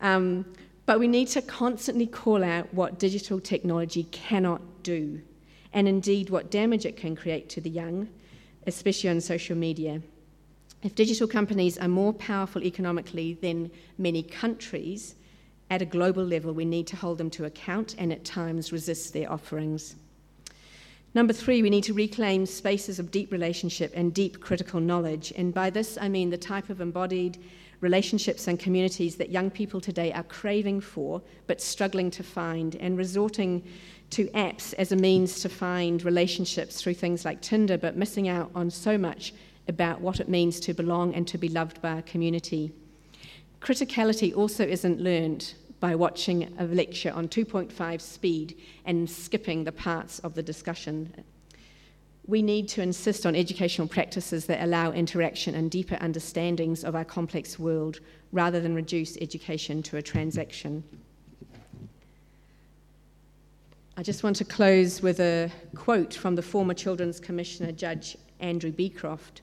Um, 0.00 0.44
but 0.86 0.98
we 0.98 1.08
need 1.08 1.28
to 1.28 1.42
constantly 1.42 2.06
call 2.06 2.42
out 2.42 2.72
what 2.72 2.98
digital 2.98 3.40
technology 3.40 4.04
cannot 4.04 4.62
do, 4.82 5.20
and 5.72 5.86
indeed 5.86 6.30
what 6.30 6.50
damage 6.50 6.86
it 6.86 6.96
can 6.96 7.14
create 7.14 7.48
to 7.50 7.60
the 7.60 7.70
young, 7.70 8.08
especially 8.66 9.10
on 9.10 9.20
social 9.20 9.56
media. 9.56 10.00
If 10.82 10.94
digital 10.94 11.26
companies 11.26 11.76
are 11.78 11.88
more 11.88 12.12
powerful 12.12 12.62
economically 12.62 13.34
than 13.34 13.70
many 13.98 14.22
countries, 14.22 15.16
at 15.68 15.82
a 15.82 15.86
global 15.86 16.24
level, 16.24 16.52
we 16.52 16.64
need 16.64 16.86
to 16.86 16.96
hold 16.96 17.18
them 17.18 17.30
to 17.30 17.44
account 17.44 17.96
and 17.98 18.12
at 18.12 18.24
times 18.24 18.72
resist 18.72 19.12
their 19.12 19.30
offerings. 19.30 19.96
Number 21.12 21.32
three, 21.32 21.62
we 21.62 21.70
need 21.70 21.84
to 21.84 21.94
reclaim 21.94 22.46
spaces 22.46 22.98
of 22.98 23.10
deep 23.10 23.32
relationship 23.32 23.90
and 23.94 24.14
deep 24.14 24.38
critical 24.38 24.80
knowledge. 24.80 25.32
And 25.34 25.52
by 25.52 25.70
this, 25.70 25.98
I 26.00 26.08
mean 26.08 26.30
the 26.30 26.36
type 26.36 26.70
of 26.70 26.80
embodied 26.80 27.38
relationships 27.80 28.48
and 28.48 28.58
communities 28.58 29.16
that 29.16 29.30
young 29.30 29.50
people 29.50 29.80
today 29.80 30.12
are 30.12 30.22
craving 30.24 30.80
for 30.80 31.22
but 31.46 31.60
struggling 31.60 32.10
to 32.10 32.22
find, 32.22 32.76
and 32.76 32.98
resorting 32.98 33.62
to 34.10 34.26
apps 34.28 34.72
as 34.74 34.92
a 34.92 34.96
means 34.96 35.40
to 35.40 35.48
find 35.48 36.04
relationships 36.04 36.80
through 36.80 36.94
things 36.94 37.24
like 37.24 37.40
Tinder, 37.40 37.76
but 37.76 37.96
missing 37.96 38.28
out 38.28 38.50
on 38.54 38.70
so 38.70 38.96
much 38.96 39.34
about 39.68 40.00
what 40.00 40.20
it 40.20 40.28
means 40.28 40.60
to 40.60 40.72
belong 40.72 41.14
and 41.14 41.26
to 41.26 41.38
be 41.38 41.48
loved 41.48 41.82
by 41.82 41.98
a 41.98 42.02
community. 42.02 42.72
Criticality 43.60 44.34
also 44.36 44.64
isn't 44.64 45.00
learned 45.00 45.54
by 45.80 45.94
watching 45.94 46.54
a 46.58 46.64
lecture 46.64 47.12
on 47.12 47.28
2.5 47.28 48.00
speed 48.00 48.56
and 48.84 49.10
skipping 49.10 49.64
the 49.64 49.72
parts 49.72 50.18
of 50.20 50.34
the 50.34 50.42
discussion 50.42 51.12
we 52.26 52.42
need 52.42 52.68
to 52.68 52.82
insist 52.82 53.24
on 53.24 53.36
educational 53.36 53.86
practices 53.86 54.46
that 54.46 54.62
allow 54.62 54.90
interaction 54.90 55.54
and 55.54 55.70
deeper 55.70 55.96
understandings 56.00 56.82
of 56.82 56.94
our 56.94 57.04
complex 57.04 57.58
world 57.58 58.00
rather 58.32 58.60
than 58.60 58.74
reduce 58.74 59.16
education 59.18 59.82
to 59.84 59.96
a 59.96 60.02
transaction. 60.02 60.82
I 63.96 64.02
just 64.02 64.22
want 64.22 64.36
to 64.36 64.44
close 64.44 65.00
with 65.00 65.20
a 65.20 65.50
quote 65.74 66.12
from 66.12 66.34
the 66.34 66.42
former 66.42 66.74
Children's 66.74 67.20
Commissioner, 67.20 67.72
Judge 67.72 68.16
Andrew 68.40 68.72
Becroft, 68.72 69.40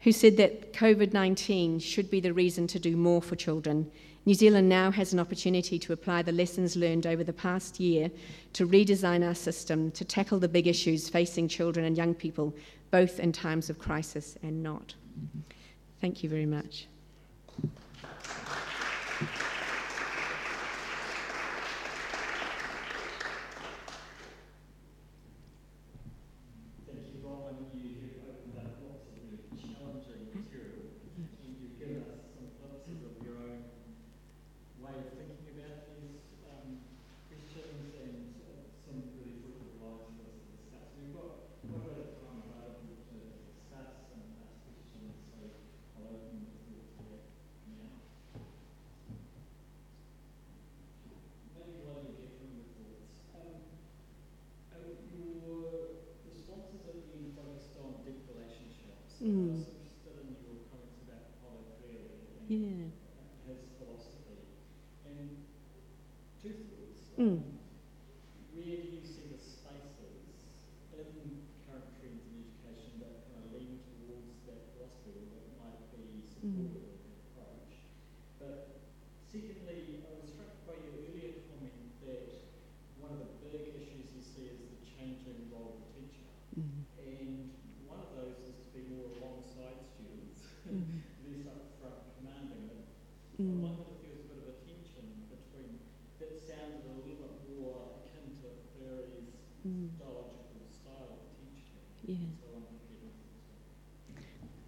who 0.00 0.12
said 0.12 0.36
that 0.36 0.72
COVID 0.72 1.12
19 1.12 1.78
should 1.78 2.10
be 2.10 2.20
the 2.20 2.32
reason 2.32 2.66
to 2.68 2.78
do 2.78 2.96
more 2.96 3.20
for 3.20 3.34
children 3.34 3.90
New 4.26 4.34
Zealand 4.34 4.68
now 4.68 4.90
has 4.90 5.12
an 5.12 5.18
opportunity 5.18 5.78
to 5.78 5.94
apply 5.94 6.22
the 6.22 6.32
lessons 6.32 6.76
learned 6.76 7.06
over 7.06 7.24
the 7.24 7.32
past 7.32 7.80
year 7.80 8.10
to 8.52 8.66
redesign 8.66 9.26
our 9.26 9.34
system 9.34 9.90
to 9.92 10.04
tackle 10.04 10.38
the 10.38 10.48
big 10.48 10.66
issues 10.66 11.08
facing 11.08 11.48
children 11.48 11.86
and 11.86 11.96
young 11.96 12.14
people, 12.14 12.54
both 12.90 13.18
in 13.18 13.32
times 13.32 13.70
of 13.70 13.78
crisis 13.78 14.36
and 14.42 14.62
not. 14.62 14.94
Thank 16.00 16.22
you 16.22 16.28
very 16.28 16.46
much. 16.46 16.86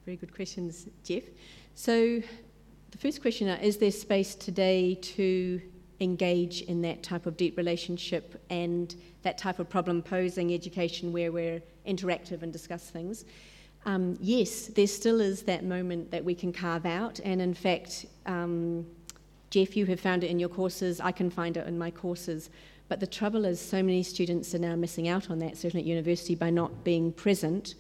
Very 0.05 0.17
good 0.17 0.35
questions, 0.35 0.89
Jeff. 1.05 1.23
So, 1.77 2.21
the 2.91 2.99
first 2.99 3.23
question 3.23 3.47
is 3.47 3.77
there 3.77 3.93
space 3.93 4.35
today 4.35 4.97
to 4.97 5.63
engage 6.01 6.63
in 6.63 6.83
that 6.83 7.05
type 7.05 7.27
of 7.27 7.37
deep 7.37 7.57
relationship 7.57 8.43
and 8.51 8.97
that 9.23 9.39
type 9.39 9.61
of 9.61 9.71
problem 9.71 10.03
posing 10.03 10.53
education 10.53 11.13
where 11.13 11.31
we're 11.31 11.63
interactive 11.87 12.43
and 12.43 12.53
discuss 12.53 12.91
things? 12.91 13.25
Um, 13.87 14.19
yes, 14.21 14.67
there 14.67 14.89
still 14.89 15.21
is 15.21 15.43
that 15.43 15.65
moment 15.65 16.11
that 16.11 16.25
we 16.25 16.35
can 16.35 16.53
carve 16.53 16.85
out, 16.85 17.21
and 17.23 17.41
in 17.41 17.55
fact, 17.55 18.07
um, 18.27 18.85
Jeff, 19.51 19.77
you 19.77 19.87
have 19.87 20.01
found 20.01 20.25
it 20.25 20.31
in 20.31 20.41
your 20.41 20.49
courses, 20.49 21.01
I 21.01 21.13
can 21.13 21.31
find 21.31 21.57
it 21.57 21.69
in 21.69 21.79
my 21.79 21.93
courses. 21.93 22.51
But 22.89 22.99
the 22.99 23.07
trouble 23.07 23.45
is, 23.45 23.61
so 23.61 23.85
many 23.85 24.03
students 24.03 24.53
are 24.53 24.59
now 24.59 24.75
missing 24.75 25.07
out 25.07 25.31
on 25.31 25.39
that, 25.39 25.57
certainly 25.57 25.83
at 25.83 25.87
university, 25.87 26.35
by 26.35 26.51
not 26.51 26.83
being 26.83 27.13
present. 27.13 27.77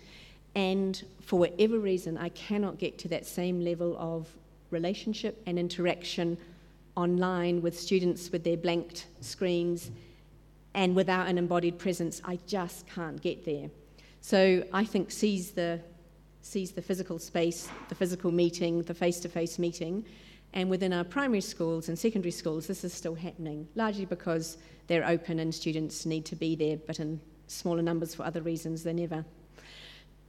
And 0.54 1.02
for 1.20 1.38
whatever 1.38 1.78
reason, 1.78 2.18
I 2.18 2.28
cannot 2.30 2.78
get 2.78 2.98
to 2.98 3.08
that 3.08 3.26
same 3.26 3.60
level 3.60 3.96
of 3.98 4.28
relationship 4.70 5.42
and 5.46 5.58
interaction 5.58 6.36
online 6.96 7.62
with 7.62 7.78
students 7.78 8.30
with 8.30 8.44
their 8.44 8.56
blanked 8.56 9.06
screens 9.20 9.90
and 10.74 10.94
without 10.94 11.28
an 11.28 11.38
embodied 11.38 11.78
presence. 11.78 12.20
I 12.24 12.38
just 12.46 12.86
can't 12.86 13.20
get 13.20 13.44
there. 13.44 13.70
So 14.20 14.64
I 14.72 14.84
think 14.84 15.10
seize 15.10 15.52
the, 15.52 15.80
seize 16.42 16.72
the 16.72 16.82
physical 16.82 17.18
space, 17.18 17.68
the 17.88 17.94
physical 17.94 18.30
meeting, 18.30 18.82
the 18.82 18.94
face 18.94 19.20
to 19.20 19.28
face 19.28 19.58
meeting. 19.58 20.04
And 20.54 20.68
within 20.68 20.92
our 20.92 21.04
primary 21.04 21.40
schools 21.40 21.88
and 21.88 21.98
secondary 21.98 22.30
schools, 22.30 22.66
this 22.66 22.84
is 22.84 22.92
still 22.92 23.14
happening, 23.14 23.66
largely 23.74 24.04
because 24.04 24.58
they're 24.86 25.06
open 25.06 25.38
and 25.38 25.54
students 25.54 26.04
need 26.04 26.26
to 26.26 26.36
be 26.36 26.54
there, 26.54 26.76
but 26.76 27.00
in 27.00 27.20
smaller 27.46 27.82
numbers 27.82 28.14
for 28.14 28.24
other 28.24 28.42
reasons 28.42 28.82
than 28.82 28.98
ever. 28.98 29.24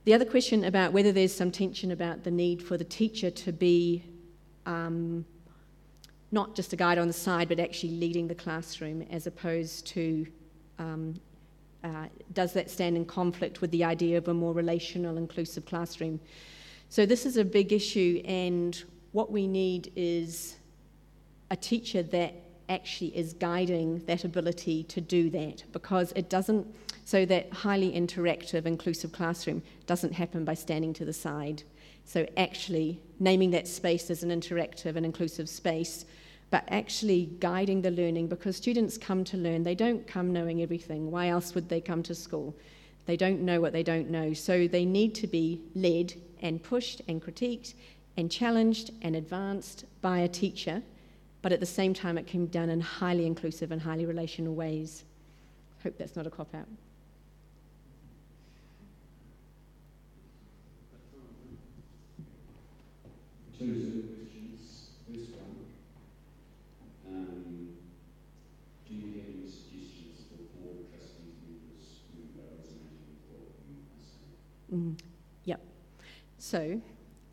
The 0.05 0.13
other 0.13 0.25
question 0.25 0.65
about 0.65 0.91
whether 0.91 1.11
there's 1.11 1.33
some 1.33 1.51
tension 1.51 1.91
about 1.91 2.23
the 2.23 2.31
need 2.31 2.61
for 2.61 2.77
the 2.77 2.83
teacher 2.83 3.31
to 3.31 3.51
be 3.51 4.03
um, 4.65 5.25
not 6.31 6.55
just 6.55 6.73
a 6.73 6.75
guide 6.75 6.97
on 6.97 7.07
the 7.07 7.13
side, 7.13 7.47
but 7.47 7.59
actually 7.59 7.91
leading 7.91 8.27
the 8.27 8.35
classroom, 8.35 9.03
as 9.03 9.27
opposed 9.27 9.85
to 9.87 10.25
um, 10.79 11.13
uh, 11.83 12.05
does 12.33 12.53
that 12.53 12.71
stand 12.71 12.95
in 12.95 13.05
conflict 13.05 13.61
with 13.61 13.69
the 13.71 13.83
idea 13.83 14.17
of 14.17 14.27
a 14.27 14.33
more 14.33 14.53
relational, 14.53 15.17
inclusive 15.17 15.65
classroom? 15.65 16.19
So, 16.89 17.05
this 17.05 17.25
is 17.25 17.37
a 17.37 17.45
big 17.45 17.73
issue, 17.73 18.21
and 18.25 18.81
what 19.11 19.31
we 19.31 19.47
need 19.47 19.91
is 19.95 20.55
a 21.51 21.55
teacher 21.55 22.01
that 22.03 22.33
actually 22.69 23.15
is 23.15 23.33
guiding 23.33 23.99
that 24.05 24.23
ability 24.23 24.83
to 24.83 25.01
do 25.01 25.29
that 25.29 25.63
because 25.71 26.11
it 26.13 26.29
doesn't, 26.29 26.65
so 27.05 27.25
that 27.25 27.51
highly 27.51 27.91
interactive, 27.91 28.65
inclusive 28.65 29.11
classroom 29.11 29.61
doesn't 29.85 30.13
happen 30.13 30.45
by 30.45 30.53
standing 30.53 30.93
to 30.93 31.05
the 31.05 31.13
side. 31.13 31.63
So, 32.05 32.27
actually, 32.37 33.01
naming 33.19 33.51
that 33.51 33.67
space 33.67 34.09
as 34.09 34.23
an 34.23 34.29
interactive 34.29 34.95
and 34.95 35.05
inclusive 35.05 35.47
space, 35.49 36.05
but 36.49 36.63
actually 36.67 37.29
guiding 37.39 37.81
the 37.81 37.91
learning 37.91 38.27
because 38.27 38.57
students 38.57 38.97
come 38.97 39.23
to 39.25 39.37
learn. 39.37 39.63
They 39.63 39.75
don't 39.75 40.05
come 40.05 40.33
knowing 40.33 40.61
everything. 40.61 41.11
Why 41.11 41.29
else 41.29 41.55
would 41.55 41.69
they 41.69 41.81
come 41.81 42.03
to 42.03 42.15
school? 42.15 42.55
They 43.05 43.17
don't 43.17 43.41
know 43.41 43.59
what 43.59 43.73
they 43.73 43.83
don't 43.83 44.09
know. 44.09 44.33
So, 44.33 44.67
they 44.67 44.85
need 44.85 45.15
to 45.15 45.27
be 45.27 45.61
led 45.75 46.13
and 46.41 46.61
pushed 46.61 47.01
and 47.07 47.21
critiqued 47.21 47.73
and 48.17 48.29
challenged 48.29 48.91
and 49.01 49.15
advanced 49.15 49.85
by 50.01 50.19
a 50.19 50.27
teacher 50.27 50.83
but 51.43 51.51
at 51.51 51.59
the 51.59 51.65
same 51.65 51.93
time, 51.93 52.17
it 52.17 52.25
can 52.25 52.45
be 52.45 52.51
done 52.51 52.69
in 52.69 52.79
highly 52.79 53.27
inclusive 53.27 53.71
and 53.71 53.81
highly 53.81 54.05
relational 54.05 54.55
ways. 54.55 55.03
Hope 55.83 55.97
that's 55.97 56.15
not 56.15 56.25
a 56.25 56.29
cop 56.29 56.55
out. 56.55 56.67
Questions. 63.57 64.89
First 65.07 65.29
one, 65.31 65.55
um, 67.07 67.69
do 68.87 68.93
you 68.93 69.01
have 69.01 69.29
any 69.29 69.45
suggestions 69.45 70.25
for 70.27 70.41
board 70.57 70.89
trustees 70.89 71.37
members 71.45 72.01
who 72.09 72.41
are 72.41 72.49
resonating 72.49 72.97
with 73.29 73.45
what 73.45 73.53
saying? 74.71 74.97
Yep. 75.45 75.61
So, 76.39 76.81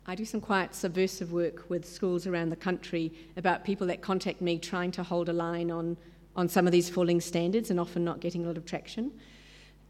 I 0.05 0.15
do 0.15 0.25
some 0.25 0.41
quite 0.41 0.75
subversive 0.75 1.31
work 1.31 1.69
with 1.69 1.85
schools 1.85 2.27
around 2.27 2.49
the 2.49 2.55
country 2.55 3.11
about 3.35 3.65
people 3.65 3.87
that 3.87 4.01
contact 4.01 4.41
me 4.41 4.59
trying 4.59 4.91
to 4.91 5.03
hold 5.03 5.27
a 5.27 5.33
line 5.33 5.71
on, 5.71 5.97
on 6.35 6.47
some 6.49 6.67
of 6.67 6.71
these 6.71 6.89
falling 6.89 7.19
standards 7.19 7.71
and 7.71 7.79
often 7.79 8.03
not 8.03 8.19
getting 8.19 8.43
a 8.43 8.47
lot 8.47 8.57
of 8.57 8.65
traction. 8.65 9.11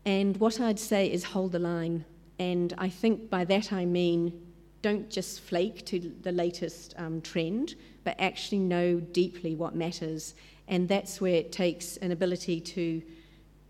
And 0.06 0.38
what 0.38 0.62
I'd 0.62 0.80
say 0.80 1.12
is 1.12 1.26
hold 1.26 1.52
the 1.52 1.60
line. 1.60 2.06
And 2.40 2.74
I 2.78 2.88
think 2.88 3.30
by 3.30 3.44
that 3.46 3.74
I 3.74 3.86
mean 3.86 4.51
don't 4.82 5.10
just 5.10 5.42
flake 5.42 5.86
to 5.86 6.12
the 6.22 6.32
latest 6.32 6.94
um, 6.98 7.22
trend, 7.22 7.76
but 8.04 8.16
actually 8.20 8.60
know 8.60 9.00
deeply 9.00 9.56
what 9.56 9.76
matters. 9.76 10.34
And 10.68 10.88
that's 10.88 11.22
where 11.22 11.36
it 11.36 11.52
takes 11.52 11.98
an 11.98 12.12
ability 12.12 12.62
to, 12.62 13.02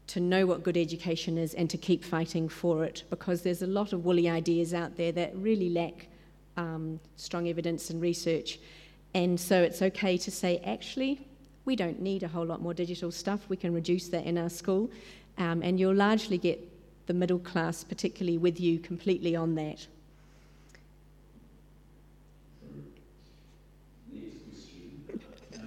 to 0.08 0.20
know 0.20 0.46
what 0.46 0.64
good 0.64 0.78
education 0.78 1.38
is 1.38 1.54
and 1.54 1.70
to 1.70 1.78
keep 1.78 2.04
fighting 2.04 2.48
for 2.48 2.86
it, 2.86 3.04
because 3.10 3.42
there's 3.42 3.62
a 3.62 3.68
lot 3.68 3.94
of 3.94 4.06
woolly 4.06 4.30
ideas 4.30 4.74
out 4.74 4.96
there 4.96 5.12
that 5.12 5.36
really 5.36 5.70
lack 5.70 6.08
um, 6.58 7.00
strong 7.16 7.48
evidence 7.48 7.90
and 7.90 8.02
research. 8.02 8.60
And 9.14 9.40
so 9.40 9.62
it's 9.62 9.82
okay 9.82 10.18
to 10.18 10.32
say, 10.32 10.62
actually, 10.66 11.28
we 11.66 11.76
don't 11.76 12.02
need 12.02 12.24
a 12.24 12.28
whole 12.28 12.46
lot 12.46 12.62
more 12.62 12.74
digital 12.74 13.12
stuff. 13.12 13.42
We 13.50 13.58
can 13.58 13.74
reduce 13.74 14.08
that 14.10 14.26
in 14.26 14.38
our 14.38 14.50
school. 14.50 14.90
Um, 15.38 15.62
and 15.62 15.80
you'll 15.80 15.96
largely 15.96 16.38
get 16.38 16.60
the 17.08 17.14
middle 17.14 17.40
class, 17.40 17.84
particularly 17.84 18.38
with 18.38 18.60
you, 18.60 18.80
completely 18.80 19.36
on 19.36 19.56
that. 19.56 19.88
Next 24.12 25.26
question. 25.28 25.60
Um, 25.60 25.61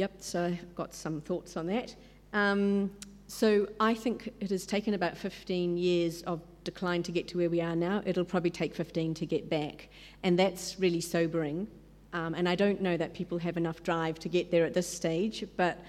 Yep, 0.00 0.12
so 0.20 0.44
I've 0.46 0.74
got 0.76 0.94
some 0.94 1.20
thoughts 1.20 1.58
on 1.58 1.66
that. 1.66 1.94
Um, 2.32 2.90
so 3.26 3.68
I 3.78 3.92
think 3.92 4.32
it 4.40 4.48
has 4.48 4.64
taken 4.64 4.94
about 4.94 5.14
15 5.14 5.76
years 5.76 6.22
of 6.22 6.40
decline 6.64 7.02
to 7.02 7.12
get 7.12 7.28
to 7.28 7.36
where 7.36 7.50
we 7.50 7.60
are 7.60 7.76
now. 7.76 8.00
It'll 8.06 8.24
probably 8.24 8.48
take 8.48 8.74
15 8.74 9.12
to 9.12 9.26
get 9.26 9.50
back. 9.50 9.90
And 10.22 10.38
that's 10.38 10.80
really 10.80 11.02
sobering. 11.02 11.68
Um, 12.14 12.32
and 12.32 12.48
I 12.48 12.54
don't 12.54 12.80
know 12.80 12.96
that 12.96 13.12
people 13.12 13.36
have 13.40 13.58
enough 13.58 13.82
drive 13.82 14.18
to 14.20 14.30
get 14.30 14.50
there 14.50 14.64
at 14.64 14.72
this 14.72 14.88
stage, 14.88 15.44
but 15.58 15.84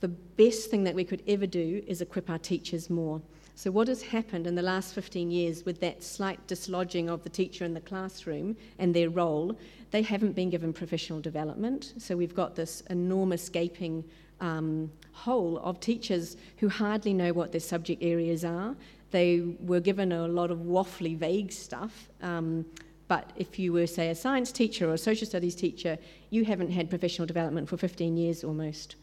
the 0.00 0.08
best 0.08 0.70
thing 0.70 0.84
that 0.84 0.94
we 0.94 1.04
could 1.04 1.22
ever 1.26 1.46
do 1.46 1.82
is 1.86 2.02
equip 2.02 2.28
our 2.28 2.38
teachers 2.38 2.90
more. 2.90 3.22
So, 3.56 3.70
what 3.70 3.86
has 3.86 4.02
happened 4.02 4.48
in 4.48 4.56
the 4.56 4.62
last 4.62 4.94
15 4.94 5.30
years 5.30 5.64
with 5.64 5.78
that 5.80 6.02
slight 6.02 6.44
dislodging 6.48 7.08
of 7.08 7.22
the 7.22 7.28
teacher 7.28 7.64
in 7.64 7.72
the 7.72 7.80
classroom 7.80 8.56
and 8.80 8.92
their 8.92 9.10
role, 9.10 9.56
they 9.92 10.02
haven't 10.02 10.32
been 10.32 10.50
given 10.50 10.72
professional 10.72 11.20
development. 11.20 11.94
So, 11.98 12.16
we've 12.16 12.34
got 12.34 12.56
this 12.56 12.82
enormous 12.90 13.48
gaping 13.48 14.04
um, 14.40 14.90
hole 15.12 15.58
of 15.58 15.78
teachers 15.78 16.36
who 16.56 16.68
hardly 16.68 17.14
know 17.14 17.32
what 17.32 17.52
their 17.52 17.60
subject 17.60 18.02
areas 18.02 18.44
are. 18.44 18.74
They 19.12 19.40
were 19.60 19.80
given 19.80 20.10
a 20.10 20.26
lot 20.26 20.50
of 20.50 20.58
waffly, 20.58 21.16
vague 21.16 21.52
stuff. 21.52 22.08
Um, 22.22 22.66
but 23.06 23.30
if 23.36 23.58
you 23.60 23.72
were, 23.72 23.86
say, 23.86 24.08
a 24.08 24.16
science 24.16 24.50
teacher 24.50 24.90
or 24.90 24.94
a 24.94 24.98
social 24.98 25.28
studies 25.28 25.54
teacher, 25.54 25.96
you 26.30 26.44
haven't 26.44 26.70
had 26.70 26.90
professional 26.90 27.26
development 27.26 27.68
for 27.68 27.76
15 27.76 28.16
years 28.16 28.42
almost. 28.42 28.96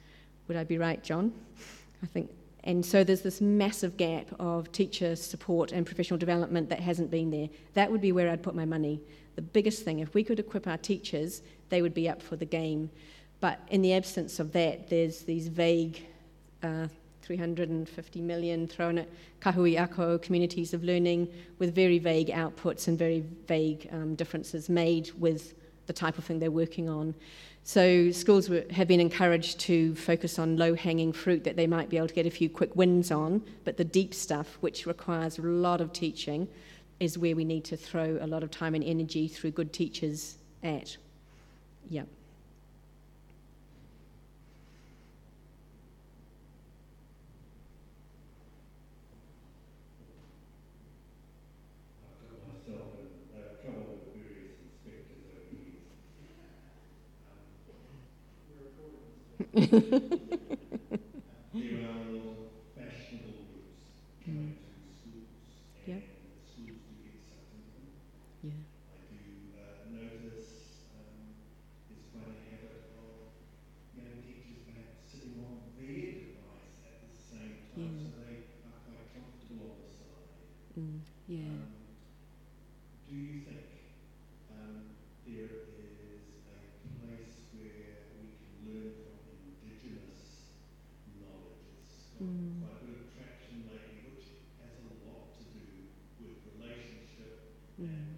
Would 0.50 0.58
I 0.58 0.66
be 0.66 0.78
right, 0.78 1.02
John? 1.02 1.32
I 2.04 2.08
think 2.08 2.30
and 2.64 2.86
so 2.86 3.04
there's 3.04 3.22
this 3.22 3.42
massive 3.42 3.98
gap 3.98 4.28
of 4.40 4.72
teacher 4.72 5.16
support 5.16 5.72
and 5.72 5.86
professional 5.86 6.20
development 6.20 6.70
that 6.70 6.80
hasn't 6.80 7.10
been 7.10 7.32
there. 7.32 7.50
That 7.74 7.92
would 7.92 8.02
be 8.02 8.12
where 8.12 8.30
I'd 8.30 8.44
put 8.44 8.56
my 8.56 8.66
money. 8.66 9.02
The 9.36 9.42
biggest 9.42 9.84
thing, 9.84 10.00
if 10.00 10.14
we 10.14 10.24
could 10.24 10.40
equip 10.40 10.68
our 10.68 10.78
teachers, 10.78 11.42
they 11.70 11.82
would 11.82 11.94
be 11.94 12.08
up 12.08 12.22
for 12.22 12.36
the 12.36 12.46
game. 12.46 12.92
But 13.40 13.60
in 13.70 13.82
the 13.82 13.94
absence 13.94 14.40
of 14.40 14.52
that, 14.52 14.90
there's 14.90 15.22
these 15.22 15.48
vague 15.48 16.06
uh, 16.62 16.88
350 17.24 18.22
million 18.22 18.68
thrown 18.68 19.00
at 19.00 19.08
kahui 19.40 19.80
ako 19.80 20.18
communities 20.20 20.74
of 20.74 20.84
learning 20.84 21.28
with 21.60 21.74
very 21.74 21.98
vague 21.98 22.28
outputs 22.28 22.88
and 22.88 22.98
very 22.98 23.24
vague 23.48 23.88
um, 23.92 24.16
differences 24.16 24.70
made 24.70 25.12
with 25.18 25.56
the 25.92 26.00
type 26.00 26.18
of 26.18 26.24
thing 26.24 26.40
they're 26.40 26.50
working 26.50 26.90
on. 26.90 27.14
So 27.64 28.12
schools 28.12 28.50
were, 28.50 28.64
have 28.72 28.88
been 28.88 29.02
encouraged 29.02 29.60
to 29.62 29.94
focus 29.96 30.40
on 30.40 30.56
low-hanging 30.56 31.12
fruit 31.12 31.44
that 31.44 31.58
they 31.58 31.68
might 31.68 31.90
be 31.90 31.98
able 31.98 32.08
to 32.08 32.14
get 32.14 32.26
a 32.26 32.32
few 32.32 32.50
quick 32.50 32.74
wins 32.78 33.12
on, 33.12 33.44
but 33.66 33.76
the 33.76 33.84
deep 33.84 34.14
stuff, 34.14 34.58
which 34.62 34.86
requires 34.86 35.38
a 35.38 35.42
lot 35.42 35.82
of 35.82 35.92
teaching, 35.92 36.48
is 37.02 37.18
where 37.18 37.36
we 37.36 37.44
need 37.44 37.66
to 37.66 37.76
throw 37.76 38.18
a 38.22 38.28
lot 38.28 38.42
of 38.42 38.50
time 38.52 38.74
and 38.74 38.84
energy 38.86 39.28
through 39.28 39.52
good 39.52 39.74
teachers 39.74 40.38
at. 40.64 40.96
Yeah. 41.90 42.04
there 61.54 61.86
are 61.86 62.36
fashionable 62.76 63.46
groups 63.52 63.84
coming 64.26 64.56
to 64.58 64.68
schools, 64.92 65.54
and 65.86 65.94
Yep. 65.96 66.04
schools 66.50 66.82
do 66.88 66.96
get 67.04 67.16
sucked 67.30 67.54
into 67.56 67.72
them. 67.78 67.88
Yeah. 68.44 68.60
I 68.92 69.04
do 69.08 69.22
uh, 69.56 69.92
notice 69.92 70.52
um, 70.98 71.36
there's 71.88 72.06
quite 72.12 72.32
a 72.32 72.44
habit 72.52 72.84
of 72.98 73.38
young 73.96 74.16
teachers 74.26 74.60
perhaps 74.66 74.98
sitting 75.12 75.36
on 75.46 75.62
their 75.78 76.36
device 76.36 76.76
at 76.88 76.98
the 77.06 77.14
same 77.16 77.56
time, 77.72 77.80
Yeah. 77.80 77.96
so 78.02 78.10
they 78.26 78.36
are 78.68 78.80
quite 78.88 79.08
comfortable 79.14 79.68
on 79.72 79.80
the 79.86 79.92
side. 79.94 80.32
Mm, 80.80 81.00
yeah. 81.28 81.48
Um, 81.48 81.70
do 83.08 83.16
you 83.16 83.44
think 83.44 83.68
um, 84.56 84.96
there 85.28 85.52
is 85.52 86.24
a 86.48 86.90
place 87.04 87.36
where 87.52 88.08
we 88.16 88.32
can 88.40 88.56
learn 88.64 88.96
from 89.04 89.36
Indigenous 89.52 90.48
knowledge? 91.20 91.60
It's 91.84 92.08
got 92.16 92.24
Mm. 92.24 92.64
quite 92.64 92.80
a 92.80 92.86
bit 92.88 92.98
of 93.04 93.08
traction 93.12 93.58
lately, 93.68 94.00
which 94.16 94.28
has 94.64 94.74
a 94.80 94.96
lot 95.04 95.36
to 95.36 95.44
do 95.52 95.92
with 96.24 96.40
relationship 96.56 97.52
Mm. 97.82 98.16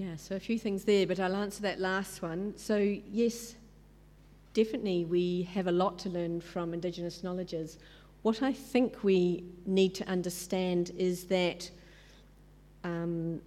Yeah, 0.00 0.16
so 0.16 0.34
a 0.34 0.40
few 0.40 0.58
things 0.58 0.84
there, 0.84 1.06
but 1.06 1.20
I'll 1.20 1.36
answer 1.36 1.60
that 1.60 1.78
last 1.78 2.22
one. 2.22 2.54
So, 2.56 2.78
yes, 2.78 3.54
definitely 4.54 5.04
we 5.04 5.42
have 5.52 5.66
a 5.66 5.72
lot 5.72 5.98
to 5.98 6.08
learn 6.08 6.40
from 6.40 6.72
Indigenous 6.72 7.22
knowledges. 7.22 7.76
What 8.22 8.42
I 8.42 8.50
think 8.50 9.04
we 9.04 9.44
need 9.66 9.94
to 9.96 10.08
understand 10.08 10.92
is 10.96 11.24
that 11.24 11.70
um, 12.82 13.42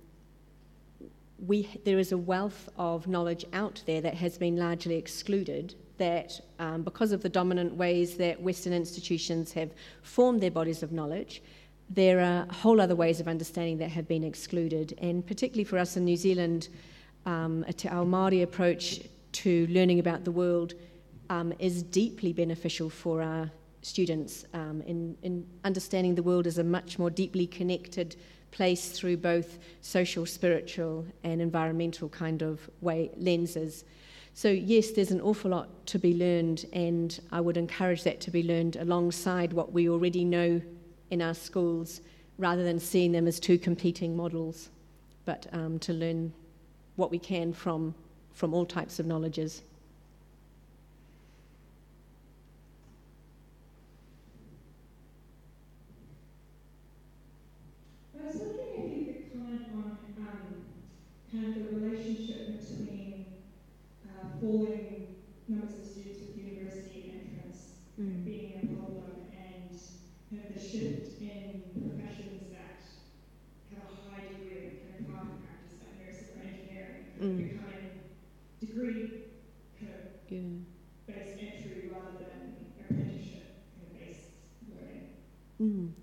we, 1.44 1.68
there 1.86 1.98
is 1.98 2.12
a 2.12 2.20
wealth 2.20 2.70
of 2.78 3.08
knowledge 3.08 3.46
out 3.54 3.82
there 3.88 4.02
that 4.02 4.14
has 4.14 4.38
been 4.38 4.56
largely 4.56 4.94
excluded. 4.96 5.74
That 5.98 6.40
um, 6.60 6.84
because 6.84 7.14
of 7.14 7.24
the 7.24 7.30
dominant 7.30 7.74
ways 7.74 8.16
that 8.18 8.40
Western 8.40 8.74
institutions 8.74 9.54
have 9.54 9.72
formed 10.04 10.40
their 10.40 10.52
bodies 10.52 10.84
of 10.84 10.92
knowledge, 10.92 11.42
there 11.90 12.20
are 12.20 12.46
whole 12.52 12.82
other 12.82 12.96
ways 12.96 13.20
of 13.20 13.28
understanding 13.28 13.78
that 13.78 13.90
have 13.90 14.08
been 14.08 14.24
excluded. 14.24 14.98
And 15.02 15.26
particularly 15.26 15.64
for 15.64 15.78
us 15.78 15.98
in 15.98 16.06
New 16.06 16.18
Zealand, 16.18 16.70
um, 17.26 17.64
our 17.90 18.06
Māori 18.06 18.44
approach 18.44 19.02
to 19.34 19.68
learning 19.68 20.00
about 20.00 20.24
the 20.24 20.32
world 20.32 20.74
um, 21.30 21.54
is 21.60 21.84
deeply 21.84 22.34
beneficial 22.34 22.90
for 22.90 23.22
our 23.22 23.50
students 23.82 24.46
um, 24.54 24.82
in, 24.82 25.18
in 25.24 25.46
understanding 25.64 26.16
the 26.16 26.24
world 26.24 26.48
as 26.48 26.58
a 26.58 26.64
much 26.64 26.98
more 26.98 27.10
deeply 27.10 27.48
connected 27.48 28.16
place 28.52 28.92
through 28.92 29.18
both 29.18 29.58
social, 29.82 30.26
spiritual, 30.26 31.06
and 31.24 31.42
environmental 31.42 32.08
kind 32.08 32.42
of 32.44 32.70
way 32.82 33.10
lenses. 33.18 33.84
So, 34.36 34.50
yes, 34.50 34.92
there's 34.92 35.12
an 35.12 35.22
awful 35.22 35.52
lot 35.52 35.86
to 35.88 36.00
be 36.00 36.16
learned, 36.16 36.66
and 36.74 37.20
I 37.32 37.42
would 37.42 37.58
encourage 37.58 38.04
that 38.04 38.22
to 38.22 38.32
be 38.32 38.44
learned 38.44 38.78
alongside 38.78 39.54
what 39.54 39.74
we 39.74 39.90
already 39.90 40.24
know 40.24 40.62
in 41.14 41.22
our 41.22 41.34
schools 41.34 42.02
rather 42.38 42.64
than 42.64 42.80
seeing 42.80 43.12
them 43.12 43.28
as 43.28 43.40
two 43.40 43.58
competing 43.58 44.18
models, 44.18 44.70
but 45.26 45.46
um, 45.54 45.78
to 45.80 45.94
learn 45.94 46.34
what 46.96 47.12
we 47.12 47.20
can 47.20 47.54
from, 47.54 47.94
from 48.34 48.54
all 48.54 48.66
types 48.66 49.00
of 49.00 49.06
knowledges. 49.06 49.62
I 58.20 58.26
was 58.28 58.36
wondering 58.36 58.74
if 58.78 59.08
you 59.08 59.14
could 59.14 59.32
comment 59.34 59.62
on 59.74 59.98
um, 60.18 60.64
kind 61.32 61.48
of 61.58 61.72
the 61.72 61.80
relationship 61.80 62.60
between 62.60 63.26
uh, 64.06 64.28
falling 64.40 65.08
numbers 65.48 65.74
of 65.80 65.86
students 65.86 66.20
with 66.22 66.38
university 66.38 67.14
entrance 67.14 67.70
Mm. 68.02 68.26
being 68.26 68.54
a 68.58 68.66
problem 68.74 69.22
and 69.38 69.70
kind 70.32 70.42
of 70.50 70.54
the 70.56 70.60
shift 70.60 71.22
in 71.22 71.62
professions 71.78 72.50
that 72.50 72.82
have 73.70 73.86
a 73.86 74.10
high 74.10 74.26
degree 74.34 74.66
of 74.66 74.82
kind 74.82 74.98
of 74.98 75.06
private 75.14 75.46
practice, 75.46 75.78
like 75.78 75.94
nursing 76.02 76.34
or 76.34 76.42
engineering, 76.42 77.06
kind 77.14 77.30
of 77.30 77.38
Mm. 77.38 77.50
becoming 77.54 77.94
degree 78.66 79.30
kind 79.78 79.94
of 79.94 80.32
Yeah. 80.34 80.58
based 81.06 81.38
entry 81.38 81.94
rather 81.94 82.18
than 82.18 82.58
apprenticeship 82.82 83.62
kind 83.78 83.86
of 83.86 84.00
based 84.02 84.34
learning. 84.74 85.14
Mm. 85.62 85.94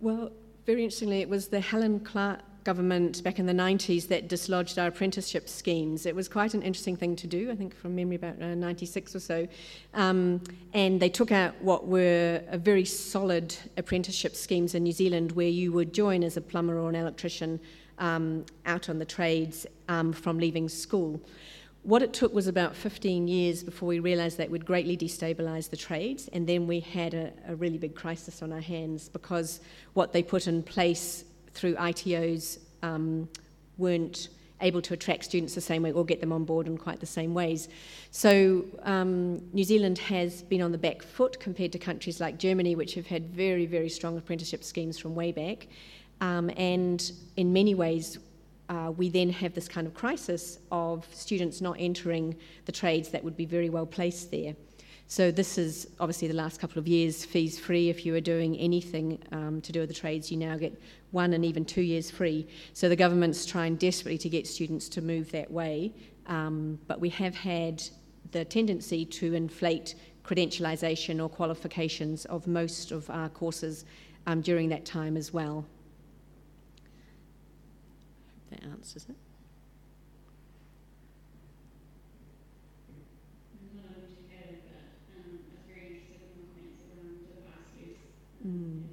Well, 0.00 0.32
very 0.66 0.75
interestingly, 0.86 1.20
it 1.20 1.28
was 1.28 1.48
the 1.48 1.58
Helen 1.58 1.98
Clark 1.98 2.38
government 2.62 3.24
back 3.24 3.40
in 3.40 3.46
the 3.46 3.52
90s 3.52 4.06
that 4.06 4.28
dislodged 4.28 4.78
our 4.78 4.86
apprenticeship 4.86 5.48
schemes. 5.48 6.06
It 6.06 6.14
was 6.14 6.28
quite 6.28 6.54
an 6.54 6.62
interesting 6.62 6.96
thing 6.96 7.16
to 7.16 7.26
do, 7.26 7.50
I 7.50 7.56
think 7.56 7.74
from 7.74 7.96
memory 7.96 8.14
about 8.14 8.40
uh, 8.40 8.54
96 8.54 9.16
or 9.16 9.18
so. 9.18 9.48
Um, 9.94 10.40
and 10.74 11.00
they 11.00 11.08
took 11.08 11.32
out 11.32 11.60
what 11.60 11.88
were 11.88 12.40
very 12.52 12.84
solid 12.84 13.56
apprenticeship 13.76 14.36
schemes 14.36 14.76
in 14.76 14.84
New 14.84 14.92
Zealand 14.92 15.32
where 15.32 15.48
you 15.48 15.72
would 15.72 15.92
join 15.92 16.22
as 16.22 16.36
a 16.36 16.40
plumber 16.40 16.78
or 16.78 16.88
an 16.88 16.94
electrician 16.94 17.58
um, 17.98 18.46
out 18.64 18.88
on 18.88 19.00
the 19.00 19.04
trades 19.04 19.66
um, 19.88 20.12
from 20.12 20.38
leaving 20.38 20.68
school. 20.68 21.20
What 21.86 22.02
it 22.02 22.12
took 22.12 22.34
was 22.34 22.48
about 22.48 22.74
15 22.74 23.28
years 23.28 23.62
before 23.62 23.86
we 23.86 24.00
realised 24.00 24.38
that 24.38 24.50
we'd 24.50 24.66
greatly 24.66 24.96
destabilised 24.96 25.70
the 25.70 25.76
trades, 25.76 26.28
and 26.32 26.44
then 26.44 26.66
we 26.66 26.80
had 26.80 27.14
a, 27.14 27.32
a 27.46 27.54
really 27.54 27.78
big 27.78 27.94
crisis 27.94 28.42
on 28.42 28.52
our 28.52 28.60
hands 28.60 29.08
because 29.08 29.60
what 29.92 30.12
they 30.12 30.20
put 30.20 30.48
in 30.48 30.64
place 30.64 31.24
through 31.52 31.76
ITOs 31.76 32.58
um, 32.82 33.28
weren't 33.78 34.30
able 34.62 34.82
to 34.82 34.94
attract 34.94 35.26
students 35.26 35.54
the 35.54 35.60
same 35.60 35.82
way 35.82 35.92
or 35.92 36.04
get 36.04 36.20
them 36.20 36.32
on 36.32 36.42
board 36.42 36.66
in 36.66 36.76
quite 36.76 36.98
the 36.98 37.06
same 37.06 37.34
ways. 37.34 37.68
So 38.10 38.64
um, 38.82 39.36
New 39.52 39.62
Zealand 39.62 39.98
has 39.98 40.42
been 40.42 40.62
on 40.62 40.72
the 40.72 40.78
back 40.78 41.04
foot 41.04 41.38
compared 41.38 41.70
to 41.70 41.78
countries 41.78 42.20
like 42.20 42.36
Germany, 42.36 42.74
which 42.74 42.94
have 42.94 43.06
had 43.06 43.30
very, 43.30 43.64
very 43.64 43.90
strong 43.90 44.18
apprenticeship 44.18 44.64
schemes 44.64 44.98
from 44.98 45.14
way 45.14 45.30
back. 45.30 45.68
Um, 46.20 46.50
and 46.56 47.12
in 47.36 47.52
many 47.52 47.76
ways, 47.76 48.18
uh, 48.68 48.92
we 48.96 49.08
then 49.08 49.30
have 49.30 49.54
this 49.54 49.68
kind 49.68 49.86
of 49.86 49.94
crisis 49.94 50.58
of 50.70 51.06
students 51.12 51.60
not 51.60 51.76
entering 51.78 52.36
the 52.64 52.72
trades 52.72 53.10
that 53.10 53.22
would 53.22 53.36
be 53.36 53.46
very 53.46 53.70
well 53.70 53.86
placed 53.86 54.30
there. 54.30 54.54
So 55.08 55.30
this 55.30 55.56
is 55.56 55.86
obviously 56.00 56.26
the 56.26 56.34
last 56.34 56.60
couple 56.60 56.80
of 56.80 56.88
years 56.88 57.24
fees 57.24 57.60
free. 57.60 57.90
If 57.90 58.04
you 58.04 58.14
are 58.16 58.20
doing 58.20 58.56
anything 58.56 59.22
um, 59.30 59.60
to 59.60 59.70
do 59.70 59.80
with 59.80 59.88
the 59.88 59.94
trades, 59.94 60.32
you 60.32 60.36
now 60.36 60.56
get 60.56 60.80
one 61.12 61.32
and 61.32 61.44
even 61.44 61.64
two 61.64 61.82
years 61.82 62.10
free. 62.10 62.48
So 62.72 62.88
the 62.88 62.96
government's 62.96 63.46
trying 63.46 63.76
desperately 63.76 64.18
to 64.18 64.28
get 64.28 64.48
students 64.48 64.88
to 64.90 65.02
move 65.02 65.30
that 65.30 65.48
way. 65.48 65.94
Um, 66.26 66.80
but 66.88 67.00
we 67.00 67.08
have 67.10 67.36
had 67.36 67.84
the 68.32 68.44
tendency 68.44 69.04
to 69.04 69.34
inflate 69.34 69.94
credentialisation 70.24 71.22
or 71.22 71.28
qualifications 71.28 72.24
of 72.24 72.48
most 72.48 72.90
of 72.90 73.08
our 73.08 73.28
courses 73.28 73.84
um, 74.26 74.40
during 74.40 74.68
that 74.70 74.84
time 74.84 75.16
as 75.16 75.32
well. 75.32 75.64
That 78.62 78.70
answers 78.70 79.06
it. 79.08 79.16
Mm. 88.46 88.88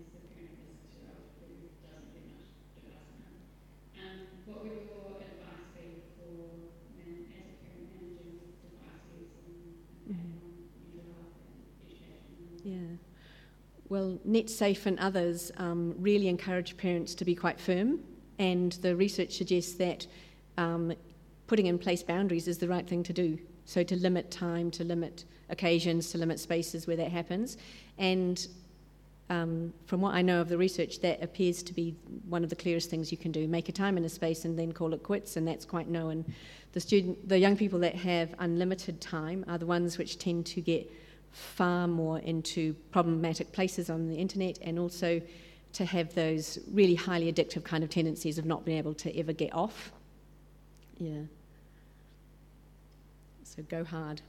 Yeah. 12.64 12.97
Well, 13.89 14.20
NetSafe 14.28 14.86
and 14.86 14.99
others 14.99 15.51
um, 15.57 15.95
really 15.99 16.28
encourage 16.28 16.78
parents 16.78 17.16
to 17.16 17.26
be 17.26 17.36
quite 17.36 17.59
firm, 17.59 17.99
and 18.43 18.73
the 18.73 18.93
research 18.93 19.37
suggests 19.37 19.75
that 19.75 20.05
um, 20.57 20.93
putting 21.47 21.67
in 21.67 21.77
place 21.79 22.03
boundaries 22.03 22.49
is 22.49 22.57
the 22.57 22.67
right 22.67 22.85
thing 22.85 23.01
to 23.03 23.13
do. 23.13 23.39
So, 23.65 23.83
to 23.83 23.95
limit 23.95 24.31
time, 24.31 24.69
to 24.71 24.83
limit 24.83 25.23
occasions, 25.49 26.11
to 26.11 26.17
limit 26.17 26.39
spaces 26.39 26.85
where 26.85 26.97
that 26.97 27.09
happens. 27.09 27.57
And 27.97 28.45
um, 29.29 29.73
from 29.85 30.01
what 30.01 30.13
I 30.13 30.21
know 30.21 30.41
of 30.41 30.49
the 30.49 30.57
research, 30.57 30.99
that 30.99 31.23
appears 31.23 31.63
to 31.63 31.73
be 31.73 31.95
one 32.27 32.43
of 32.43 32.49
the 32.49 32.57
clearest 32.57 32.89
things 32.89 33.11
you 33.13 33.17
can 33.17 33.31
do. 33.31 33.47
Make 33.47 33.69
a 33.69 33.71
time 33.71 33.95
and 33.95 34.05
a 34.05 34.09
space 34.09 34.43
and 34.43 34.59
then 34.59 34.73
call 34.73 34.93
it 34.93 35.03
quits, 35.03 35.37
and 35.37 35.47
that's 35.47 35.63
quite 35.63 35.87
known. 35.87 36.25
The, 36.73 36.81
student, 36.81 37.29
the 37.29 37.39
young 37.39 37.55
people 37.55 37.79
that 37.79 37.95
have 37.95 38.35
unlimited 38.39 38.99
time 38.99 39.45
are 39.47 39.57
the 39.57 39.65
ones 39.65 39.97
which 39.97 40.19
tend 40.19 40.45
to 40.47 40.59
get 40.59 40.91
far 41.31 41.87
more 41.87 42.19
into 42.19 42.73
problematic 42.91 43.53
places 43.53 43.89
on 43.89 44.09
the 44.09 44.15
internet 44.15 44.59
and 44.61 44.77
also 44.77 45.21
to 45.74 45.86
have 45.86 46.13
those 46.13 46.59
really 46.71 46.95
highly 46.95 47.32
addictive 47.32 47.63
kind 47.63 47.84
of 47.84 47.89
tendencies 47.89 48.38
of 48.38 48.45
not 48.45 48.63
being 48.65 48.78
able 48.78 48.93
to 48.93 49.17
ever 49.19 49.34
get 49.34 49.53
off. 49.53 49.91
Yeah. 50.97 51.21
So 53.43 53.63
go 53.63 53.84
hard. 53.84 54.21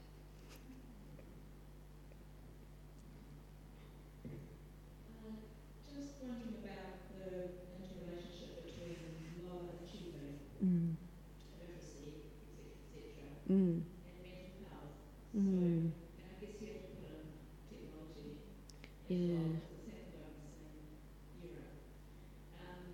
Just 5.85 6.21
wondering 6.23 6.61
about 6.65 7.09
the 7.13 7.55
interrelationship 7.79 8.65
between 8.65 8.99
lower 9.47 9.73
achieving, 9.81 10.37
Mm. 10.61 10.97
literacy, 11.61 12.29
etc., 12.93 13.25
Mm. 13.49 13.55
and 13.55 14.19
mental 14.21 14.65
health. 14.69 14.97
Mm. 15.37 15.41
And 15.41 15.93
I 16.25 16.41
guess 16.41 16.55
you 16.61 16.67
have 16.69 16.83
to 16.83 16.97
put 17.01 17.13
in 17.15 17.29
technology 17.71 18.37
as 19.09 19.15
Yeah. 19.15 19.39
well, 19.39 19.61
because 19.87 20.05
it's 20.05 20.15
happened 20.19 20.59
over 20.61 20.85
the 20.85 21.01
same 21.25 21.49
era. 21.49 21.71
Um, 22.61 22.93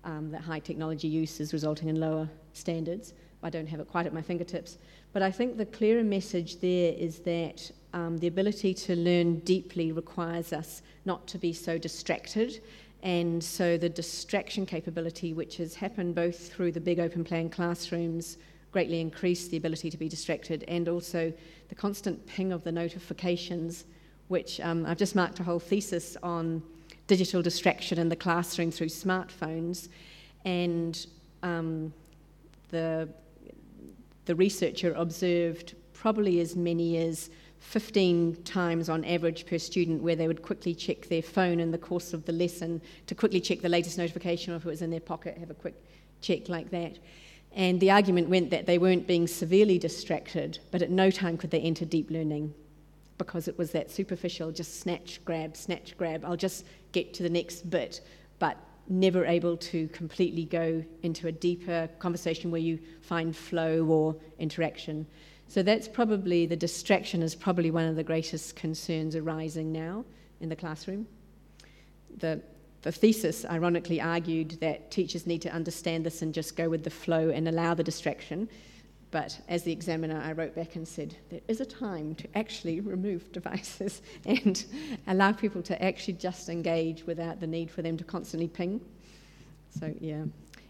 um, 0.04 0.32
that 0.32 0.42
high 0.42 0.60
technology 0.60 1.08
use 1.08 1.40
is 1.40 1.54
resulting 1.54 1.90
in 1.90 2.00
lower 2.00 2.30
standards. 2.54 3.14
I 3.44 3.50
don't 3.50 3.68
have 3.68 3.80
it 3.80 3.88
quite 3.88 4.06
at 4.06 4.14
my 4.14 4.22
fingertips, 4.22 4.78
but 5.14 5.22
I 5.22 5.32
think 5.32 5.58
the 5.58 5.66
clearer 5.66 6.04
message 6.04 6.60
there 6.60 6.94
is 6.94 7.20
that 7.20 7.72
um, 7.94 8.18
the 8.18 8.28
ability 8.28 8.74
to 8.74 8.96
learn 8.96 9.40
deeply 9.40 9.92
requires 9.92 10.54
us 10.54 10.82
not 11.06 11.28
to 11.28 11.38
be 11.38 11.52
so 11.54 11.78
distracted. 11.78 12.62
And 13.04 13.44
so 13.44 13.78
the 13.78 13.90
distraction 13.90 14.66
capability, 14.66 15.34
which 15.34 15.58
has 15.58 15.74
happened 15.74 16.14
both 16.14 16.54
through 16.54 16.72
the 16.74 16.80
big 16.80 17.00
open 17.00 17.24
plan 17.24 17.50
classrooms, 17.50 18.38
greatly 18.72 19.02
increased 19.02 19.52
the 19.52 19.58
ability 19.58 19.90
to 19.90 19.98
be 19.98 20.08
distracted, 20.08 20.64
and 20.68 20.88
also 20.88 21.34
the 21.70 21.76
constant 21.76 22.26
ping 22.28 22.52
of 22.52 22.64
the 22.64 22.72
notifications 22.72 23.86
which 24.32 24.62
um, 24.62 24.86
I've 24.86 24.98
just 24.98 25.14
marked 25.14 25.42
a 25.42 25.44
whole 25.44 25.60
thesis 25.60 26.16
on 26.24 26.64
digital 27.12 27.42
distraction 27.42 28.00
in 28.00 28.08
the 28.08 28.16
classroom 28.16 28.72
through 28.72 28.88
smartphones. 28.88 29.90
And 30.46 31.06
um, 31.44 31.94
the, 32.70 33.10
the 34.24 34.34
researcher 34.34 34.94
observed 34.94 35.76
probably 35.92 36.40
as 36.40 36.56
many 36.56 36.96
as 36.96 37.30
15 37.60 38.44
times 38.44 38.88
on 38.88 39.04
average 39.04 39.46
per 39.46 39.58
student 39.58 40.02
where 40.02 40.16
they 40.16 40.26
would 40.26 40.42
quickly 40.42 40.74
check 40.74 41.10
their 41.10 41.22
phone 41.22 41.60
in 41.60 41.70
the 41.70 41.78
course 41.78 42.14
of 42.14 42.24
the 42.24 42.32
lesson 42.32 42.82
to 43.08 43.14
quickly 43.14 43.42
check 43.42 43.60
the 43.60 43.68
latest 43.68 43.98
notification 43.98 44.54
or 44.54 44.56
if 44.56 44.66
it 44.66 44.70
was 44.70 44.82
in 44.82 44.90
their 44.90 45.02
pocket, 45.02 45.38
have 45.38 45.50
a 45.50 45.54
quick 45.54 45.76
check 46.22 46.48
like 46.48 46.72
that. 46.72 46.98
And 47.52 47.82
the 47.82 47.92
argument 47.92 48.30
went 48.30 48.52
that 48.52 48.68
they 48.68 48.78
weren't 48.78 49.06
being 49.06 49.28
severely 49.28 49.78
distracted, 49.78 50.60
but 50.72 50.82
at 50.82 50.90
no 50.90 51.12
time 51.12 51.38
could 51.38 51.52
they 51.52 51.60
enter 51.60 51.84
deep 51.84 52.10
learning 52.10 52.54
because 53.18 53.48
it 53.48 53.58
was 53.58 53.72
that 53.72 53.92
superficial, 53.92 54.52
just 54.52 54.80
snatch, 54.80 55.24
grab, 55.26 55.56
snatch, 55.56 55.98
grab. 55.98 56.26
I'll 56.26 56.36
just 56.36 56.66
get 56.92 57.14
to 57.16 57.24
the 57.24 57.30
next 57.30 57.70
bit, 57.70 58.02
but 58.40 58.58
never 58.88 59.26
able 59.26 59.56
to 59.56 59.88
completely 59.90 60.46
go 60.46 60.84
into 61.04 61.28
a 61.28 61.32
deeper 61.32 61.90
conversation 62.00 62.52
where 62.52 62.62
you 62.62 62.80
find 63.02 63.36
flow 63.36 63.86
or 63.86 64.16
interaction. 64.40 65.06
So 65.48 65.64
that's 65.64 65.88
probably 65.88 66.46
the 66.46 66.56
distraction 66.56 67.22
is 67.22 67.36
probably 67.36 67.72
one 67.72 67.86
of 67.86 67.96
the 67.96 68.04
greatest 68.04 68.56
concerns 68.56 69.16
arising 69.16 69.72
now 69.72 70.06
in 70.40 70.50
the 70.50 70.56
classroom. 70.56 71.08
The, 72.18 72.42
the 72.82 72.92
thesis 72.92 73.46
ironically 73.46 74.02
argued 74.02 74.52
that 74.62 74.92
teachers 74.92 75.28
need 75.28 75.42
to 75.44 75.50
understand 75.50 76.06
this 76.06 76.22
and 76.22 76.34
just 76.34 76.56
go 76.56 76.70
with 76.70 76.84
the 76.84 76.90
flow 76.90 77.30
and 77.30 77.48
allow 77.48 77.74
the 77.74 77.84
distraction. 77.84 78.50
But 79.12 79.38
as 79.50 79.64
the 79.64 79.74
examiner, 79.74 80.22
I 80.24 80.32
wrote 80.32 80.56
back 80.56 80.78
and 80.78 80.88
said, 80.88 81.16
there 81.30 81.42
is 81.50 81.60
a 81.60 81.66
time 81.66 82.16
to 82.16 82.38
actually 82.38 82.80
remove 82.80 83.32
devices 83.32 84.02
and 84.26 84.64
allow 85.08 85.34
people 85.34 85.62
to 85.64 85.84
actually 85.84 86.14
just 86.14 86.50
engage 86.50 87.06
without 87.06 87.40
the 87.40 87.48
need 87.48 87.70
for 87.70 87.82
them 87.82 87.98
to 87.98 88.04
constantly 88.04 88.48
ping. 88.48 88.82
So, 89.80 89.94
yeah. 90.00 90.24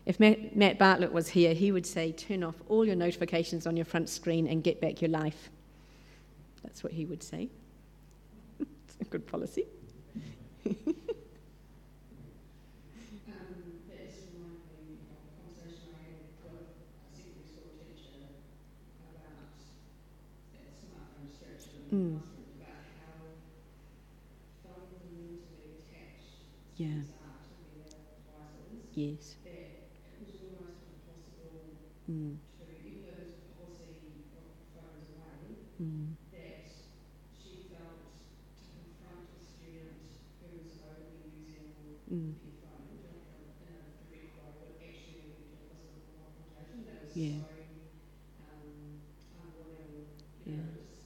If 0.06 0.20
Matt, 0.20 0.56
Matt 0.56 0.80
Bartlett 0.80 1.14
was 1.14 1.30
here, 1.30 1.54
he 1.54 1.72
would 1.72 1.86
say, 1.86 2.12
turn 2.12 2.44
off 2.44 2.56
all 2.68 2.84
your 2.84 2.96
notifications 2.96 3.68
on 3.68 3.78
your 3.78 3.86
front 3.86 4.10
screen 4.10 4.48
and 4.48 4.64
get 4.64 4.82
back 4.82 5.02
your 5.02 5.12
life. 5.12 5.50
That's 6.64 6.84
what 6.84 6.92
he 6.92 7.06
would 7.06 7.22
say. 7.22 7.50
it's 8.60 8.98
a 9.00 9.06
good 9.06 9.28
policy. 9.28 9.66
Mm. 21.94 22.22
Yeah. 26.78 27.02
Yes. 28.94 29.36
Mm. 32.10 32.38
Mm. 35.82 36.16
That 36.32 36.62
she 37.34 37.66
felt 37.70 38.00
to 38.58 38.64
confront 38.76 39.26
a 39.34 39.39
student 39.42 40.02
who 40.39 40.48
was 40.62 40.78
overly 40.80 41.30
using 41.46 41.98
Mm. 42.12 42.36
the 42.39 42.52
phone 42.62 42.88
in 42.92 43.04
a, 43.08 43.18
in 43.39 43.44
a 43.48 43.56
direct 43.60 44.02
way 44.10 44.28
would 44.60 44.76
actually 44.80 45.24
lead 45.26 45.46
to 45.50 45.56
a 45.72 45.76
physical 45.80 46.14
confrontation. 46.16 46.84
That 46.86 47.00
was 47.02 47.14
Yeah. 47.16 47.39
so 47.42 47.50
um, 48.39 49.02
unwilling. 49.34 50.08
You 50.46 50.52
Yeah. 50.52 50.62
know, 50.62 50.76
it's, 50.84 51.06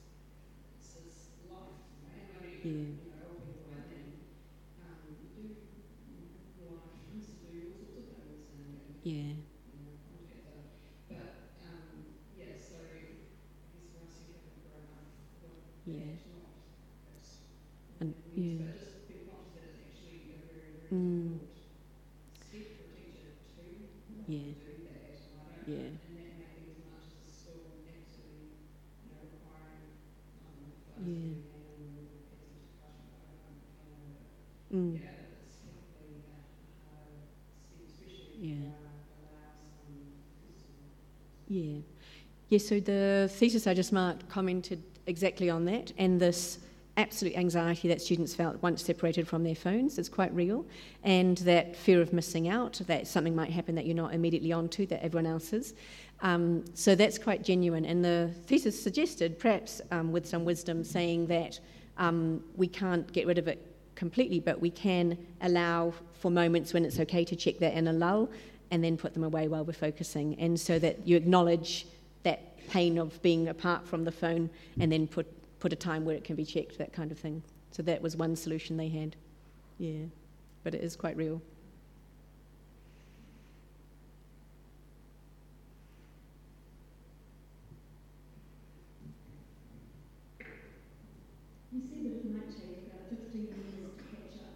it's 0.75 0.89
this 0.95 1.17
life, 1.47 1.83
right? 2.03 2.25
And 2.27 2.35
I 2.35 2.39
mean, 2.43 2.61
Yeah. 2.63 2.91
you 2.99 3.07
know, 3.11 3.19
old 3.29 3.41
people 3.45 3.69
like 3.71 3.89
me, 3.91 4.23
um, 4.81 5.15
do 6.55 6.63
life 6.71 6.89
things, 6.95 7.25
do 7.41 7.51
all 8.07 8.21
sorts 8.21 8.29
of 8.29 8.39
things, 8.49 8.94
and, 9.05 9.13
and 9.13 9.17
Yeah. 9.17 9.33
you 9.69 9.79
know, 9.85 9.95
contact 10.09 10.45
them. 10.49 10.65
But 11.09 11.31
um, 11.61 12.17
yeah, 12.37 12.57
so 12.57 12.81
I 12.81 12.97
guess 13.05 13.93
once 13.93 14.17
you 14.25 14.33
haven't 14.33 14.61
grown 14.65 14.89
up 14.97 15.09
with 15.41 15.61
Yeah. 15.85 16.17
that, 16.17 16.25
not 16.33 16.49
that's 17.09 17.45
And, 18.01 18.13
means, 18.33 18.57
yeah. 18.59 18.65
but 18.65 18.73
just 18.75 19.07
be 19.07 19.23
conscious 19.29 19.53
that 19.55 19.65
it's 19.71 19.81
actually 19.85 20.35
a 20.35 20.41
very, 20.49 20.71
very 20.81 20.91
Mm. 20.91 21.39
difficult 21.39 21.53
step 22.41 22.67
for 22.77 22.85
a 22.85 22.97
teacher 22.97 23.31
to 23.55 23.63
not 24.17 24.27
Yeah. 24.27 24.53
do 24.57 24.73
that. 24.89 25.01
And 25.05 25.37
I 25.37 25.53
don't 25.53 25.69
Yeah. 25.69 25.89
and 26.05 26.13
that 26.17 26.31
may 26.41 26.51
be 26.57 26.73
as 26.73 26.81
much 26.89 27.05
as 27.05 27.17
the 27.25 27.31
school 27.31 27.85
actually, 27.85 28.57
you 29.05 29.09
know, 29.13 29.21
requiring 29.29 29.93
um, 30.45 30.73
Yeah. 31.05 31.13
phones 31.13 31.13
to 31.21 31.29
be 31.29 31.45
made 31.53 31.77
and 31.77 31.85
remove 31.93 32.25
kids 32.29 32.41
into 32.41 32.59
discussion. 32.65 33.05
I 33.13 33.21
don't 33.29 33.45
understand 33.53 34.01
that. 34.17 34.29
Mm. 34.73 34.93
Yeah, 34.97 35.39
it's 35.45 35.61
definitely 35.63 36.25
a 36.25 36.35
hard 36.35 36.49
step, 36.59 37.29
especially 37.85 38.35
if 38.35 38.41
Yeah. 38.41 38.55
you 38.59 38.73
uh, 38.75 38.91
allow 39.21 39.55
some 39.71 40.21
physical 40.41 40.91
Yeah. 41.55 41.79
Yeah, 42.49 42.59
so 42.59 42.79
the 42.81 43.29
thesis 43.31 43.65
I 43.65 43.73
just 43.73 43.93
marked 43.93 44.27
commented 44.27 44.83
exactly 45.07 45.49
on 45.49 45.63
that, 45.65 45.93
and 45.97 46.19
this 46.19 46.59
absolute 46.97 47.35
anxiety 47.37 47.87
that 47.87 48.01
students 48.01 48.35
felt 48.35 48.61
once 48.61 48.83
separated 48.83 49.25
from 49.27 49.43
their 49.43 49.55
phones 49.55 49.97
is 49.97 50.09
quite 50.09 50.33
real, 50.33 50.65
and 51.03 51.37
that 51.37 51.75
fear 51.77 52.01
of 52.01 52.11
missing 52.11 52.49
out, 52.49 52.81
that 52.87 53.07
something 53.07 53.33
might 53.33 53.51
happen 53.51 53.73
that 53.75 53.85
you're 53.85 53.95
not 53.95 54.13
immediately 54.13 54.51
onto, 54.51 54.85
that 54.87 55.01
everyone 55.01 55.25
else 55.25 55.53
is. 55.53 55.73
Um, 56.21 56.65
so 56.73 56.93
that's 56.93 57.17
quite 57.17 57.41
genuine, 57.41 57.85
and 57.85 58.03
the 58.03 58.31
thesis 58.47 58.81
suggested, 58.81 59.39
perhaps 59.39 59.81
um, 59.91 60.11
with 60.11 60.27
some 60.27 60.43
wisdom, 60.43 60.83
saying 60.83 61.27
that 61.27 61.59
um, 61.97 62.43
we 62.57 62.67
can't 62.67 63.09
get 63.13 63.25
rid 63.27 63.37
of 63.37 63.47
it 63.47 63.65
completely, 63.95 64.41
but 64.41 64.59
we 64.59 64.69
can 64.69 65.17
allow 65.41 65.93
for 66.19 66.29
moments 66.29 66.73
when 66.73 66.83
it's 66.83 66.99
okay 66.99 67.23
to 67.23 67.35
check 67.35 67.59
that 67.59 67.73
in 67.75 67.87
a 67.87 67.93
lull 67.93 68.29
and 68.71 68.83
then 68.83 68.97
put 68.97 69.13
them 69.13 69.23
away 69.23 69.47
while 69.47 69.63
we're 69.63 69.73
focusing. 69.73 70.39
And 70.39 70.59
so 70.59 70.79
that 70.79 71.07
you 71.07 71.15
acknowledge 71.15 71.85
that 72.23 72.57
pain 72.69 72.97
of 72.97 73.21
being 73.21 73.47
apart 73.47 73.87
from 73.87 74.03
the 74.03 74.11
phone 74.11 74.49
and 74.79 74.91
then 74.91 75.07
put, 75.07 75.27
put 75.59 75.71
a 75.71 75.75
time 75.75 76.05
where 76.05 76.15
it 76.15 76.23
can 76.23 76.35
be 76.35 76.45
checked, 76.45 76.77
that 76.77 76.93
kind 76.93 77.11
of 77.11 77.19
thing. 77.19 77.43
So 77.71 77.83
that 77.83 78.01
was 78.01 78.15
one 78.15 78.35
solution 78.35 78.77
they 78.77 78.89
had. 78.89 79.15
Yeah, 79.77 80.05
but 80.63 80.73
it 80.73 80.81
is 80.81 80.95
quite 80.95 81.17
real. 81.17 81.41
You 91.71 91.81
said 91.81 92.05
that 92.05 92.15
it 92.23 92.31
might 92.31 92.55
take 92.55 92.87
about 92.87 93.09
15 93.09 93.35
years 93.35 93.83
to 93.83 93.99
catch 93.99 94.39
up 94.47 94.55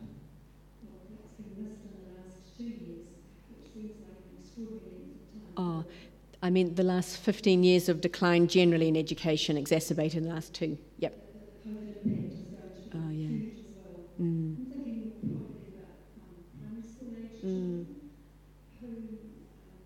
what 0.88 1.04
has 1.20 1.36
been 1.36 1.68
missed 1.68 1.84
in 1.84 1.92
the 2.00 2.16
last 2.16 2.40
two 2.56 2.64
years, 2.64 3.12
which 3.52 3.74
seems 3.74 4.00
like 4.08 4.24
an 4.24 4.40
extraordinary 4.40 5.04
length 5.04 5.36
of 5.36 5.56
time. 5.60 5.84
Oh, 5.84 5.84
I 6.42 6.50
mean, 6.50 6.76
the 6.76 6.84
last 6.84 7.18
15 7.18 7.64
years 7.64 7.90
of 7.90 8.00
decline 8.00 8.48
generally 8.48 8.88
in 8.88 8.96
education 8.96 9.58
exacerbated 9.58 10.24
the 10.24 10.30
last 10.30 10.54
two. 10.54 10.78
Yep. 11.00 11.14
The 11.14 11.70
COVID 11.70 11.96
impact 12.06 12.32
is 12.32 12.40
going 12.48 12.64
to 12.80 12.90
be 12.90 12.98
Oh, 12.98 13.12
yeah. 13.12 13.28
huge 13.28 13.60
as 13.60 13.76
well. 13.76 14.00
Mm. 14.22 14.56
I'm 14.56 14.66
thinking 14.72 15.12
probably 15.20 15.68
about 15.76 16.00
um, 16.16 16.40
primary 16.56 16.88
school 16.88 17.12
age 17.20 17.44
Mm. 17.44 17.84
children 18.80 19.20
who 19.20 19.28
um, 19.68 19.84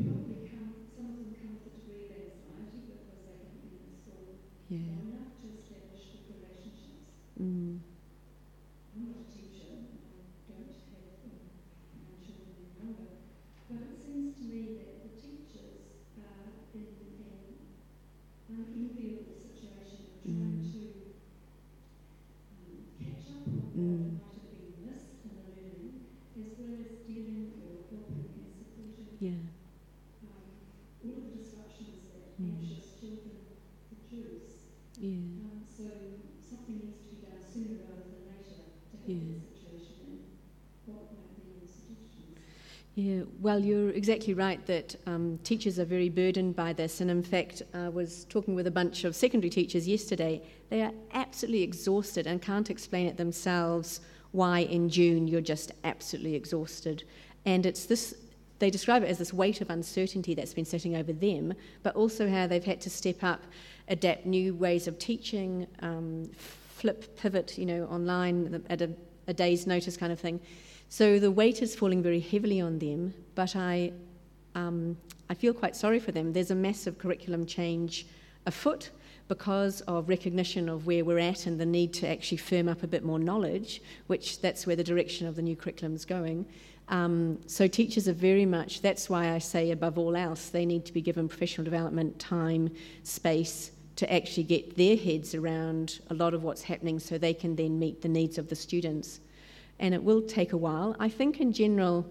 probably 0.00 0.48
come, 0.48 0.72
some 0.96 1.06
of 1.12 1.16
them 1.20 1.36
come 1.36 1.52
with 1.60 1.68
a 1.68 1.72
degree 1.76 2.08
of 2.08 2.24
anxiety 2.24 2.80
because 2.88 3.04
they 3.04 3.36
haven't 3.36 3.60
been 3.68 3.84
in 3.84 3.92
school 4.00 4.24
Yeah. 4.72 4.96
long 4.96 5.12
enough 5.12 5.32
to 5.44 5.46
establish 5.60 6.04
good 6.08 6.24
relationships. 6.40 7.04
Mm. 7.36 7.84
I'm 8.96 9.04
not 9.12 9.20
a 9.20 9.28
teacher, 9.28 9.76
and 9.76 9.92
I 9.92 10.08
don't 10.48 10.72
have 10.72 11.20
um, 11.20 11.36
young 12.00 12.16
children 12.24 12.48
any 12.48 12.72
younger, 12.80 13.12
but 13.68 13.80
it 13.92 14.00
seems 14.00 14.32
to 14.40 14.44
me 14.48 14.60
that 14.80 15.04
the 15.04 15.12
te- 15.20 15.44
Yeah. 29.20 29.30
um, 29.30 30.44
all 31.04 31.16
of 31.16 31.24
the 31.32 31.38
disruptions 31.40 32.12
that 32.12 32.36
Mm. 32.36 32.50
anxious 32.60 33.00
children 33.00 33.36
produce. 33.88 34.60
Yeah. 35.04 35.10
Um, 35.10 35.60
so 35.76 35.84
something 36.48 36.80
needs 36.80 36.96
to 37.02 37.14
be 37.14 37.20
done 37.20 37.36
sooner 37.52 37.76
rather 37.84 38.08
than 38.08 38.24
later 38.24 38.56
to 38.88 38.96
help 38.96 39.04
Yeah. 39.06 39.36
the 39.36 39.52
situation. 39.52 40.24
And 40.86 40.96
what 40.96 41.12
might 41.12 41.36
be 41.36 41.60
your 41.60 41.68
suggestions? 41.68 42.38
Yeah, 42.94 43.24
well, 43.42 43.58
you're 43.62 43.90
exactly 43.90 44.32
right 44.32 44.64
that 44.64 44.96
um, 45.06 45.38
teachers 45.44 45.78
are 45.78 45.84
very 45.84 46.08
burdened 46.08 46.56
by 46.56 46.72
this. 46.72 47.02
And 47.02 47.10
in 47.10 47.22
fact, 47.22 47.60
I 47.74 47.90
was 47.90 48.24
talking 48.30 48.54
with 48.54 48.66
a 48.66 48.70
bunch 48.70 49.04
of 49.04 49.14
secondary 49.14 49.50
teachers 49.50 49.86
yesterday. 49.86 50.40
They 50.70 50.80
are 50.80 50.92
absolutely 51.12 51.62
exhausted 51.62 52.26
and 52.26 52.40
can't 52.40 52.70
explain 52.70 53.06
it 53.06 53.18
themselves 53.18 54.00
why 54.32 54.60
in 54.60 54.88
June 54.88 55.28
you're 55.28 55.42
just 55.42 55.70
absolutely 55.84 56.34
exhausted. 56.34 57.04
And 57.44 57.66
it's 57.66 57.84
this, 57.84 58.14
they 58.58 58.70
describe 58.70 59.02
it 59.02 59.08
as 59.08 59.18
this 59.18 59.32
weight 59.32 59.60
of 59.60 59.70
uncertainty 59.70 60.34
that's 60.34 60.54
been 60.54 60.64
sitting 60.64 60.96
over 60.96 61.12
them, 61.12 61.54
but 61.82 61.94
also 61.96 62.28
how 62.28 62.46
they've 62.46 62.64
had 62.64 62.80
to 62.82 62.90
step 62.90 63.22
up, 63.22 63.42
adapt 63.88 64.26
new 64.26 64.54
ways 64.54 64.86
of 64.86 64.98
teaching, 64.98 65.66
um, 65.80 66.30
flip, 66.36 67.16
pivot, 67.16 67.58
you 67.58 67.66
know, 67.66 67.84
online 67.84 68.62
at 68.70 68.80
a, 68.80 68.90
a 69.26 69.34
day's 69.34 69.66
notice 69.66 69.96
kind 69.96 70.12
of 70.12 70.20
thing. 70.20 70.40
So 70.88 71.18
the 71.18 71.30
weight 71.30 71.62
is 71.62 71.74
falling 71.74 72.02
very 72.02 72.20
heavily 72.20 72.60
on 72.60 72.78
them, 72.78 73.14
but 73.34 73.56
I, 73.56 73.92
um, 74.54 74.96
I 75.28 75.34
feel 75.34 75.52
quite 75.52 75.74
sorry 75.74 75.98
for 75.98 76.12
them. 76.12 76.32
There's 76.32 76.50
a 76.50 76.54
massive 76.54 76.98
curriculum 76.98 77.46
change 77.46 78.06
afoot 78.46 78.90
because 79.26 79.80
of 79.82 80.08
recognition 80.08 80.68
of 80.68 80.86
where 80.86 81.04
we're 81.04 81.18
at 81.18 81.46
and 81.46 81.58
the 81.58 81.66
need 81.66 81.94
to 81.94 82.06
actually 82.06 82.36
firm 82.36 82.68
up 82.68 82.82
a 82.82 82.86
bit 82.86 83.02
more 83.02 83.18
knowledge, 83.18 83.80
which 84.06 84.40
that's 84.40 84.66
where 84.66 84.76
the 84.76 84.84
direction 84.84 85.26
of 85.26 85.34
the 85.34 85.42
new 85.42 85.56
curriculum 85.56 85.94
is 85.94 86.04
going. 86.04 86.46
Um, 86.88 87.38
so 87.46 87.66
teachers 87.66 88.08
are 88.08 88.12
very 88.12 88.44
much, 88.46 88.82
that's 88.82 89.08
why 89.08 89.32
I 89.32 89.38
say 89.38 89.70
above 89.70 89.98
all 89.98 90.16
else, 90.16 90.50
they 90.50 90.66
need 90.66 90.84
to 90.84 90.92
be 90.92 91.00
given 91.00 91.28
professional 91.28 91.64
development, 91.64 92.18
time, 92.18 92.70
space 93.02 93.70
to 93.96 94.12
actually 94.12 94.42
get 94.42 94.76
their 94.76 94.96
heads 94.96 95.34
around 95.34 96.00
a 96.10 96.14
lot 96.14 96.34
of 96.34 96.42
what's 96.42 96.62
happening 96.62 96.98
so 96.98 97.16
they 97.16 97.32
can 97.32 97.56
then 97.56 97.78
meet 97.78 98.02
the 98.02 98.08
needs 98.08 98.38
of 98.38 98.48
the 98.48 98.56
students 98.56 99.20
and 99.78 99.94
it 99.94 100.02
will 100.02 100.22
take 100.22 100.52
a 100.52 100.56
while. 100.56 100.94
I 100.98 101.08
think 101.08 101.40
in 101.40 101.52
general, 101.52 102.06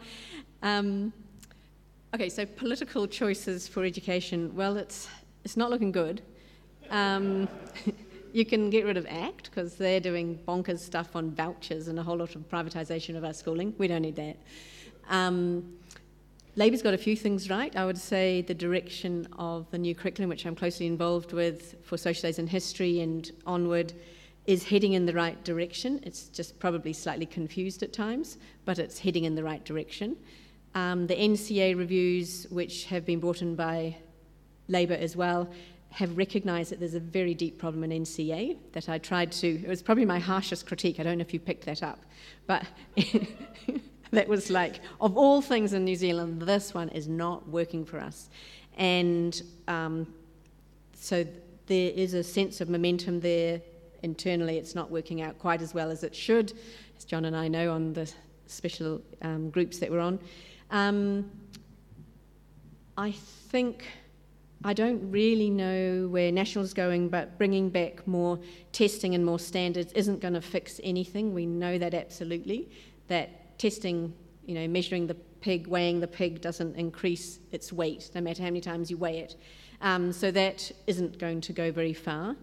Um, 0.63 1.13
okay, 2.15 2.29
so 2.29 2.47
political 2.47 3.09
choices 3.09 3.67
for 3.67 3.85
education. 3.85 4.55
Well, 4.55 4.77
it's 4.77 5.09
it's 5.43 5.57
not 5.57 5.71
looking 5.71 5.91
good. 5.91 6.23
Um, 6.91 7.49
you 8.33 8.45
can 8.45 8.71
get 8.71 8.85
rid 8.85 8.97
of 8.97 9.07
ACT 9.07 9.51
because 9.51 9.75
they're 9.75 9.99
doing 9.99 10.39
bonkers 10.47 10.79
stuff 10.79 11.17
on 11.17 11.33
vouchers 11.33 11.89
and 11.89 11.99
a 11.99 12.03
whole 12.05 12.19
lot 12.19 12.37
of 12.37 12.49
privatisation 12.49 13.17
of 13.17 13.25
our 13.25 13.33
schooling. 13.33 13.75
We 13.77 13.89
don't 13.89 14.03
need 14.03 14.15
that. 14.15 14.37
Um, 15.09 15.77
Labour's 16.55 16.83
got 16.83 16.95
a 16.95 16.99
few 17.09 17.17
things 17.17 17.51
right. 17.51 17.75
I 17.75 17.85
would 17.85 17.99
say 17.99 18.43
the 18.43 18.55
direction 18.55 19.27
of 19.37 19.69
the 19.73 19.79
new 19.79 19.97
curriculum, 19.97 20.29
which 20.29 20.47
I'm 20.47 20.55
closely 20.55 20.87
involved 20.87 21.33
with 21.33 21.75
for 21.83 21.97
social 21.97 22.21
studies 22.21 22.39
and 22.39 22.49
history 22.49 23.01
and 23.01 23.29
onward, 23.47 23.95
is 24.51 24.65
heading 24.65 24.95
in 24.95 25.07
the 25.07 25.13
right 25.13 25.43
direction. 25.45 26.01
It's 26.03 26.25
just 26.25 26.59
probably 26.59 26.93
slightly 26.93 27.25
confused 27.25 27.85
at 27.85 27.93
times, 27.93 28.37
but 28.65 28.81
it's 28.81 28.99
heading 28.99 29.23
in 29.23 29.37
the 29.37 29.45
right 29.45 29.65
direction. 29.65 30.17
Um, 30.75 31.07
the 31.07 31.15
NCEA 31.15 31.79
reviews, 31.79 32.49
which 32.51 32.87
have 32.87 33.07
been 33.07 33.21
brought 33.21 33.43
in 33.43 33.55
by 33.55 33.97
Labour 34.67 34.95
as 34.95 35.15
well, 35.15 35.49
have 35.91 36.17
recognised 36.17 36.73
that 36.73 36.81
there's 36.81 36.95
a 36.95 37.01
very 37.01 37.33
deep 37.33 37.59
problem 37.59 37.85
in 37.85 38.03
NCEA 38.03 38.57
that 38.73 38.89
I 38.89 38.99
tried 38.99 39.31
to. 39.33 39.47
It 39.47 39.69
was 39.69 39.83
probably 39.83 40.05
my 40.05 40.19
harshest 40.19 40.67
critique. 40.67 40.99
I 40.99 41.05
don't 41.05 41.19
know 41.19 41.23
if 41.23 41.33
you 41.33 41.39
picked 41.39 41.67
that 41.67 41.85
up, 41.85 42.01
but 42.49 42.65
that 44.11 44.27
was 44.27 44.51
like, 44.51 44.81
of 45.01 45.17
all 45.17 45.41
things 45.41 45.75
in 45.75 45.85
New 45.85 45.95
Zealand, 45.97 46.43
this 46.43 46.75
one 46.75 46.89
is 46.89 47.07
not 47.07 47.49
working 47.49 47.85
for 47.85 48.01
us. 48.01 48.31
And 48.77 49.41
um, 49.69 50.13
so 50.95 51.25
there 51.67 51.93
is 51.93 52.15
a 52.15 52.25
sense 52.25 52.61
of 52.61 52.69
momentum 52.69 53.21
there. 53.21 53.61
Internally, 54.03 54.59
it's 54.59 54.75
not 54.75 54.91
working 54.91 55.23
out 55.23 55.39
quite 55.39 55.63
as 55.63 55.75
well 55.75 55.91
as 55.91 56.03
it 56.05 56.15
should, 56.15 56.53
as 56.97 57.05
John 57.05 57.25
and 57.25 57.37
I 57.37 57.49
know 57.49 57.73
on 57.73 57.93
the 57.93 58.11
special 58.47 59.01
um, 59.23 59.51
groups 59.51 59.79
that 59.79 59.91
we're 59.91 60.01
on. 60.01 60.19
Um, 60.71 61.31
I 62.97 63.13
think 63.13 63.87
I 64.63 64.75
don't 64.75 65.11
really 65.11 65.49
know 65.49 66.09
where 66.09 66.31
National's 66.31 66.75
going, 66.75 67.09
but 67.09 67.39
bringing 67.39 67.71
back 67.71 68.07
more 68.07 68.39
testing 68.73 69.15
and 69.15 69.25
more 69.25 69.39
standards 69.39 69.93
isn't 69.95 70.21
going 70.21 70.35
to 70.35 70.43
fix 70.43 70.81
anything. 70.85 71.33
We 71.33 71.47
know 71.47 71.79
that 71.79 71.95
absolutely. 71.95 72.69
That 73.09 73.59
testing, 73.59 74.13
you 74.45 74.55
know, 74.55 74.69
measuring 74.69 75.07
the 75.07 75.15
pig, 75.15 75.67
weighing 75.67 76.01
the 76.01 76.07
pig 76.07 76.43
doesn't 76.43 76.77
increase 76.77 77.39
its 77.53 77.73
weight, 77.73 78.11
no 78.15 78.21
matter 78.21 78.43
how 78.43 78.49
many 78.49 78.61
times 78.61 78.91
you 78.91 78.99
weigh 78.99 79.21
it. 79.21 79.37
Um, 79.81 80.13
so 80.13 80.31
that 80.31 80.71
isn't 80.87 81.19
going 81.19 81.41
to 81.41 81.55
go 81.55 81.73
very 81.73 81.95
far. 81.95 82.37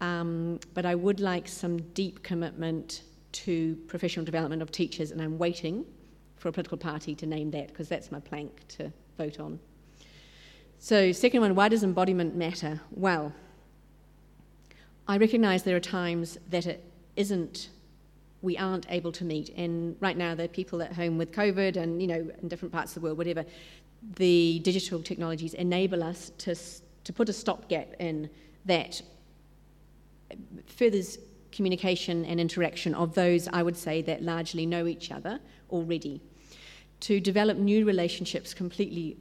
Um, 0.00 0.60
but 0.74 0.84
I 0.84 0.94
would 0.94 1.20
like 1.20 1.48
some 1.48 1.78
deep 1.92 2.22
commitment 2.22 3.02
to 3.32 3.76
professional 3.88 4.24
development 4.24 4.62
of 4.62 4.70
teachers, 4.70 5.10
and 5.10 5.20
I'm 5.20 5.38
waiting 5.38 5.84
for 6.36 6.48
a 6.48 6.52
political 6.52 6.78
party 6.78 7.14
to 7.14 7.26
name 7.26 7.50
that 7.52 7.68
because 7.68 7.88
that's 7.88 8.12
my 8.12 8.20
plank 8.20 8.66
to 8.68 8.92
vote 9.16 9.40
on. 9.40 9.58
So, 10.78 11.12
second 11.12 11.40
one, 11.40 11.54
why 11.54 11.68
does 11.68 11.82
embodiment 11.82 12.36
matter? 12.36 12.80
Well, 12.90 13.32
I 15.08 15.16
recognise 15.16 15.62
there 15.62 15.76
are 15.76 15.80
times 15.80 16.38
that 16.50 16.66
it 16.66 16.84
isn't, 17.16 17.70
we 18.42 18.56
aren't 18.58 18.86
able 18.90 19.12
to 19.12 19.24
meet. 19.24 19.50
And 19.56 19.96
right 20.00 20.16
now, 20.16 20.34
there 20.34 20.44
are 20.44 20.48
people 20.48 20.82
at 20.82 20.92
home 20.92 21.18
with 21.18 21.32
COVID 21.32 21.76
and, 21.76 22.00
you 22.00 22.08
know, 22.08 22.30
in 22.42 22.48
different 22.48 22.72
parts 22.72 22.90
of 22.90 23.00
the 23.00 23.06
world, 23.06 23.18
whatever. 23.18 23.44
The 24.16 24.60
digital 24.62 25.02
technologies 25.02 25.54
enable 25.54 26.02
us 26.02 26.30
to, 26.38 26.54
to 27.04 27.12
put 27.12 27.28
a 27.28 27.32
stopgap 27.32 27.94
in 27.98 28.28
that 28.66 29.00
furthers 30.66 31.18
communication 31.52 32.24
and 32.24 32.40
interaction 32.40 32.94
of 32.94 33.14
those, 33.14 33.48
I 33.48 33.62
would 33.62 33.76
say, 33.76 34.02
that 34.02 34.22
largely 34.22 34.66
know 34.66 34.86
each 34.86 35.10
other 35.10 35.40
already. 35.70 36.20
To 37.00 37.20
develop 37.20 37.56
new 37.58 37.86
relationships 37.86 38.54
completely 38.54 39.16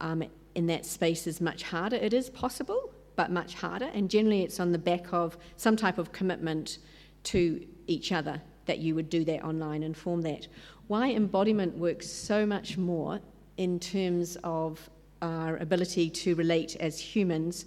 um, 0.00 0.22
in 0.54 0.66
that 0.66 0.86
space 0.86 1.26
is 1.26 1.40
much 1.40 1.62
harder. 1.64 1.96
It 1.96 2.12
is 2.12 2.30
possible, 2.30 2.92
but 3.16 3.30
much 3.30 3.54
harder. 3.54 3.90
And 3.92 4.08
generally, 4.08 4.42
it's 4.42 4.60
on 4.60 4.72
the 4.72 4.78
back 4.78 5.12
of 5.12 5.36
some 5.56 5.76
type 5.76 5.98
of 5.98 6.12
commitment 6.12 6.78
to 7.24 7.66
each 7.86 8.12
other 8.12 8.40
that 8.66 8.78
you 8.78 8.94
would 8.94 9.10
do 9.10 9.24
that 9.24 9.42
online 9.42 9.82
and 9.82 9.96
form 9.96 10.22
that. 10.22 10.46
Why 10.86 11.10
embodiment 11.10 11.76
works 11.76 12.08
so 12.08 12.46
much 12.46 12.78
more 12.78 13.20
in 13.56 13.80
terms 13.80 14.36
of 14.44 14.88
our 15.20 15.56
ability 15.56 16.10
to 16.10 16.34
relate 16.36 16.76
as 16.76 17.00
humans, 17.00 17.64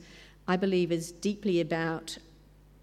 I 0.48 0.56
believe, 0.56 0.92
is 0.92 1.12
deeply 1.12 1.60
about 1.60 2.18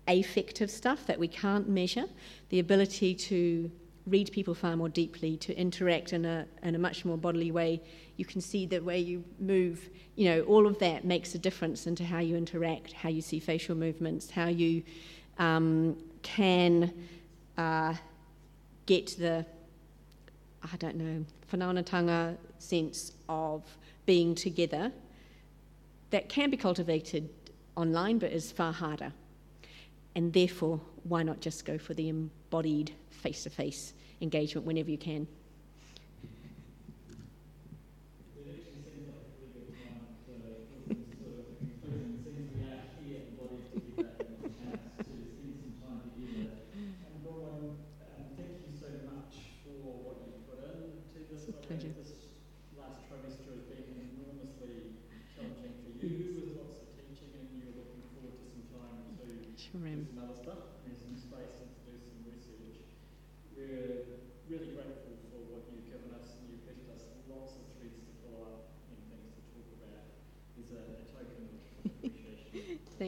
affective 0.08 0.70
stuff 0.70 1.06
that 1.06 1.18
we 1.18 1.28
can't 1.28 1.68
measure, 1.68 2.06
the 2.48 2.58
ability 2.58 3.14
to 3.14 3.70
read 4.06 4.32
people 4.32 4.54
far 4.54 4.76
more 4.76 4.88
deeply, 4.88 5.36
to 5.36 5.56
interact 5.58 6.12
in 6.12 6.24
a, 6.24 6.46
in 6.62 6.74
a 6.74 6.78
much 6.78 7.04
more 7.04 7.18
bodily 7.18 7.50
way. 7.50 7.80
You 8.16 8.24
can 8.24 8.40
see 8.40 8.66
the 8.66 8.80
way 8.80 8.98
you 8.98 9.22
move, 9.38 9.90
you 10.16 10.30
know, 10.30 10.42
all 10.42 10.66
of 10.66 10.78
that 10.78 11.04
makes 11.04 11.34
a 11.34 11.38
difference 11.38 11.86
into 11.86 12.04
how 12.04 12.18
you 12.18 12.36
interact, 12.36 12.92
how 12.92 13.10
you 13.10 13.20
see 13.20 13.38
facial 13.38 13.76
movements, 13.76 14.30
how 14.30 14.46
you 14.46 14.82
um, 15.38 15.96
can 16.22 16.92
uh, 17.56 17.94
get 18.86 19.14
the, 19.18 19.44
I 20.62 20.76
don't 20.78 20.96
know, 20.96 21.24
whanaungatanga 21.52 22.36
sense 22.58 23.12
of 23.28 23.62
being 24.06 24.34
together 24.34 24.90
that 26.10 26.28
can 26.28 26.50
be 26.50 26.56
cultivated 26.56 27.28
online 27.76 28.18
but 28.18 28.32
is 28.32 28.50
far 28.50 28.72
harder. 28.72 29.12
And 30.18 30.32
therefore, 30.32 30.80
why 31.04 31.22
not 31.22 31.38
just 31.38 31.64
go 31.64 31.78
for 31.78 31.94
the 31.94 32.08
embodied 32.08 32.90
face 33.08 33.44
to 33.44 33.50
face 33.50 33.94
engagement 34.20 34.66
whenever 34.66 34.90
you 34.90 34.98
can? 34.98 35.28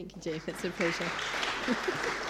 Thank 0.01 0.15
you, 0.15 0.21
Jane. 0.21 0.41
It's 0.47 0.63
a 0.63 0.71
pleasure. 0.71 1.11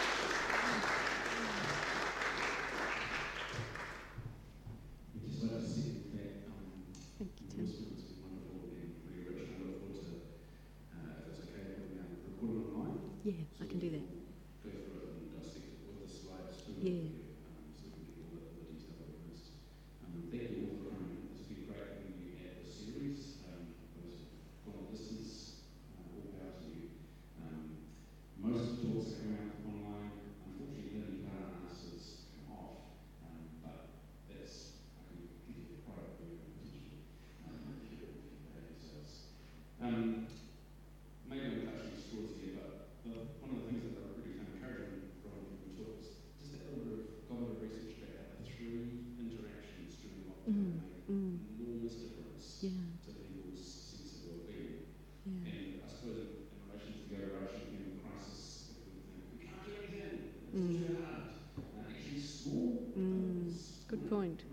point. 64.12 64.51